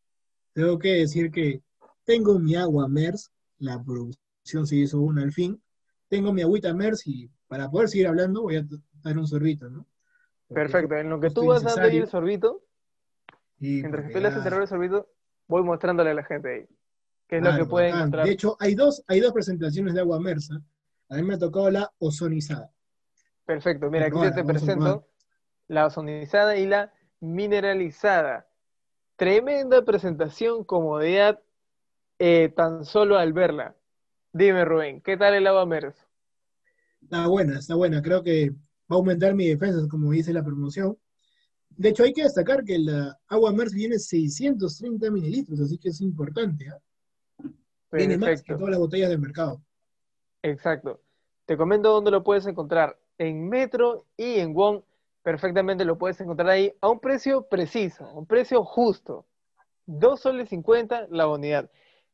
tengo 0.53 0.79
que 0.79 0.95
decir 0.95 1.31
que 1.31 1.63
tengo 2.05 2.39
mi 2.39 2.57
agua 2.57 2.89
MERS, 2.89 3.33
la 3.59 3.83
producción 3.83 4.67
se 4.67 4.77
hizo 4.77 5.01
una 5.01 5.23
al 5.23 5.33
fin, 5.33 5.61
tengo 6.09 6.33
mi 6.33 6.43
agüita 6.43 6.75
MERS 6.75 7.07
y 7.07 7.31
para 7.49 7.71
poder 7.71 7.89
seguir 7.89 8.09
hablando 8.09 8.43
voy 8.43 8.57
a 8.57 8.65
dar 9.03 9.19
un 9.19 9.27
sorbito, 9.27 9.71
¿no? 9.71 9.87
Porque 10.49 10.63
Perfecto, 10.63 10.97
en 10.97 11.11
lo 11.11 11.21
que 11.21 11.31
tú 11.31 11.47
vas 11.47 11.63
dando 11.63 11.83
ahí 11.83 11.99
el 11.99 12.09
sorbito, 12.09 12.63
y 13.59 13.81
mientras 13.81 14.07
que 14.07 14.13
tú 14.13 14.21
le 14.21 14.29
haces 14.29 14.45
el 14.45 14.67
sorbito, 14.67 15.09
voy 15.49 15.63
mostrándole 15.63 16.11
a 16.11 16.15
la 16.15 16.25
gente 16.25 16.49
ahí 16.49 16.67
qué 17.29 17.39
es 17.39 17.43
lo 17.43 17.57
que 17.57 17.65
pueden 17.65 17.95
encontrar. 17.95 18.27
De 18.27 18.33
hecho, 18.33 18.57
hay 18.61 18.75
dos, 18.75 19.03
hay 19.07 19.21
dos 19.21 19.33
presentaciones 19.33 19.95
de 19.95 20.01
agua 20.01 20.21
MERS, 20.21 20.51
¿eh? 20.51 20.59
A 21.13 21.17
mí 21.17 21.25
me 21.25 21.35
ha 21.35 21.39
tocado 21.39 21.71
la 21.71 21.93
ozonizada. 21.99 22.73
Perfecto, 23.45 23.91
mira, 23.91 24.07
aquí 24.07 24.17
te 24.35 24.43
presento 24.45 25.07
la 25.69 25.87
ozonizada 25.87 26.57
y 26.57 26.67
la 26.67 26.91
mineralizada. 27.21 28.49
Tremenda 29.17 29.85
presentación, 29.85 30.65
comodidad, 30.65 31.43
eh, 32.19 32.51
tan 32.57 32.87
solo 32.87 33.19
al 33.19 33.35
verla. 33.35 33.77
Dime, 34.33 34.65
Rubén, 34.65 35.03
¿qué 35.03 35.19
tal 35.19 35.35
el 35.35 35.47
agua 35.47 35.67
MERS? 35.67 35.95
Está 37.03 37.27
buena, 37.27 37.59
está 37.59 37.75
buena. 37.75 38.01
Creo 38.01 38.23
que 38.23 38.49
va 38.49 38.57
a 38.89 38.95
aumentar 38.95 39.35
mi 39.35 39.49
defensa, 39.49 39.87
como 39.91 40.13
dice 40.13 40.33
la 40.33 40.43
promoción. 40.43 40.97
De 41.69 41.91
hecho, 41.91 42.05
hay 42.05 42.15
que 42.15 42.23
destacar 42.23 42.65
que 42.65 42.79
la 42.79 43.19
agua 43.29 43.53
MERS 43.53 43.75
viene 43.75 43.99
630 43.99 45.11
mililitros, 45.11 45.61
así 45.61 45.77
que 45.77 45.91
es 45.91 46.01
importante. 46.01 46.65
¿eh? 46.65 47.51
Viene 47.93 48.17
más 48.17 48.43
que 48.43 48.55
todas 48.55 48.71
las 48.71 48.79
botellas 48.79 49.11
del 49.11 49.19
mercado. 49.19 49.63
Exacto. 50.43 51.01
Te 51.47 51.57
comento 51.57 51.91
dónde 51.91 52.11
lo 52.11 52.23
puedes 52.23 52.47
encontrar. 52.47 52.99
En 53.19 53.49
Metro 53.49 54.07
y 54.17 54.39
en 54.39 54.55
Wong, 54.55 54.83
perfectamente 55.23 55.85
lo 55.85 55.99
puedes 55.99 56.21
encontrar 56.21 56.51
ahí 56.51 56.73
a 56.81 56.89
un 56.89 57.01
precio 57.01 57.49
preciso, 57.49 58.11
un 58.13 58.27
precio 58.27 58.65
justo. 58.65 59.27
2 59.87 60.21
soles 60.21 60.49
50 60.49 61.07
la 61.11 61.29
unidad. 61.29 61.71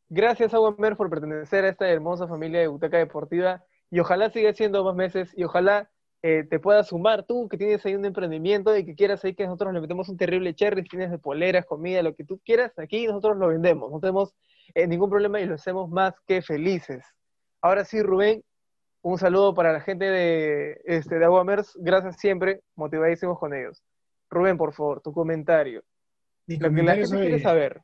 Gracias 0.09 0.55
a 0.55 0.59
Mer 0.79 0.97
por 0.97 1.11
pertenecer 1.11 1.65
a 1.65 1.69
esta 1.69 1.89
hermosa 1.89 2.27
familia 2.27 2.61
de 2.61 2.69
Butaca 2.69 2.99
Deportiva 2.99 3.65
y 3.91 4.01
ojalá 4.01 4.31
siga 4.31 4.53
siendo 4.55 4.85
más 4.85 4.95
meses 4.95 5.33
y 5.37 5.45
ojalá 5.45 5.91
eh, 6.23 6.45
te 6.49 6.59
puedas 6.59 6.89
sumar 6.89 7.25
tú 7.25 7.49
que 7.49 7.59
tienes 7.59 7.85
ahí 7.87 7.95
un 7.95 8.05
emprendimiento 8.05 8.77
y 8.77 8.85
que 8.85 8.95
quieras 8.95 9.25
ahí 9.25 9.35
que 9.35 9.45
nosotros 9.45 9.73
le 9.73 9.81
metemos 9.81 10.09
un 10.09 10.17
terrible 10.17 10.55
cherry, 10.55 10.83
tienes 10.83 11.11
de 11.11 11.19
poleras, 11.19 11.65
comida, 11.67 12.03
lo 12.03 12.15
que 12.15 12.25
tú 12.25 12.41
quieras, 12.45 12.77
aquí 12.79 13.07
nosotros 13.07 13.37
lo 13.37 13.49
vendemos, 13.49 13.91
no 13.91 14.01
tenemos 14.01 14.35
eh, 14.75 14.87
ningún 14.87 15.11
problema 15.11 15.41
y 15.41 15.47
lo 15.47 15.55
hacemos 15.55 15.89
más 15.89 16.15
que 16.27 16.43
felices. 16.43 17.05
Ahora 17.61 17.85
sí, 17.85 18.03
Rubén, 18.03 18.43
un 19.03 19.19
saludo 19.19 19.55
para 19.55 19.73
la 19.73 19.81
gente 19.81 20.05
de, 20.05 20.81
este, 20.85 21.19
de 21.19 21.25
Aguamers, 21.25 21.77
gracias 21.81 22.19
siempre, 22.19 22.63
motivadísimos 22.77 23.39
con 23.39 23.55
ellos. 23.55 23.83
Rubén, 24.31 24.57
por 24.57 24.73
favor, 24.75 25.01
tu 25.01 25.13
comentario. 25.13 25.83
lo 26.47 26.73
que 26.73 26.83
la 26.83 26.95
gente 26.95 27.17
quiere 27.17 27.41
saber. 27.41 27.83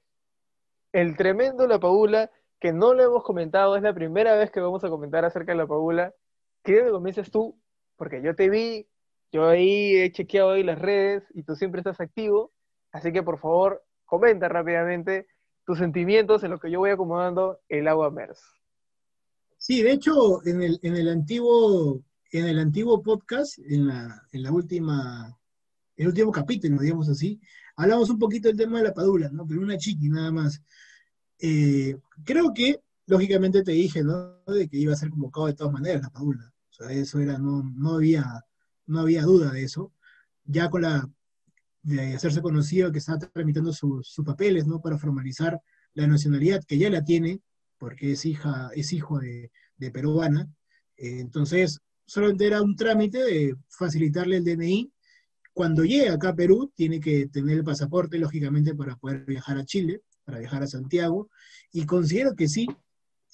El 0.93 1.17
tremendo 1.17 1.67
La 1.67 1.81
Paula, 1.81 2.31
que 2.61 2.73
no 2.73 2.95
lo 2.95 3.03
hemos 3.03 3.25
comentado, 3.25 3.77
es 3.77 3.83
la 3.83 3.95
primera 3.95 4.37
vez 4.37 4.51
que 4.51 4.61
vamos 4.61 4.85
a 4.85 4.89
comentar 4.89 5.25
acerca 5.25 5.53
de 5.53 5.59
La 5.59 5.67
Paula. 5.67 6.15
Quiero 6.63 6.87
que 6.87 6.91
comiences 6.93 7.31
tú, 7.31 7.59
porque 7.97 8.23
yo 8.23 8.35
te 8.35 8.49
vi, 8.49 8.87
yo 9.33 9.49
ahí 9.49 9.97
he 9.97 10.13
chequeado 10.13 10.53
ahí 10.53 10.63
las 10.63 10.79
redes 10.79 11.25
y 11.35 11.43
tú 11.43 11.57
siempre 11.57 11.81
estás 11.81 12.01
activo, 12.01 12.53
así 12.93 13.13
que 13.13 13.23
por 13.23 13.39
favor, 13.39 13.83
comenta 14.05 14.49
rápidamente 14.49 15.27
tus 15.67 15.79
sentimientos 15.79 16.45
en 16.45 16.53
lo 16.53 16.59
que 16.59 16.71
yo 16.71 16.79
voy 16.79 16.91
acomodando 16.91 17.59
el 17.69 17.89
agua 17.89 18.11
MERS. 18.11 18.41
Sí, 19.67 19.83
de 19.83 19.93
hecho, 19.93 20.47
en 20.47 20.61
el, 20.61 20.79
en 20.83 20.95
el 20.95 21.09
antiguo, 21.09 22.05
en 22.31 22.47
el 22.49 22.59
antiguo 22.59 23.01
podcast, 23.03 23.59
en 23.61 23.87
la, 23.87 24.23
en 24.31 24.43
la 24.43 24.53
última, 24.53 25.35
el 25.97 26.09
último 26.09 26.31
capítulo, 26.31 26.83
digamos 26.83 27.09
así, 27.09 27.41
hablamos 27.75 28.11
un 28.11 28.19
poquito 28.19 28.49
del 28.49 28.59
tema 28.59 28.77
de 28.77 28.85
la 28.85 28.93
padula, 28.93 29.31
¿no? 29.31 29.47
Pero 29.47 29.63
una 29.63 29.79
chiqui 29.79 30.11
nada 30.11 30.31
más. 30.31 30.61
Eh, 31.39 31.97
creo 32.25 32.53
que, 32.53 32.83
lógicamente 33.07 33.63
te 33.63 33.73
dije, 33.73 34.05
¿no? 34.05 34.39
De 34.47 34.69
que 34.69 34.77
iba 34.77 34.93
a 34.93 34.97
ser 34.97 35.09
convocado 35.09 35.47
de 35.47 35.55
todas 35.55 35.73
maneras 35.73 36.03
la 36.03 36.11
padula. 36.11 36.53
O 36.69 36.73
sea, 36.75 36.93
eso 36.93 37.19
era, 37.21 37.39
no, 37.39 37.63
no 37.63 37.95
había, 37.95 38.45
no 38.85 39.01
había 39.01 39.23
duda 39.23 39.51
de 39.51 39.63
eso. 39.63 39.95
Ya 40.45 40.69
con 40.69 40.83
la, 40.83 41.09
de 41.81 42.13
hacerse 42.13 42.43
conocido 42.43 42.93
que 42.93 42.99
está 42.99 43.19
tramitando 43.19 43.73
sus 43.73 44.15
papeles, 44.27 44.67
¿no? 44.67 44.83
Para 44.83 44.99
formalizar 44.99 45.59
la 45.95 46.07
nacionalidad, 46.07 46.63
que 46.65 46.77
ya 46.77 46.91
la 46.91 47.03
tiene, 47.03 47.41
porque 47.79 48.13
es 48.13 48.25
hija, 48.25 48.71
es 48.75 48.93
hijo 48.93 49.19
de, 49.19 49.51
peruana. 49.93 50.49
Eh, 50.97 51.21
entonces, 51.21 51.81
solamente 52.07 52.47
era 52.47 52.63
un 52.63 52.77
trámite 52.77 53.19
de 53.19 53.57
facilitarle 53.69 54.39
el 54.39 54.45
DNI. 54.45 54.91
Cuando 55.53 55.85
llegue 55.85 56.09
acá 56.09 56.31
a 56.31 56.35
Perú, 56.35 56.73
tiene 56.75 57.01
que 57.01 57.29
tener 57.29 57.59
el 57.59 57.65
pasaporte, 57.65 58.19
lógicamente, 58.19 58.75
para 58.75 58.97
poder 58.97 59.25
viajar 59.25 59.59
a 59.59 59.65
Chile, 59.65 60.03
para 60.25 60.39
viajar 60.39 60.63
a 60.63 60.67
Santiago. 60.67 61.31
Y 61.73 61.87
considero 61.87 62.35
que 62.35 62.49
sí, 62.49 62.67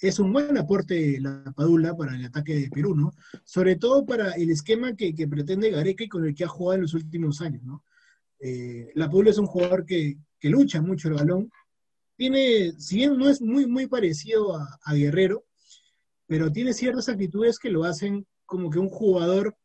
es 0.00 0.18
un 0.18 0.32
buen 0.32 0.56
aporte 0.56 1.20
la 1.20 1.44
Padula 1.54 1.94
para 1.94 2.14
el 2.14 2.24
ataque 2.24 2.54
de 2.58 2.70
Perú, 2.70 2.94
¿no? 2.96 3.12
Sobre 3.44 3.76
todo 3.76 4.04
para 4.04 4.32
el 4.32 4.50
esquema 4.50 4.94
que, 4.96 5.12
pretende 5.28 5.70
Gareca 5.70 6.04
y 6.04 6.08
con 6.08 6.24
el 6.24 6.34
que 6.34 6.44
ha 6.44 6.48
jugado 6.48 6.76
en 6.76 6.82
los 6.82 6.94
últimos 6.94 7.40
años, 7.40 7.62
¿no? 7.62 7.84
Eh, 8.40 8.90
la 8.94 9.06
Padula 9.06 9.30
es 9.30 9.38
un 9.38 9.46
jugador 9.46 9.84
que, 9.84 10.16
que 10.38 10.48
lucha 10.48 10.80
mucho 10.80 11.08
el 11.08 11.14
balón, 11.14 11.52
tiene, 12.20 12.72
si 12.72 12.96
bien 12.96 13.16
no 13.16 13.30
es 13.30 13.40
muy, 13.40 13.66
muy 13.66 13.86
parecido 13.86 14.54
a, 14.54 14.92
Guerrero, 14.92 15.46
pero 16.26 16.52
tiene 16.52 16.74
ciertas 16.74 17.08
actitudes 17.08 17.58
que 17.58 17.70
lo 17.70 17.84
hacen 17.84 18.26
como 18.44 18.68
que 18.68 18.78
un 18.78 18.90
jugador 18.90 19.56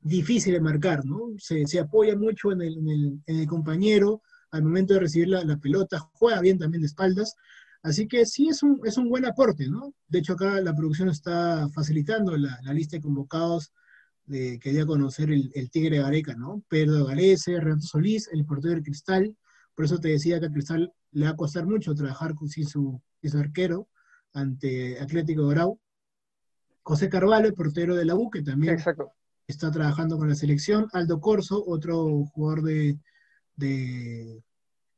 difícil 0.00 0.54
de 0.54 0.60
marcar, 0.60 1.04
¿no? 1.04 1.28
Se, 1.38 1.78
apoya 1.78 2.16
mucho 2.16 2.50
en 2.50 2.60
el, 2.60 3.46
compañero 3.46 4.20
al 4.50 4.64
momento 4.64 4.94
de 4.94 5.00
recibir 5.00 5.28
la, 5.28 5.56
pelota, 5.58 6.00
juega 6.14 6.40
bien 6.40 6.58
también 6.58 6.80
de 6.80 6.88
espaldas, 6.88 7.36
así 7.84 8.08
que 8.08 8.26
sí 8.26 8.48
es 8.48 8.64
un, 8.64 8.80
es 8.82 8.98
un 8.98 9.08
buen 9.08 9.24
aporte, 9.24 9.68
¿no? 9.68 9.94
De 10.08 10.18
hecho 10.18 10.32
acá 10.32 10.60
la 10.60 10.74
producción 10.74 11.08
está 11.08 11.68
facilitando 11.68 12.36
la, 12.36 12.58
lista 12.72 12.96
de 12.96 13.02
convocados 13.02 13.72
de, 14.24 14.58
que 14.58 14.72
dio 14.72 14.82
a 14.82 14.88
conocer 14.88 15.30
el, 15.30 15.70
Tigre 15.70 15.98
Gareca, 15.98 16.34
¿no? 16.34 16.64
Pedro 16.66 17.04
Galese, 17.04 17.60
Renato 17.60 17.86
Solís, 17.86 18.28
el 18.32 18.44
portero 18.44 18.74
del 18.74 18.82
Cristal, 18.82 19.36
por 19.74 19.84
eso 19.84 19.98
te 19.98 20.08
decía 20.08 20.38
que 20.40 20.46
a 20.46 20.50
Cristal 20.50 20.92
le 21.12 21.26
va 21.26 21.32
a 21.32 21.36
costar 21.36 21.66
mucho 21.66 21.94
trabajar 21.94 22.34
sin 22.46 22.66
su, 22.66 23.00
su 23.22 23.38
arquero 23.38 23.88
ante 24.32 25.00
Atlético 25.00 25.48
Grau. 25.48 25.80
José 26.82 27.08
Carvalho, 27.08 27.48
el 27.48 27.54
portero 27.54 27.96
de 27.96 28.04
la 28.04 28.14
U, 28.14 28.30
que 28.30 28.42
también 28.42 28.76
está 29.46 29.70
trabajando 29.70 30.18
con 30.18 30.28
la 30.28 30.34
selección. 30.34 30.88
Aldo 30.92 31.20
Corso, 31.20 31.64
otro 31.66 32.24
jugador 32.26 32.62
de, 32.62 32.98
de, 33.56 34.42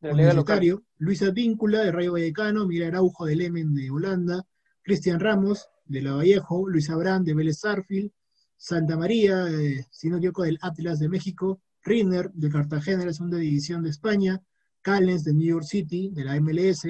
universitario. 0.00 0.82
Luisa 0.98 1.30
Víncula, 1.30 1.80
de 1.80 1.92
Rayo 1.92 2.12
Vallecano. 2.12 2.66
Mira 2.66 2.88
Araujo, 2.88 3.26
de 3.26 3.36
Lemen, 3.36 3.74
de 3.74 3.90
Holanda. 3.90 4.44
Cristian 4.82 5.20
Ramos, 5.20 5.68
de 5.84 6.02
La 6.02 6.14
Vallejo. 6.14 6.68
Luis 6.68 6.90
Abrán, 6.90 7.24
de 7.24 7.34
Vélez 7.34 7.60
Sarfield. 7.60 8.10
Santa 8.56 8.96
María, 8.96 9.46
si 9.90 10.08
no 10.08 10.16
equivoco, 10.16 10.42
del 10.42 10.58
Atlas 10.62 10.98
de 10.98 11.08
México. 11.08 11.60
Rinner, 11.82 12.32
de 12.32 12.50
Cartagena, 12.50 12.98
de 12.98 13.06
la 13.06 13.12
segunda 13.12 13.38
división 13.38 13.82
de 13.84 13.90
España. 13.90 14.42
Callens 14.86 15.24
de 15.24 15.34
New 15.34 15.48
York 15.48 15.64
City, 15.64 16.10
de 16.12 16.22
la 16.22 16.40
MLS, 16.40 16.86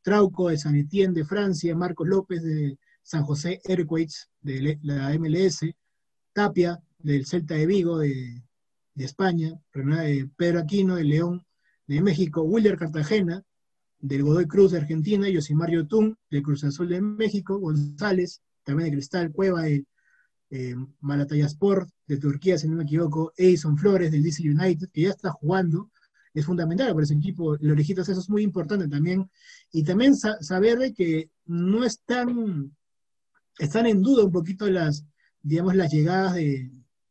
Trauco 0.00 0.48
de 0.48 0.56
San 0.56 0.74
Etienne 0.74 1.12
de 1.12 1.22
Francia, 1.22 1.76
Marcos 1.76 2.08
López 2.08 2.42
de 2.42 2.78
San 3.02 3.24
José 3.24 3.60
Airquates 3.64 4.30
de 4.40 4.78
la 4.80 5.12
MLS, 5.18 5.60
Tapia 6.32 6.80
del 6.98 7.26
Celta 7.26 7.52
de 7.52 7.66
Vigo 7.66 7.98
de, 7.98 8.42
España, 8.94 9.52
Pedro 10.38 10.60
Aquino 10.60 10.96
de 10.96 11.04
León 11.04 11.44
de 11.86 12.00
México, 12.00 12.40
Wilder 12.40 12.78
Cartagena 12.78 13.42
del 13.98 14.22
Godoy 14.22 14.46
Cruz 14.46 14.72
de 14.72 14.78
Argentina, 14.78 15.28
Yosimar 15.28 15.70
Yotun 15.70 16.16
del 16.30 16.42
Cruz 16.42 16.64
Azul 16.64 16.88
de 16.88 17.02
México, 17.02 17.58
González, 17.58 18.40
también 18.64 18.88
de 18.88 18.96
Cristal 18.96 19.30
Cueva 19.30 19.64
de 19.64 19.84
eh, 20.48 20.74
de 22.06 22.16
Turquía, 22.16 22.56
si 22.56 22.66
no 22.66 22.76
me 22.76 22.84
equivoco, 22.84 23.34
Edison 23.36 23.76
Flores 23.76 24.10
del 24.10 24.22
DC 24.22 24.48
United, 24.48 24.88
que 24.90 25.02
ya 25.02 25.10
está 25.10 25.30
jugando, 25.32 25.90
es 26.40 26.46
fundamental 26.46 26.92
para 26.92 27.04
ese 27.04 27.14
equipo. 27.14 27.54
El 27.54 27.70
orejitas, 27.70 28.08
eso 28.08 28.20
es 28.20 28.28
muy 28.28 28.42
importante 28.42 28.88
también. 28.88 29.30
Y 29.72 29.82
también 29.84 30.14
saber 30.16 30.78
de 30.78 30.92
que 30.92 31.30
no 31.46 31.84
están, 31.84 32.76
están 33.58 33.86
en 33.86 34.02
duda 34.02 34.24
un 34.24 34.32
poquito 34.32 34.68
las, 34.68 35.04
digamos, 35.42 35.74
las 35.74 35.92
llegadas 35.92 36.34
de, 36.34 36.70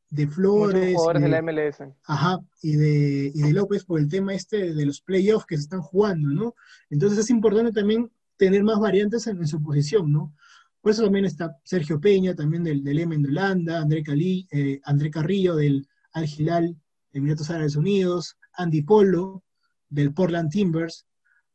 de 0.09 0.27
Flores. 0.27 0.93
jugadores 0.93 1.23
de, 1.23 1.29
la 1.29 1.41
MLS. 1.41 1.77
Ajá, 2.03 2.39
y 2.61 2.75
de, 2.75 3.31
y 3.33 3.41
de 3.41 3.53
López 3.53 3.83
por 3.83 3.99
el 3.99 4.07
tema 4.07 4.33
este 4.33 4.73
de 4.73 4.85
los 4.85 5.01
playoffs 5.01 5.45
que 5.45 5.57
se 5.57 5.63
están 5.63 5.81
jugando, 5.81 6.29
¿no? 6.29 6.55
Entonces 6.89 7.19
es 7.19 7.29
importante 7.29 7.71
también 7.71 8.11
tener 8.37 8.63
más 8.63 8.79
variantes 8.79 9.27
en, 9.27 9.45
su 9.47 9.61
posición, 9.61 10.11
¿no? 10.11 10.33
Por 10.81 10.91
eso 10.91 11.03
también 11.03 11.25
está 11.25 11.57
Sergio 11.63 11.99
Peña, 11.99 12.35
también 12.35 12.63
del, 12.63 12.83
del 12.83 12.99
Emen 12.99 13.23
de 13.23 13.29
Holanda, 13.29 13.79
André, 13.79 14.03
Cali, 14.03 14.47
eh, 14.51 14.79
André 14.83 15.09
Carrillo 15.09 15.55
del 15.55 15.87
Al 16.11 16.25
Hilal, 16.25 16.75
Emiratos 17.11 17.49
Árabes 17.49 17.75
Unidos, 17.75 18.37
Andy 18.57 18.81
Polo, 18.81 19.43
del 19.89 20.13
Portland 20.13 20.51
Timbers, 20.51 21.05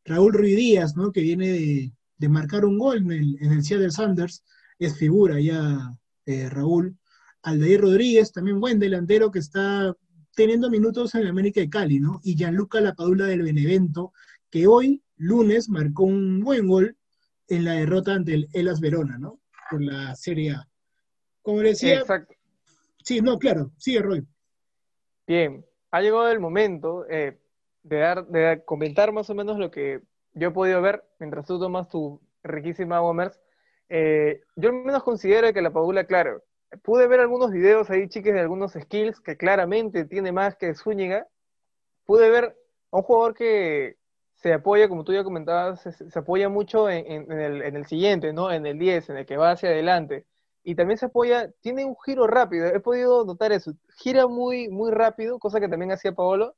Raúl 0.05 0.33
Ruiz 0.33 0.57
Díaz, 0.57 0.97
¿no? 0.97 1.13
que 1.13 1.21
viene 1.21 1.93
de, 2.19 2.29
marcar 2.29 2.65
un 2.65 2.79
gol 2.79 2.99
en 2.99 3.13
el, 3.13 3.37
en 3.41 3.53
el, 3.53 3.65
Seattle 3.65 3.91
Sanders, 3.91 4.45
es 4.79 4.97
figura 4.97 5.41
ya 5.41 5.95
eh, 6.27 6.49
Raúl. 6.49 6.97
Aldair 7.43 7.81
Rodríguez, 7.81 8.33
también 8.33 8.61
buen 8.61 8.79
delantero 8.79 9.31
que 9.31 9.39
está 9.39 9.97
teniendo 10.35 10.71
minutos 10.71 11.15
en 11.15 11.23
el 11.23 11.29
América 11.29 11.61
de 11.61 11.71
Cali, 11.71 11.99
¿no? 11.99 12.21
Y 12.23 12.37
Gianluca 12.37 12.81
Lapadula 12.81 13.27
del 13.27 13.43
Benevento, 13.43 14.13
que 14.51 14.67
hoy, 14.67 15.03
lunes, 15.17 15.69
marcó 15.69 16.05
un 16.05 16.41
buen 16.41 16.67
gol 16.67 16.97
en 17.49 17.65
la 17.65 17.73
derrota 17.73 18.15
ante 18.15 18.35
el 18.35 18.49
Elas 18.53 18.81
Verona, 18.81 19.19
¿no? 19.19 19.41
Por 19.71 19.83
la 19.83 20.15
Serie 20.17 20.53
A. 20.53 20.69
Como 21.43 21.61
decía. 21.61 22.01
Exacto. 22.01 22.35
Sí, 23.03 23.21
no, 23.21 23.39
claro, 23.39 23.73
sigue 23.79 24.03
Roy. 24.03 24.27
Bien, 25.27 25.65
ha 25.91 26.01
llegado 26.01 26.29
el 26.31 26.41
momento 26.41 27.07
eh, 27.09 27.39
de, 27.83 27.99
dar, 27.99 28.27
de 28.27 28.63
comentar 28.65 29.13
más 29.13 29.31
o 29.31 29.35
menos 29.35 29.59
lo 29.59 29.71
que 29.71 30.01
yo 30.35 30.49
he 30.49 30.53
podido 30.53 30.81
ver 30.81 31.05
mientras 31.19 31.47
tú 31.47 31.59
tomas 31.59 31.89
tu 31.89 32.21
riquísima 32.43 33.01
Gomers. 33.01 33.41
Eh, 33.89 34.43
yo 34.57 34.71
al 34.71 34.77
menos 34.77 35.03
considero 35.03 35.53
que 35.53 35.63
la 35.63 35.73
Padula, 35.73 36.05
claro, 36.05 36.43
pude 36.83 37.09
ver 37.09 37.21
algunos 37.21 37.51
videos 37.51 37.91
ahí, 37.91 38.09
chiques, 38.09 38.33
de 38.33 38.41
algunos 38.41 38.73
skills 38.73 39.21
que 39.21 39.37
claramente 39.37 40.05
tiene 40.05 40.33
más 40.33 40.57
que 40.57 40.75
Zúñiga. 40.75 41.27
Pude 42.05 42.31
ver 42.31 42.57
a 42.93 42.97
un 42.97 43.03
jugador 43.03 43.35
que 43.35 43.97
se 44.37 44.53
apoya, 44.53 44.89
como 44.89 45.05
tú 45.05 45.13
ya 45.13 45.25
comentabas, 45.25 45.83
se, 45.83 46.19
apoya 46.19 46.49
mucho 46.49 46.89
en, 46.89 47.31
el, 47.31 47.63
en, 47.63 47.77
el, 47.77 47.87
siguiente, 47.87 48.33
¿no? 48.33 48.51
En 48.51 48.65
el 48.65 48.79
10, 48.79 49.11
en 49.11 49.17
el 49.19 49.27
que 49.27 49.37
va 49.37 49.51
hacia 49.51 49.69
adelante 49.69 50.25
y 50.63 50.75
también 50.75 50.99
se 50.99 51.07
apoya, 51.07 51.51
tiene 51.61 51.85
un 51.85 51.97
giro 52.05 52.27
rápido, 52.27 52.67
he 52.67 52.81
podido 52.81 53.25
notar 53.25 53.53
eso, 53.53 53.73
gira 53.97 54.27
muy, 54.27 54.69
muy 54.69 54.91
rápido, 54.91 55.39
cosa 55.39 55.61
que 55.61 55.69
también 55.69 55.93
hacía 55.93 56.13
Paolo, 56.13 56.57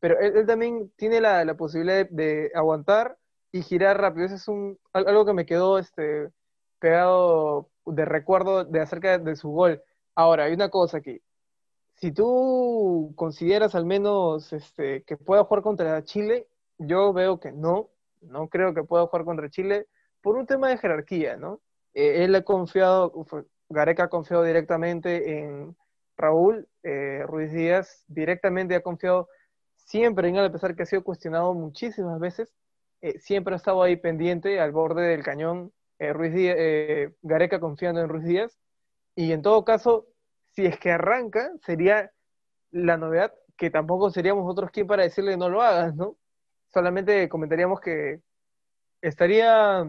pero 0.00 0.18
él, 0.18 0.46
también 0.46 0.90
tiene 0.96 1.20
la, 1.20 1.44
la 1.44 1.54
posibilidad 1.54 2.08
de, 2.10 2.50
aguantar 2.54 3.18
y 3.52 3.62
girar 3.62 4.00
rápido, 4.00 4.26
eso 4.26 4.34
es 4.36 4.48
un, 4.48 4.78
algo 4.92 5.26
que 5.26 5.34
me 5.34 5.46
quedó 5.46 5.78
este, 5.78 6.30
pegado 6.78 7.70
de 7.86 8.04
recuerdo 8.04 8.64
de 8.64 8.80
acerca 8.80 9.18
de 9.18 9.36
su 9.36 9.50
gol. 9.50 9.82
Ahora, 10.14 10.44
hay 10.44 10.54
una 10.54 10.70
cosa 10.70 10.98
aquí, 10.98 11.20
si 12.02 12.10
tú 12.10 13.12
consideras 13.14 13.76
al 13.76 13.86
menos 13.86 14.52
este, 14.52 15.04
que 15.04 15.16
pueda 15.16 15.44
jugar 15.44 15.62
contra 15.62 16.02
Chile, 16.04 16.48
yo 16.78 17.12
veo 17.12 17.38
que 17.38 17.52
no, 17.52 17.90
no 18.22 18.48
creo 18.48 18.74
que 18.74 18.82
pueda 18.82 19.06
jugar 19.06 19.24
contra 19.24 19.50
Chile 19.50 19.86
por 20.20 20.36
un 20.36 20.46
tema 20.46 20.68
de 20.68 20.78
jerarquía, 20.78 21.36
¿no? 21.36 21.60
Eh, 21.94 22.24
él 22.24 22.34
ha 22.34 22.42
confiado, 22.42 23.12
Gareca 23.68 24.04
ha 24.04 24.08
confiado 24.08 24.44
directamente 24.44 25.38
en 25.38 25.76
Raúl, 26.16 26.68
eh, 26.82 27.24
Ruiz 27.26 27.52
Díaz 27.52 28.04
directamente 28.08 28.74
ha 28.74 28.82
confiado 28.82 29.28
siempre 29.76 30.28
en 30.28 30.38
a 30.38 30.52
pesar 30.52 30.74
que 30.74 30.84
ha 30.84 30.86
sido 30.86 31.04
cuestionado 31.04 31.54
muchísimas 31.54 32.18
veces, 32.20 32.54
eh, 33.00 33.18
siempre 33.18 33.54
ha 33.54 33.56
estado 33.56 33.82
ahí 33.82 33.96
pendiente, 33.96 34.60
al 34.60 34.72
borde 34.72 35.02
del 35.08 35.22
cañón, 35.22 35.72
Ruiz 35.98 36.34
Gareca 37.22 37.60
confiando 37.60 38.00
en 38.00 38.08
Ruiz 38.08 38.24
Díaz, 38.24 38.58
y 39.14 39.30
en 39.30 39.42
todo 39.42 39.64
caso, 39.64 40.08
si 40.50 40.66
es 40.66 40.76
que 40.76 40.90
arranca, 40.90 41.52
sería 41.64 42.10
la 42.72 42.96
novedad 42.96 43.32
que 43.56 43.70
tampoco 43.70 44.10
seríamos 44.10 44.44
nosotros 44.44 44.72
quien 44.72 44.88
para 44.88 45.04
decirle 45.04 45.36
no 45.36 45.48
lo 45.48 45.62
hagas, 45.62 45.94
¿no? 45.94 46.16
Solamente 46.72 47.28
comentaríamos 47.28 47.80
que 47.80 48.20
estaría 49.00 49.88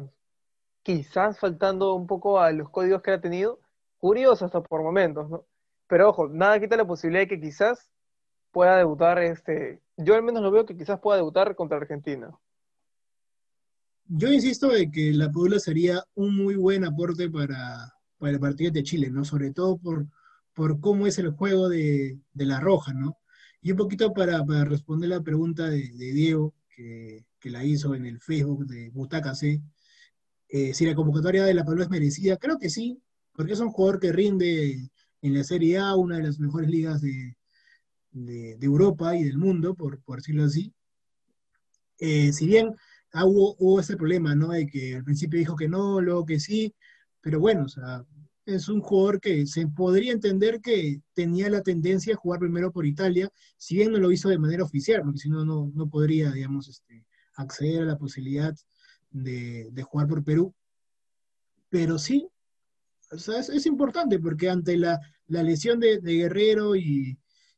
quizás 0.84 1.40
faltando 1.40 1.96
un 1.96 2.06
poco 2.06 2.40
a 2.40 2.52
los 2.52 2.70
códigos 2.70 3.02
que 3.02 3.12
ha 3.12 3.22
tenido, 3.22 3.60
curioso 3.98 4.46
hasta 4.46 4.62
por 4.62 4.84
momentos, 4.84 5.30
¿no? 5.30 5.46
Pero 5.88 6.10
ojo, 6.10 6.28
nada 6.28 6.60
quita 6.60 6.76
la 6.76 6.86
posibilidad 6.86 7.24
de 7.24 7.28
que 7.28 7.40
quizás 7.40 7.90
pueda 8.52 8.78
debutar, 8.78 9.20
este, 9.20 9.82
yo 9.98 10.16
al 10.16 10.24
menos 10.24 10.44
lo 10.44 10.52
veo 10.52 10.66
que 10.66 10.78
quizás 10.78 11.00
pueda 11.00 11.18
debutar 11.18 11.56
contra 11.56 11.78
Argentina. 11.78 12.30
Yo 14.06 14.32
insisto 14.32 14.68
de 14.68 14.92
que 14.92 15.14
la 15.14 15.28
Padula 15.28 15.60
sería 15.60 16.04
un 16.14 16.36
muy 16.36 16.56
buen 16.56 16.84
aporte 16.84 17.30
para, 17.30 17.94
para 18.18 18.34
el 18.34 18.40
partido 18.40 18.72
de 18.72 18.84
Chile, 18.84 19.10
¿no? 19.10 19.24
Sobre 19.24 19.52
todo 19.52 19.78
por, 19.78 20.06
por 20.54 20.80
cómo 20.80 21.08
es 21.08 21.18
el 21.18 21.32
juego 21.32 21.70
de, 21.70 22.20
la 22.34 22.60
Roja, 22.60 22.94
¿no? 22.94 23.18
Y 23.62 23.72
un 23.72 23.78
poquito 23.78 24.14
para, 24.14 24.44
responder 24.66 25.10
la 25.10 25.22
pregunta 25.22 25.70
de, 25.70 25.90
Diego, 25.98 26.54
que, 26.76 27.26
que, 27.40 27.50
la 27.50 27.64
hizo 27.64 27.96
en 27.96 28.06
el 28.06 28.20
Facebook 28.20 28.66
de 28.66 28.90
Butaca 28.90 29.34
C, 29.34 29.62
eh, 30.54 30.72
si 30.76 30.86
la 30.86 30.94
convocatoria 30.94 31.46
de 31.46 31.56
la 31.56 31.66
Padula 31.66 31.86
es 31.86 31.90
merecida, 31.90 32.38
creo 32.38 32.60
que 32.60 32.70
sí, 32.70 33.02
porque 33.32 33.54
es 33.54 33.60
un 33.60 33.72
jugador 33.72 34.00
que 34.00 34.12
rinde 34.12 34.88
en 35.24 35.34
la 35.34 35.44
Serie 35.44 35.80
A, 35.80 35.96
una 35.96 36.18
de 36.18 36.24
las 36.24 36.40
mejores 36.40 36.70
ligas 36.70 37.02
de, 37.02 37.36
Europa 38.62 39.16
y 39.16 39.24
del 39.24 39.40
mundo, 39.40 39.74
por, 39.74 40.00
decirlo 40.18 40.44
así. 40.44 40.72
Eh, 41.98 42.32
si 42.34 42.46
bien 42.46 42.76
hubo, 43.16 43.56
hubo, 43.58 43.80
ese 43.80 43.98
problema, 43.98 44.36
¿no? 44.36 44.50
De 44.50 44.68
que 44.68 44.98
al 44.98 45.04
principio 45.04 45.40
dijo 45.40 45.56
que 45.56 45.68
no, 45.68 46.00
luego 46.02 46.24
que 46.24 46.40
sí, 46.40 46.76
pero 47.20 47.40
bueno, 47.40 47.64
o 47.66 47.68
sea, 47.68 48.06
es 48.46 48.70
un 48.70 48.80
jugador 48.82 49.20
que 49.20 49.48
se 49.48 49.66
podría 49.66 50.12
entender 50.14 50.62
que 50.62 51.02
tenía 51.16 51.50
la 51.50 51.64
tendencia 51.64 52.14
a 52.14 52.18
jugar 52.18 52.40
primero 52.40 52.72
por 52.72 52.86
Italia, 52.86 53.28
si 53.58 53.78
bien 53.78 53.92
no 53.92 53.98
lo 53.98 54.12
hizo 54.12 54.30
de 54.30 54.38
manera 54.38 54.64
oficial, 54.64 55.02
porque 55.02 55.18
si 55.18 55.30
no, 55.30 55.44
no 55.46 55.90
podría, 55.90 56.32
digamos, 56.32 56.68
este, 56.68 57.08
acceder 57.34 57.82
a 57.82 57.86
la 57.86 57.98
posibilidad 57.98 58.56
de, 59.14 59.70
de 59.72 59.84
jugar 59.84 60.08
por 60.08 60.24
Perú. 60.24 60.54
Pero 61.70 61.98
sí, 61.98 62.30
es, 63.14 63.66
importante 63.66 64.20
porque 64.20 64.50
ante 64.50 64.78
la, 64.78 65.00
lesión 65.28 65.80
de, 65.80 66.00
Guerrero 66.02 66.76
y, 66.76 67.18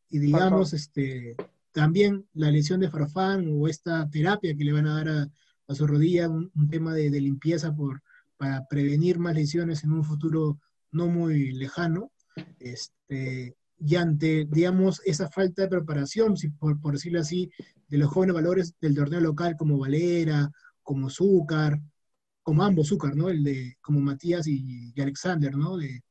digamos, 0.10 0.74
este, 0.74 1.36
también 1.72 2.26
la 2.34 2.51
lesión 2.51 2.80
de 2.80 2.89
Farfán 2.89 3.47
o 3.51 3.68
esta 3.68 4.10
terapia 4.10 4.56
que 4.56 4.64
le 4.64 4.74
van 4.74 4.88
a 4.88 4.95
dar 4.95 5.30
a, 5.68 5.74
su 5.74 5.88
rodilla, 5.88 6.30
un, 6.30 6.51
tema 6.70 6.93
de, 6.93 7.10
limpieza 7.10 7.74
por, 7.74 8.01
para 8.38 8.66
prevenir 8.68 9.18
más 9.18 9.36
lesiones 9.36 9.84
en 9.84 9.91
un 9.91 10.03
futuro 10.03 10.60
no 10.91 11.08
muy 11.08 11.51
lejano, 11.51 12.12
este, 12.60 13.56
y 13.80 13.95
ante, 13.95 14.45
digamos, 14.49 15.01
esa 15.06 15.30
falta 15.30 15.64
de 15.64 15.68
preparación, 15.70 16.36
por, 16.60 16.80
por 16.80 16.93
decirlo 16.93 17.20
así, 17.20 17.51
de 17.89 17.97
los 17.97 18.10
jóvenes 18.10 18.36
valores 18.36 18.74
del 18.80 18.95
torneo 18.95 19.20
local 19.20 19.56
como 19.58 19.78
Valera, 19.78 20.51
como 20.86 21.10
Zúcar, 21.10 21.82
como 22.42 22.64
ambos 22.64 22.90
Zúcar, 22.90 23.16
¿no? 23.16 23.28
El 23.28 23.44
de, 23.44 23.78
como 23.82 24.00
Matías 24.00 24.48
y, 24.48 24.94
Alexander, 25.02 25.58
¿no? 25.58 25.78
De, 25.78 26.02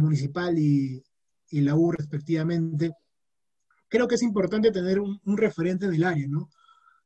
Municipal 0.00 0.58
y, 0.58 1.04
la 1.50 1.76
U 1.76 1.92
respectivamente. 1.92 2.92
Creo 3.88 4.08
que 4.08 4.16
es 4.16 4.22
importante 4.22 4.72
tener 4.72 4.98
un, 4.98 5.20
referente 5.36 5.86
en 5.86 5.94
el 5.94 6.02
área, 6.02 6.26
¿no? 6.26 6.50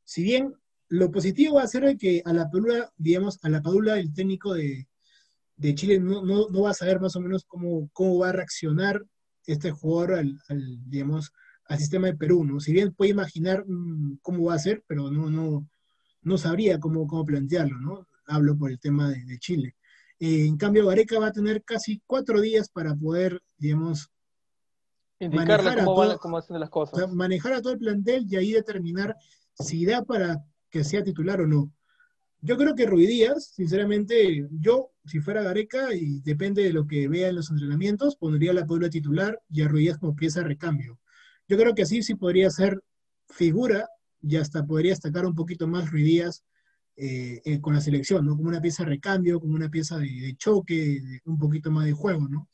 Si 0.03 0.23
bien 0.23 0.53
lo 0.87 1.11
positivo 1.11 1.55
va 1.55 1.63
a 1.63 1.67
ser 1.67 1.97
que 1.97 2.23
a 2.25 2.33
la 2.33 2.49
Padula, 2.49 2.91
digamos, 2.97 3.37
a 3.43 3.49
la 3.49 3.61
Padula, 3.61 3.99
el 3.99 4.13
técnico 4.13 4.53
de, 4.53 4.87
Chile 5.75 5.99
no, 5.99 6.49
va 6.61 6.71
a 6.71 6.73
saber 6.73 7.01
más 7.01 7.15
o 7.17 7.19
menos 7.19 7.43
cómo, 7.45 7.89
cómo 7.91 8.19
va 8.19 8.29
a 8.29 8.33
reaccionar 8.33 9.05
este 9.45 9.71
jugador 9.71 10.13
al, 10.13 10.39
digamos, 10.89 11.33
al 11.65 11.77
sistema 11.77 12.07
de 12.07 12.15
Perú, 12.15 12.45
¿no? 12.45 12.61
Si 12.61 12.71
bien 12.71 12.93
puede 12.93 13.11
imaginar 13.11 13.65
mm, 13.67 14.19
cómo 14.21 14.45
va 14.45 14.55
a 14.55 14.59
ser, 14.59 14.83
pero 14.87 15.11
no, 15.11 15.29
no, 15.29 15.67
no 16.21 16.37
sabría 16.37 16.79
cómo, 16.79 17.07
cómo 17.07 17.25
plantearlo, 17.25 17.79
¿no? 17.79 18.07
hablo 18.29 18.57
por 18.57 18.71
el 18.71 18.79
tema 18.79 19.09
de, 19.09 19.39
Chile. 19.39 19.75
Eh, 20.19 20.45
en 20.45 20.57
cambio, 20.57 20.85
Gareca 20.85 21.19
va 21.19 21.27
a 21.27 21.31
tener 21.31 21.63
casi 21.63 22.01
cuatro 22.05 22.39
días 22.41 22.69
para 22.69 22.95
poder, 22.95 23.41
digamos, 23.57 24.11
indicarle 25.19 25.83
cómo, 25.83 26.37
hacen 26.37 26.59
las 26.59 26.69
cosas. 26.69 27.11
manejar 27.13 27.53
a 27.53 27.61
todo 27.61 27.73
el 27.73 27.79
plantel 27.79 28.25
y 28.29 28.35
ahí 28.35 28.51
determinar 28.53 29.15
si 29.53 29.85
da 29.85 30.03
para 30.03 30.43
que 30.69 30.83
sea 30.83 31.03
titular 31.03 31.41
o 31.41 31.47
no. 31.47 31.71
Yo 32.41 32.55
creo 32.57 32.73
que 32.73 32.87
Díaz, 32.87 33.51
sinceramente, 33.53 34.47
yo, 34.49 34.91
si 35.05 35.19
fuera 35.19 35.43
Gareca, 35.43 35.93
y 35.93 36.21
depende 36.21 36.63
de 36.63 36.71
lo 36.71 36.87
que 36.87 37.09
vea 37.09 37.27
en 37.27 37.35
los 37.35 37.51
entrenamientos, 37.51 38.15
pondría 38.15 38.53
la 38.53 38.65
Puebla 38.65 38.89
titular 38.89 39.41
y 39.49 39.61
a 39.61 39.67
Díaz 39.67 39.97
como 39.97 40.15
pieza 40.15 40.39
de 40.39 40.47
recambio. 40.47 40.99
Yo 41.49 41.57
creo 41.57 41.75
que 41.75 41.81
así 41.81 42.01
sí 42.01 42.15
podría 42.15 42.49
ser 42.49 42.81
figura 43.27 43.89
y 44.21 44.37
hasta 44.37 44.65
podría 44.65 44.91
destacar 44.91 45.25
un 45.25 45.35
poquito 45.35 45.67
más 45.67 45.91
Díaz 45.91 46.43
eh, 46.95 47.41
eh, 47.45 47.61
con 47.61 47.73
la 47.73 47.81
selección, 47.81 48.25
¿no? 48.25 48.35
Como 48.35 48.49
una 48.49 48.61
pieza 48.61 48.83
de 48.83 48.89
recambio, 48.89 49.39
como 49.39 49.55
una 49.55 49.69
pieza 49.69 49.97
de, 49.97 50.35
choque, 50.37 50.99
un 51.25 51.37
poquito 51.37 51.71
más 51.71 51.85
de 51.85 51.93
juego, 51.93 52.27
¿no? 52.27 52.47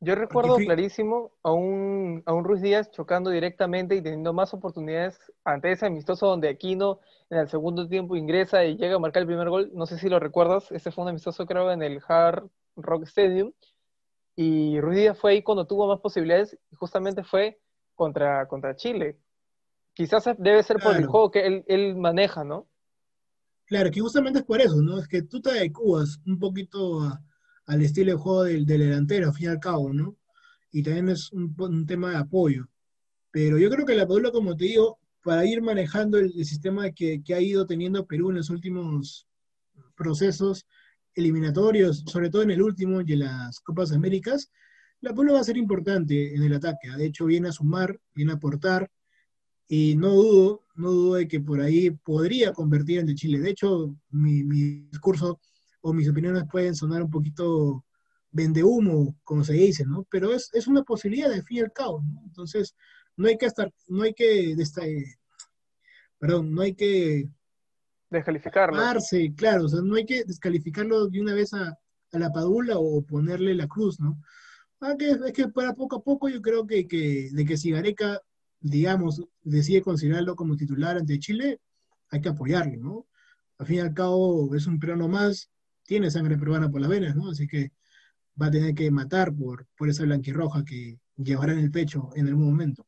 Yo 0.00 0.14
recuerdo 0.16 0.56
clarísimo 0.56 1.32
a 1.42 1.52
un, 1.52 2.22
a 2.26 2.34
un 2.34 2.44
Ruiz 2.44 2.60
Díaz 2.60 2.90
chocando 2.90 3.30
directamente 3.30 3.94
y 3.94 4.02
teniendo 4.02 4.34
más 4.34 4.52
oportunidades 4.52 5.18
ante 5.44 5.72
ese 5.72 5.86
amistoso 5.86 6.26
donde 6.26 6.48
Aquino 6.48 7.00
en 7.30 7.38
el 7.38 7.48
segundo 7.48 7.88
tiempo 7.88 8.16
ingresa 8.16 8.64
y 8.64 8.76
llega 8.76 8.96
a 8.96 8.98
marcar 8.98 9.22
el 9.22 9.28
primer 9.28 9.48
gol. 9.48 9.70
No 9.72 9.86
sé 9.86 9.98
si 9.98 10.08
lo 10.08 10.20
recuerdas, 10.20 10.70
ese 10.72 10.90
fue 10.90 11.04
un 11.04 11.10
amistoso 11.10 11.46
creo 11.46 11.70
en 11.70 11.82
el 11.82 12.02
Hard 12.06 12.50
Rock 12.76 13.04
Stadium. 13.04 13.52
Y 14.36 14.80
Ruiz 14.80 14.98
Díaz 14.98 15.18
fue 15.18 15.32
ahí 15.32 15.42
cuando 15.42 15.66
tuvo 15.66 15.86
más 15.86 16.00
posibilidades 16.00 16.58
y 16.70 16.74
justamente 16.74 17.22
fue 17.22 17.60
contra, 17.94 18.46
contra 18.48 18.76
Chile. 18.76 19.16
Quizás 19.94 20.24
debe 20.38 20.62
ser 20.62 20.78
por 20.78 20.96
el 20.96 21.06
juego 21.06 21.30
que 21.30 21.46
él, 21.46 21.64
él 21.68 21.96
maneja, 21.96 22.42
¿no? 22.42 22.68
Claro, 23.66 23.90
que 23.90 24.00
justamente 24.00 24.40
es 24.40 24.44
por 24.44 24.60
eso, 24.60 24.82
¿no? 24.82 24.98
Es 24.98 25.08
que 25.08 25.22
tú 25.22 25.40
te 25.40 25.50
adecuas 25.50 26.20
un 26.26 26.38
poquito 26.38 27.18
al 27.66 27.82
estilo 27.82 28.12
de 28.12 28.18
juego 28.18 28.44
del, 28.44 28.66
delantero, 28.66 29.28
al 29.28 29.34
fin 29.34 29.46
y 29.46 29.48
al 29.48 29.60
cabo, 29.60 29.92
¿no? 29.92 30.16
Y 30.70 30.82
también 30.82 31.08
es 31.08 31.32
un, 31.32 31.86
tema 31.86 32.10
de 32.10 32.16
apoyo. 32.16 32.66
Pero 33.30 33.58
yo 33.58 33.70
creo 33.70 33.86
que 33.86 33.94
la 33.94 34.06
Padula, 34.06 34.32
como 34.32 34.56
te 34.56 34.64
digo, 34.66 34.98
para 35.22 35.46
ir 35.46 35.62
manejando 35.62 36.18
el, 36.18 36.32
sistema 36.44 36.90
que, 36.90 37.22
que, 37.22 37.34
ha 37.34 37.40
ido 37.40 37.64
teniendo 37.66 38.06
Perú 38.06 38.30
en 38.30 38.36
los 38.36 38.50
últimos 38.50 39.26
procesos 39.94 40.66
eliminatorios, 41.14 42.04
sobre 42.06 42.28
todo 42.28 42.42
en 42.42 42.50
el 42.50 42.60
último 42.60 43.00
y 43.00 43.12
en 43.12 43.20
las 43.20 43.60
Copas 43.60 43.92
Américas, 43.92 44.50
la 45.00 45.10
Padula 45.10 45.34
va 45.34 45.40
a 45.40 45.44
ser 45.44 45.56
importante 45.56 46.34
en 46.34 46.42
el 46.42 46.52
ataque. 46.52 46.90
De 46.96 47.06
hecho, 47.06 47.26
viene 47.26 47.48
a 47.48 47.52
sumar, 47.52 47.98
viene 48.14 48.32
a 48.32 48.36
aportar, 48.36 48.90
y 49.68 49.96
no 49.96 50.10
dudo, 50.10 50.62
no 50.74 50.90
dudo 50.90 51.14
de 51.14 51.28
que 51.28 51.40
por 51.40 51.60
ahí 51.60 51.90
podría 51.90 52.52
convertir 52.52 52.98
en 52.98 53.06
de 53.06 53.14
Chile. 53.14 53.40
De 53.40 53.50
hecho, 53.50 53.94
mi, 54.10 54.42
discurso 54.90 55.40
o 55.80 55.92
mis 55.92 56.08
opiniones 56.08 56.44
pueden 56.50 56.74
sonar 56.74 57.02
un 57.02 57.10
poquito 57.10 57.84
vende 58.30 58.64
humo, 58.64 59.16
como 59.22 59.44
se 59.44 59.52
dice, 59.54 59.84
¿no? 59.86 60.06
Pero 60.10 60.32
es, 60.32 60.66
una 60.66 60.82
posibilidad 60.82 61.30
de 61.30 61.42
fin 61.42 61.58
y 61.58 61.60
al 61.60 61.72
cabo, 61.72 62.02
¿no? 62.02 62.22
Entonces, 62.24 62.74
no 63.16 63.28
hay 63.28 63.38
que 63.38 63.46
estar, 63.46 63.72
no 63.88 64.02
hay 64.02 64.12
que, 64.12 64.56
perdón, 66.18 66.52
no 66.52 66.62
hay 66.62 66.74
que 66.74 67.28
descalificarlo. 68.10 68.76
Claro, 69.36 69.64
o 69.66 69.68
sea, 69.68 69.80
no 69.82 69.94
hay 69.94 70.04
que 70.04 70.24
descalificarlo 70.24 71.06
de 71.06 71.20
una 71.20 71.34
vez 71.34 71.54
a, 71.54 71.78
la 72.12 72.32
padula 72.32 72.78
o 72.78 73.02
ponerle 73.02 73.56
la 73.56 73.66
cruz, 73.66 73.98
¿no? 73.98 74.20
Ah, 74.80 74.94
que, 74.96 75.10
es 75.10 75.32
que 75.32 75.48
para 75.48 75.74
poco 75.74 75.96
a 75.96 76.02
poco 76.02 76.28
yo 76.28 76.40
creo 76.40 76.64
que, 76.64 76.86
que 76.86 77.28
de 77.32 77.44
que 77.44 77.56
si 77.56 77.72
Gareca 77.72 78.20
digamos, 78.64 79.22
decide 79.42 79.82
considerarlo 79.82 80.34
como 80.34 80.56
titular 80.56 80.96
ante 80.96 81.18
Chile, 81.18 81.60
hay 82.10 82.22
que 82.22 82.30
apoyarlo, 82.30 82.80
¿no? 82.80 83.06
Al 83.58 83.66
fin 83.66 83.76
y 83.76 83.80
al 83.80 83.92
cabo, 83.92 84.54
es 84.54 84.66
un 84.66 84.80
peruano 84.80 85.06
más, 85.06 85.50
tiene 85.84 86.10
sangre 86.10 86.38
peruana 86.38 86.70
por 86.70 86.80
las 86.80 86.88
venas, 86.88 87.14
¿no? 87.14 87.28
Así 87.30 87.46
que 87.46 87.72
va 88.40 88.46
a 88.46 88.50
tener 88.50 88.74
que 88.74 88.90
matar 88.90 89.34
por, 89.34 89.66
por 89.76 89.90
esa 89.90 90.04
blanquirroja 90.04 90.64
que 90.64 90.98
llevará 91.16 91.52
en 91.52 91.58
el 91.58 91.70
pecho 91.70 92.08
en 92.16 92.26
algún 92.26 92.46
momento. 92.46 92.86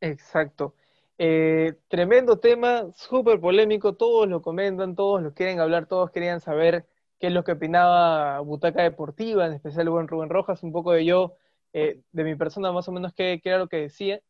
Exacto. 0.00 0.76
Eh, 1.18 1.74
tremendo 1.88 2.38
tema, 2.38 2.84
súper 2.94 3.40
polémico, 3.40 3.96
todos 3.96 4.28
lo 4.28 4.40
comentan, 4.40 4.94
todos 4.94 5.20
lo 5.20 5.34
quieren 5.34 5.58
hablar, 5.58 5.86
todos 5.86 6.12
querían 6.12 6.40
saber 6.40 6.86
qué 7.18 7.26
es 7.26 7.32
lo 7.32 7.42
que 7.42 7.52
opinaba 7.52 8.38
Butaca 8.38 8.84
Deportiva, 8.84 9.46
en 9.46 9.54
especial 9.54 9.90
buen 9.90 10.06
Rubén 10.06 10.30
Rojas, 10.30 10.62
un 10.62 10.70
poco 10.70 10.92
de 10.92 11.04
yo, 11.04 11.34
eh, 11.72 12.02
de 12.12 12.22
mi 12.22 12.36
persona 12.36 12.70
más 12.70 12.86
o 12.86 12.92
menos 12.92 13.12
qué, 13.14 13.40
qué 13.42 13.48
era 13.48 13.58
lo 13.58 13.68
que 13.68 13.78
decía 13.78 14.22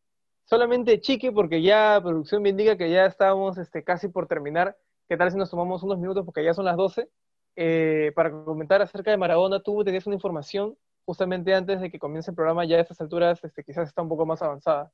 solamente 0.48 1.00
chique 1.00 1.30
porque 1.30 1.62
ya 1.62 2.00
producción 2.02 2.42
me 2.42 2.48
indica 2.48 2.76
que 2.76 2.90
ya 2.90 3.06
estamos 3.06 3.58
este, 3.58 3.84
casi 3.84 4.08
por 4.08 4.26
terminar. 4.26 4.76
¿Qué 5.08 5.16
tal 5.16 5.30
si 5.30 5.36
nos 5.36 5.50
tomamos 5.50 5.82
unos 5.82 5.98
minutos 5.98 6.24
porque 6.24 6.42
ya 6.42 6.54
son 6.54 6.64
las 6.64 6.76
12? 6.76 7.08
Eh, 7.56 8.12
para 8.14 8.30
comentar 8.30 8.80
acerca 8.80 9.10
de 9.10 9.18
Maradona, 9.18 9.60
tú 9.60 9.82
tenías 9.84 10.06
una 10.06 10.16
información 10.16 10.76
justamente 11.04 11.54
antes 11.54 11.80
de 11.80 11.90
que 11.90 11.98
comience 11.98 12.30
el 12.30 12.34
programa, 12.34 12.64
ya 12.64 12.76
a 12.76 12.80
estas 12.80 13.00
alturas 13.00 13.42
este, 13.42 13.64
quizás 13.64 13.88
está 13.88 14.02
un 14.02 14.08
poco 14.08 14.24
más 14.26 14.40
avanzada. 14.42 14.92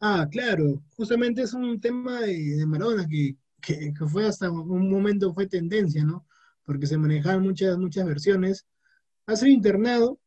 Ah, 0.00 0.26
claro, 0.30 0.82
justamente 0.96 1.42
es 1.42 1.52
un 1.52 1.78
tema 1.80 2.20
de, 2.20 2.64
Maradona 2.66 3.06
que, 3.06 3.36
que, 3.60 3.92
fue 4.06 4.26
hasta 4.26 4.50
un 4.50 4.90
momento 4.90 5.32
fue 5.34 5.46
tendencia, 5.46 6.04
¿no? 6.04 6.26
Porque 6.64 6.86
se 6.86 6.96
manejaban 6.96 7.42
muchas, 7.42 7.76
muchas 7.76 8.06
versiones. 8.06 8.66
Ha 9.26 9.36
sido 9.36 9.52
internado 9.52 10.18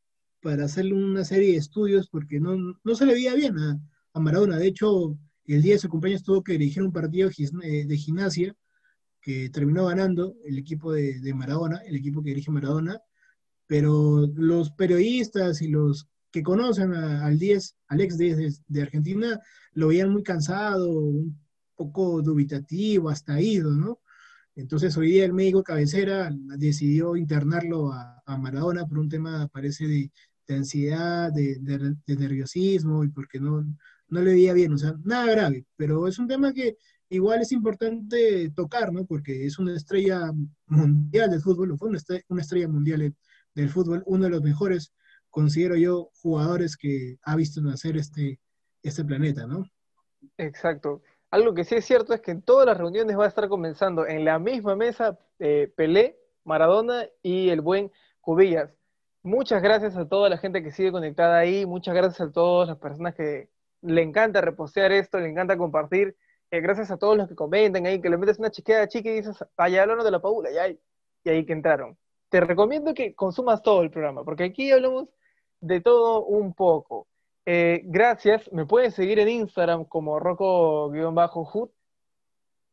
para 0.41 0.65
hacerle 0.65 0.93
una 0.93 1.23
serie 1.23 1.53
de 1.53 1.57
estudios 1.57 2.07
porque 2.09 2.39
no, 2.39 2.55
no 2.83 2.95
se 2.95 3.05
le 3.05 3.13
veía 3.13 3.33
bien 3.33 3.57
a, 3.57 3.79
a 4.13 4.19
Maradona. 4.19 4.57
De 4.57 4.67
hecho, 4.67 5.17
el 5.45 5.61
día 5.61 5.73
de 5.73 5.79
su 5.79 5.89
cumpleaños 5.89 6.23
tuvo 6.23 6.43
que 6.43 6.53
dirigir 6.53 6.83
un 6.83 6.91
partido 6.91 7.29
eh, 7.29 7.85
de 7.85 7.97
gimnasia 7.97 8.55
que 9.21 9.49
terminó 9.49 9.85
ganando 9.85 10.35
el 10.45 10.57
equipo 10.57 10.91
de, 10.91 11.33
Maradona, 11.33 11.77
el 11.85 11.95
equipo 11.95 12.21
que 12.21 12.29
dirige 12.29 12.51
Maradona, 12.51 12.99
pero 13.67 14.27
los 14.35 14.71
periodistas 14.71 15.61
y 15.61 15.69
los 15.69 16.07
que 16.29 16.43
conocen 16.43 16.93
al 16.93 17.39
10, 17.39 17.75
al 17.87 18.01
ex 18.01 18.17
10 18.17 18.63
de, 18.67 18.81
Argentina, 18.81 19.39
lo 19.73 19.87
veían 19.89 20.09
muy 20.11 20.23
cansado, 20.23 20.89
un 20.89 21.39
poco 21.75 22.21
dubitativo, 22.21 23.09
hasta 23.09 23.39
ido, 23.39 23.71
¿no? 23.71 23.99
Entonces 24.55 24.95
hoy 24.97 25.11
día 25.11 25.25
el 25.25 25.33
médico 25.33 25.63
cabecera 25.63 26.29
decidió 26.57 27.15
internarlo 27.15 27.91
a, 27.93 28.37
Maradona 28.37 28.85
por 28.85 28.99
un 28.99 29.09
tema, 29.09 29.47
parece, 29.47 29.87
de, 29.87 30.11
ansiedad, 30.49 31.31
de, 31.31 31.57
de, 31.59 32.15
nerviosismo 32.15 33.03
y 33.03 33.09
porque 33.09 33.39
no, 33.39 33.65
no 34.13 34.21
le 34.21 34.33
veía 34.33 34.53
bien, 34.53 34.73
o 34.73 34.77
sea, 34.77 34.93
nada 35.03 35.31
grave, 35.31 35.65
pero 35.75 36.07
es 36.07 36.19
un 36.19 36.27
tema 36.27 36.53
que 36.53 36.77
igual 37.09 37.41
es 37.41 37.51
importante 37.51 38.51
tocar, 38.55 38.93
¿no? 38.93 39.05
Porque 39.05 39.45
es 39.45 39.59
una 39.59 39.75
estrella 39.75 40.31
mundial 40.67 41.31
del 41.31 41.41
fútbol, 41.41 41.77
fue 41.77 41.89
una 41.89 42.41
estrella, 42.41 42.67
mundial 42.67 43.13
del 43.55 43.69
fútbol, 43.69 44.03
uno 44.05 44.25
de 44.25 44.29
los 44.29 44.41
mejores, 44.41 44.93
considero 45.29 45.75
yo, 45.75 46.09
jugadores 46.21 46.77
que 46.77 47.17
ha 47.23 47.35
visto 47.35 47.61
nacer 47.61 47.97
este, 47.97 48.39
este 48.83 49.03
planeta, 49.03 49.47
¿no? 49.47 49.65
Exacto. 50.37 51.01
Algo 51.31 51.55
que 51.55 51.63
sí 51.63 51.75
es 51.75 51.85
cierto 51.85 52.13
es 52.13 52.21
que 52.21 52.31
en 52.31 52.43
todas 52.43 52.67
las 52.67 52.77
reuniones 52.77 53.17
va 53.17 53.25
a 53.25 53.29
estar 53.29 53.49
comenzando 53.49 54.05
en 54.05 54.23
la 54.23 54.37
misma 54.37 54.75
mesa 54.75 55.17
eh, 55.39 55.71
Pelé, 55.75 56.19
Maradona 56.43 57.07
y 57.23 57.49
el 57.49 57.61
buen 57.61 57.91
Cubillas. 58.21 58.71
Muchas 59.23 59.61
gracias 59.63 59.95
a 59.95 60.07
toda 60.07 60.29
la 60.29 60.37
gente 60.37 60.61
que 60.61 60.71
sigue 60.71 60.91
conectada 60.91 61.37
ahí, 61.37 61.65
muchas 61.65 61.95
gracias 61.95 62.21
a 62.21 62.31
todas 62.31 62.67
las 62.67 62.77
personas 62.77 63.15
que 63.15 63.49
le 63.83 64.01
encanta 64.01 64.41
repostear 64.41 64.91
esto, 64.91 65.19
le 65.19 65.29
encanta 65.29 65.57
compartir. 65.57 66.15
Eh, 66.51 66.61
gracias 66.61 66.91
a 66.91 66.97
todos 66.97 67.17
los 67.17 67.27
que 67.27 67.35
comentan 67.35 67.85
ahí, 67.85 68.01
que 68.01 68.09
le 68.09 68.17
metes 68.17 68.39
una 68.39 68.51
chiqueada 68.51 68.87
chica 68.87 69.09
y 69.09 69.15
dices, 69.15 69.43
vaya, 69.57 69.81
hablando 69.81 70.03
de 70.03 70.11
la 70.11 70.21
paula, 70.21 70.51
y 70.51 70.57
ahí, 70.57 70.79
y 71.23 71.29
ahí 71.29 71.45
que 71.45 71.53
entraron. 71.53 71.97
Te 72.29 72.39
recomiendo 72.41 72.93
que 72.93 73.15
consumas 73.15 73.61
todo 73.61 73.81
el 73.81 73.91
programa, 73.91 74.23
porque 74.23 74.45
aquí 74.45 74.71
hablamos 74.71 75.09
de 75.59 75.81
todo 75.81 76.25
un 76.25 76.53
poco. 76.53 77.07
Eh, 77.45 77.81
gracias, 77.85 78.51
me 78.53 78.65
puedes 78.65 78.93
seguir 78.93 79.19
en 79.19 79.29
Instagram 79.29 79.85
como 79.85 80.19
roco-hood 80.19 81.69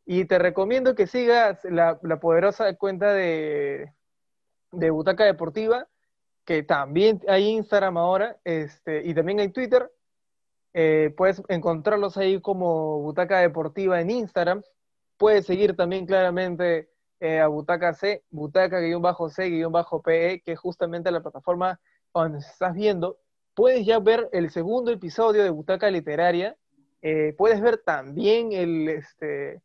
y 0.07 0.25
te 0.27 0.39
recomiendo 0.39 0.95
que 0.95 1.07
sigas 1.07 1.65
la, 1.65 1.99
poderosa 2.21 2.75
cuenta 2.77 3.13
de, 3.13 3.93
de 4.73 4.91
Butaca 4.91 5.25
Deportiva, 5.25 5.89
que 6.45 6.63
también 6.63 7.21
hay 7.29 7.49
Instagram 7.49 7.97
ahora, 7.97 8.39
este, 8.45 9.05
y 9.05 9.15
también 9.15 9.41
hay 9.41 9.51
Twitter, 9.51 9.91
eh, 10.73 11.13
puedes 11.17 11.43
encontrarlos 11.49 12.17
ahí 12.17 12.41
como 12.41 13.01
Butaca 13.01 13.39
Deportiva 13.41 14.01
en 14.01 14.11
Instagram. 14.11 14.63
Puedes 15.17 15.47
seguir 15.47 15.77
también 15.77 16.07
claramente 16.07 16.91
eh, 17.19 17.41
a 17.41 17.49
Butaca 17.49 17.93
C, 17.95 18.25
Butaca-C-PE, 18.31 18.83
que 20.43 20.53
es 20.53 20.59
justamente 20.59 21.11
la 21.11 21.21
plataforma 21.23 21.81
donde 22.15 22.39
estás 22.39 22.75
viendo. 22.75 23.19
Puedes 23.55 23.85
ya 23.85 23.99
ver 23.99 24.29
el 24.33 24.51
segundo 24.51 24.91
episodio 24.91 25.43
de 25.43 25.51
Butaca 25.51 25.91
Literaria. 25.91 26.57
Eh, 27.03 27.35
puedes 27.37 27.61
ver 27.61 27.79
también 27.79 28.53
el, 28.53 28.89
este, 28.89 29.61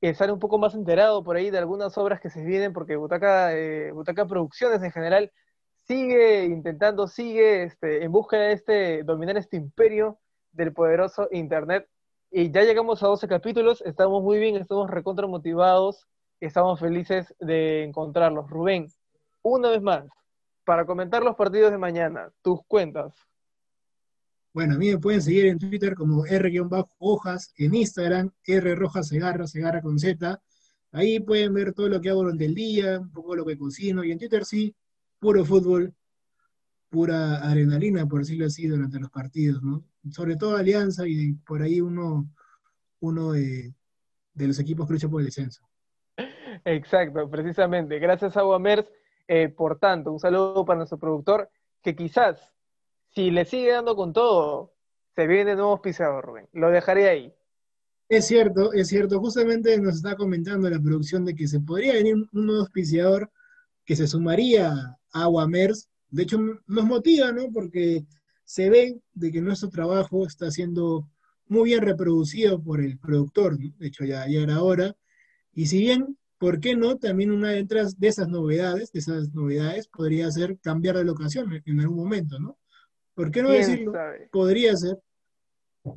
estar 0.00 0.30
un 0.32 0.38
poco 0.38 0.58
más 0.58 0.74
enterado 0.74 1.22
por 1.22 1.36
ahí 1.36 1.50
de 1.50 1.58
algunas 1.58 1.96
obras 1.96 2.20
que 2.20 2.30
se 2.30 2.44
vienen, 2.44 2.72
porque 2.72 2.96
Butaca, 2.96 3.52
Butaca 3.92 4.26
Producciones 4.26 4.82
en 4.82 4.92
general 4.92 5.32
sigue 5.86 6.44
intentando, 6.44 7.06
sigue 7.06 7.64
este, 7.64 8.04
en 8.04 8.12
busca 8.12 8.36
de 8.36 8.52
este, 8.52 9.02
dominar 9.04 9.36
este 9.36 9.56
imperio 9.56 10.18
del 10.52 10.72
poderoso 10.72 11.28
Internet. 11.30 11.88
Y 12.30 12.50
ya 12.50 12.62
llegamos 12.62 13.02
a 13.02 13.08
12 13.08 13.26
capítulos, 13.26 13.82
estamos 13.84 14.22
muy 14.22 14.38
bien, 14.38 14.56
estamos 14.56 14.88
recontra 14.90 15.26
motivados, 15.26 16.06
estamos 16.38 16.78
felices 16.78 17.34
de 17.40 17.84
encontrarlos. 17.84 18.48
Rubén, 18.48 18.86
una 19.42 19.70
vez 19.70 19.82
más, 19.82 20.04
para 20.64 20.86
comentar 20.86 21.22
los 21.22 21.36
partidos 21.36 21.72
de 21.72 21.78
mañana, 21.78 22.30
tus 22.42 22.60
cuentas. 22.66 23.12
Bueno, 24.52 24.74
a 24.74 24.78
mí 24.78 24.90
me 24.90 24.98
pueden 24.98 25.22
seguir 25.22 25.46
en 25.46 25.58
Twitter 25.58 25.94
como 25.94 26.26
R-Hojas, 26.26 27.52
en 27.56 27.74
Instagram, 27.74 28.30
R 28.44 28.74
Rojas 28.74 29.08
Segarra, 29.08 29.46
Segarra 29.46 29.80
con 29.80 29.98
Z. 29.98 30.40
Ahí 30.92 31.20
pueden 31.20 31.54
ver 31.54 31.72
todo 31.72 31.88
lo 31.88 32.00
que 32.00 32.10
hago 32.10 32.22
durante 32.22 32.46
el 32.46 32.54
día, 32.54 32.98
un 32.98 33.12
poco 33.12 33.36
lo 33.36 33.44
que 33.44 33.56
cocino, 33.56 34.02
y 34.02 34.10
en 34.10 34.18
Twitter 34.18 34.44
sí, 34.44 34.74
puro 35.20 35.44
fútbol, 35.44 35.94
pura 36.90 37.36
adrenalina, 37.36 38.06
por 38.06 38.20
decirlo 38.20 38.46
así, 38.46 38.66
durante 38.66 38.98
los 38.98 39.10
partidos, 39.10 39.62
¿no? 39.62 39.82
Sobre 40.10 40.36
todo 40.36 40.56
Alianza 40.56 41.06
y 41.06 41.34
por 41.34 41.62
ahí 41.62 41.80
uno, 41.80 42.28
uno 42.98 43.32
de, 43.32 43.72
los 44.34 44.58
equipos 44.58 44.86
que 44.86 44.94
lucha 44.94 45.08
por 45.08 45.20
el 45.20 45.26
descenso. 45.26 45.62
Exacto, 46.64 47.30
precisamente. 47.30 47.98
Gracias 47.98 48.36
a 48.36 48.42
Guamers. 48.42 48.90
Eh, 49.28 49.48
por 49.48 49.78
tanto, 49.78 50.12
un 50.12 50.18
saludo 50.18 50.64
para 50.64 50.78
nuestro 50.78 50.98
productor, 50.98 51.48
que 51.82 51.94
quizás, 51.94 52.52
si 53.14 53.30
le 53.30 53.44
sigue 53.44 53.70
dando 53.70 53.94
con 53.94 54.12
todo, 54.12 54.72
se 55.14 55.28
viene 55.28 55.54
nuevo 55.54 55.80
pisador, 55.80 56.24
Rubén. 56.24 56.48
Lo 56.52 56.70
dejaré 56.70 57.08
ahí. 57.08 57.32
Es 58.08 58.26
cierto, 58.26 58.72
es 58.72 58.88
cierto. 58.88 59.20
Justamente 59.20 59.80
nos 59.80 59.96
está 59.96 60.16
comentando 60.16 60.68
la 60.68 60.80
producción 60.80 61.24
de 61.24 61.36
que 61.36 61.46
se 61.46 61.60
podría 61.60 61.92
venir 61.92 62.16
un 62.16 62.28
nuevo 62.32 62.62
auspiciador 62.62 63.30
que 63.84 63.94
se 63.94 64.08
sumaría 64.08 64.98
a 65.12 65.26
Guamers 65.26 65.88
de 66.10 66.22
hecho, 66.22 66.38
nos 66.66 66.84
motiva, 66.84 67.32
¿no? 67.32 67.50
Porque 67.52 68.04
se 68.44 68.70
ve 68.70 69.00
de 69.12 69.30
que 69.30 69.40
nuestro 69.40 69.68
trabajo 69.68 70.26
está 70.26 70.50
siendo 70.50 71.08
muy 71.46 71.70
bien 71.70 71.82
reproducido 71.82 72.62
por 72.62 72.80
el 72.80 72.98
productor, 72.98 73.58
de 73.58 73.86
hecho 73.86 74.04
ya, 74.04 74.26
ya 74.28 74.40
era 74.40 74.62
hora, 74.62 74.94
y 75.52 75.66
si 75.66 75.80
bien, 75.80 76.16
¿por 76.38 76.60
qué 76.60 76.76
no? 76.76 76.96
También 76.96 77.32
una 77.32 77.50
de, 77.50 77.64
de 77.64 78.08
esas 78.08 78.28
novedades, 78.28 78.92
de 78.92 79.00
esas 79.00 79.34
novedades, 79.34 79.88
podría 79.88 80.30
ser 80.30 80.58
cambiar 80.60 80.96
de 80.96 81.04
locación 81.04 81.62
en 81.64 81.80
algún 81.80 81.96
momento, 81.96 82.38
¿no? 82.38 82.56
¿Por 83.14 83.30
qué 83.30 83.42
no 83.42 83.50
decirlo? 83.50 83.92
Podría 84.30 84.76
ser. 84.76 84.98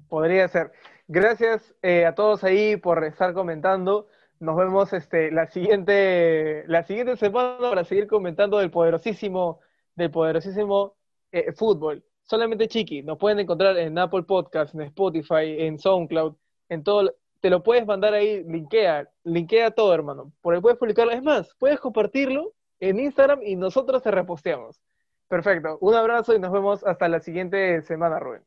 Podría 0.09 0.47
ser. 0.47 0.72
Gracias 1.07 1.76
eh, 1.82 2.05
a 2.05 2.16
todos 2.16 2.43
ahí 2.43 2.78
por 2.78 3.03
estar 3.03 3.34
comentando. 3.34 4.07
Nos 4.39 4.57
vemos 4.57 4.91
este, 4.93 5.32
la, 5.32 5.47
siguiente, 5.47 6.66
la 6.68 6.84
siguiente 6.84 7.16
semana 7.16 7.70
para 7.70 7.84
seguir 7.84 8.07
comentando 8.07 8.59
del 8.59 8.72
poderosísimo 8.72 9.59
del 9.96 10.12
poderosísimo 10.12 10.96
eh, 11.32 11.52
fútbol. 11.54 12.04
Solamente 12.24 12.68
Chiqui, 12.68 13.04
nos 13.04 13.18
pueden 13.18 13.39
encontrar 13.39 13.78
en 13.78 13.98
Apple 13.98 14.24
Podcasts, 14.24 14.74
en 14.74 14.82
Spotify, 14.82 15.58
en 15.60 15.78
SoundCloud, 15.78 16.36
en 16.70 16.84
todo. 16.84 17.14
Te 17.41 17.50
lo 17.50 17.62
puedes 17.62 17.86
mandar 17.86 18.14
ahí, 18.14 18.44
linkea, 18.44 19.10
linkea 19.26 19.72
todo, 19.72 19.94
hermano. 19.94 20.32
Por 20.41 20.56
ahí 20.56 20.62
puedes 20.62 20.80
publicarlo. 20.80 21.12
Es 21.12 21.22
más, 21.22 21.54
puedes 21.60 21.80
compartirlo 21.80 22.54
en 22.80 23.00
Instagram 23.00 23.41
y 23.44 23.56
nosotros 23.56 24.02
te 24.02 24.12
reposteamos. 24.12 24.80
Perfecto. 25.28 25.78
Un 25.82 25.96
abrazo 25.96 26.34
y 26.34 26.39
nos 26.39 26.52
vemos 26.52 26.84
hasta 26.86 27.10
la 27.10 27.20
siguiente 27.20 27.82
semana, 27.82 28.20
Rubén. 28.20 28.44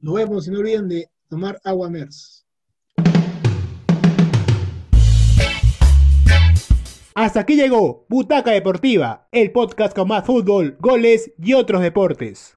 Nos 0.00 0.14
vemos 0.14 0.46
y 0.46 0.50
no 0.50 0.58
olviden 0.58 0.88
de 0.88 1.08
tomar 1.28 1.58
agua 1.64 1.88
MERS. 1.88 2.43
Hasta 7.16 7.38
aquí 7.38 7.54
llegó 7.54 8.06
Butaca 8.08 8.50
Deportiva, 8.50 9.28
el 9.30 9.52
podcast 9.52 9.94
con 9.94 10.08
más 10.08 10.26
fútbol, 10.26 10.76
goles 10.80 11.30
y 11.38 11.54
otros 11.54 11.80
deportes. 11.80 12.52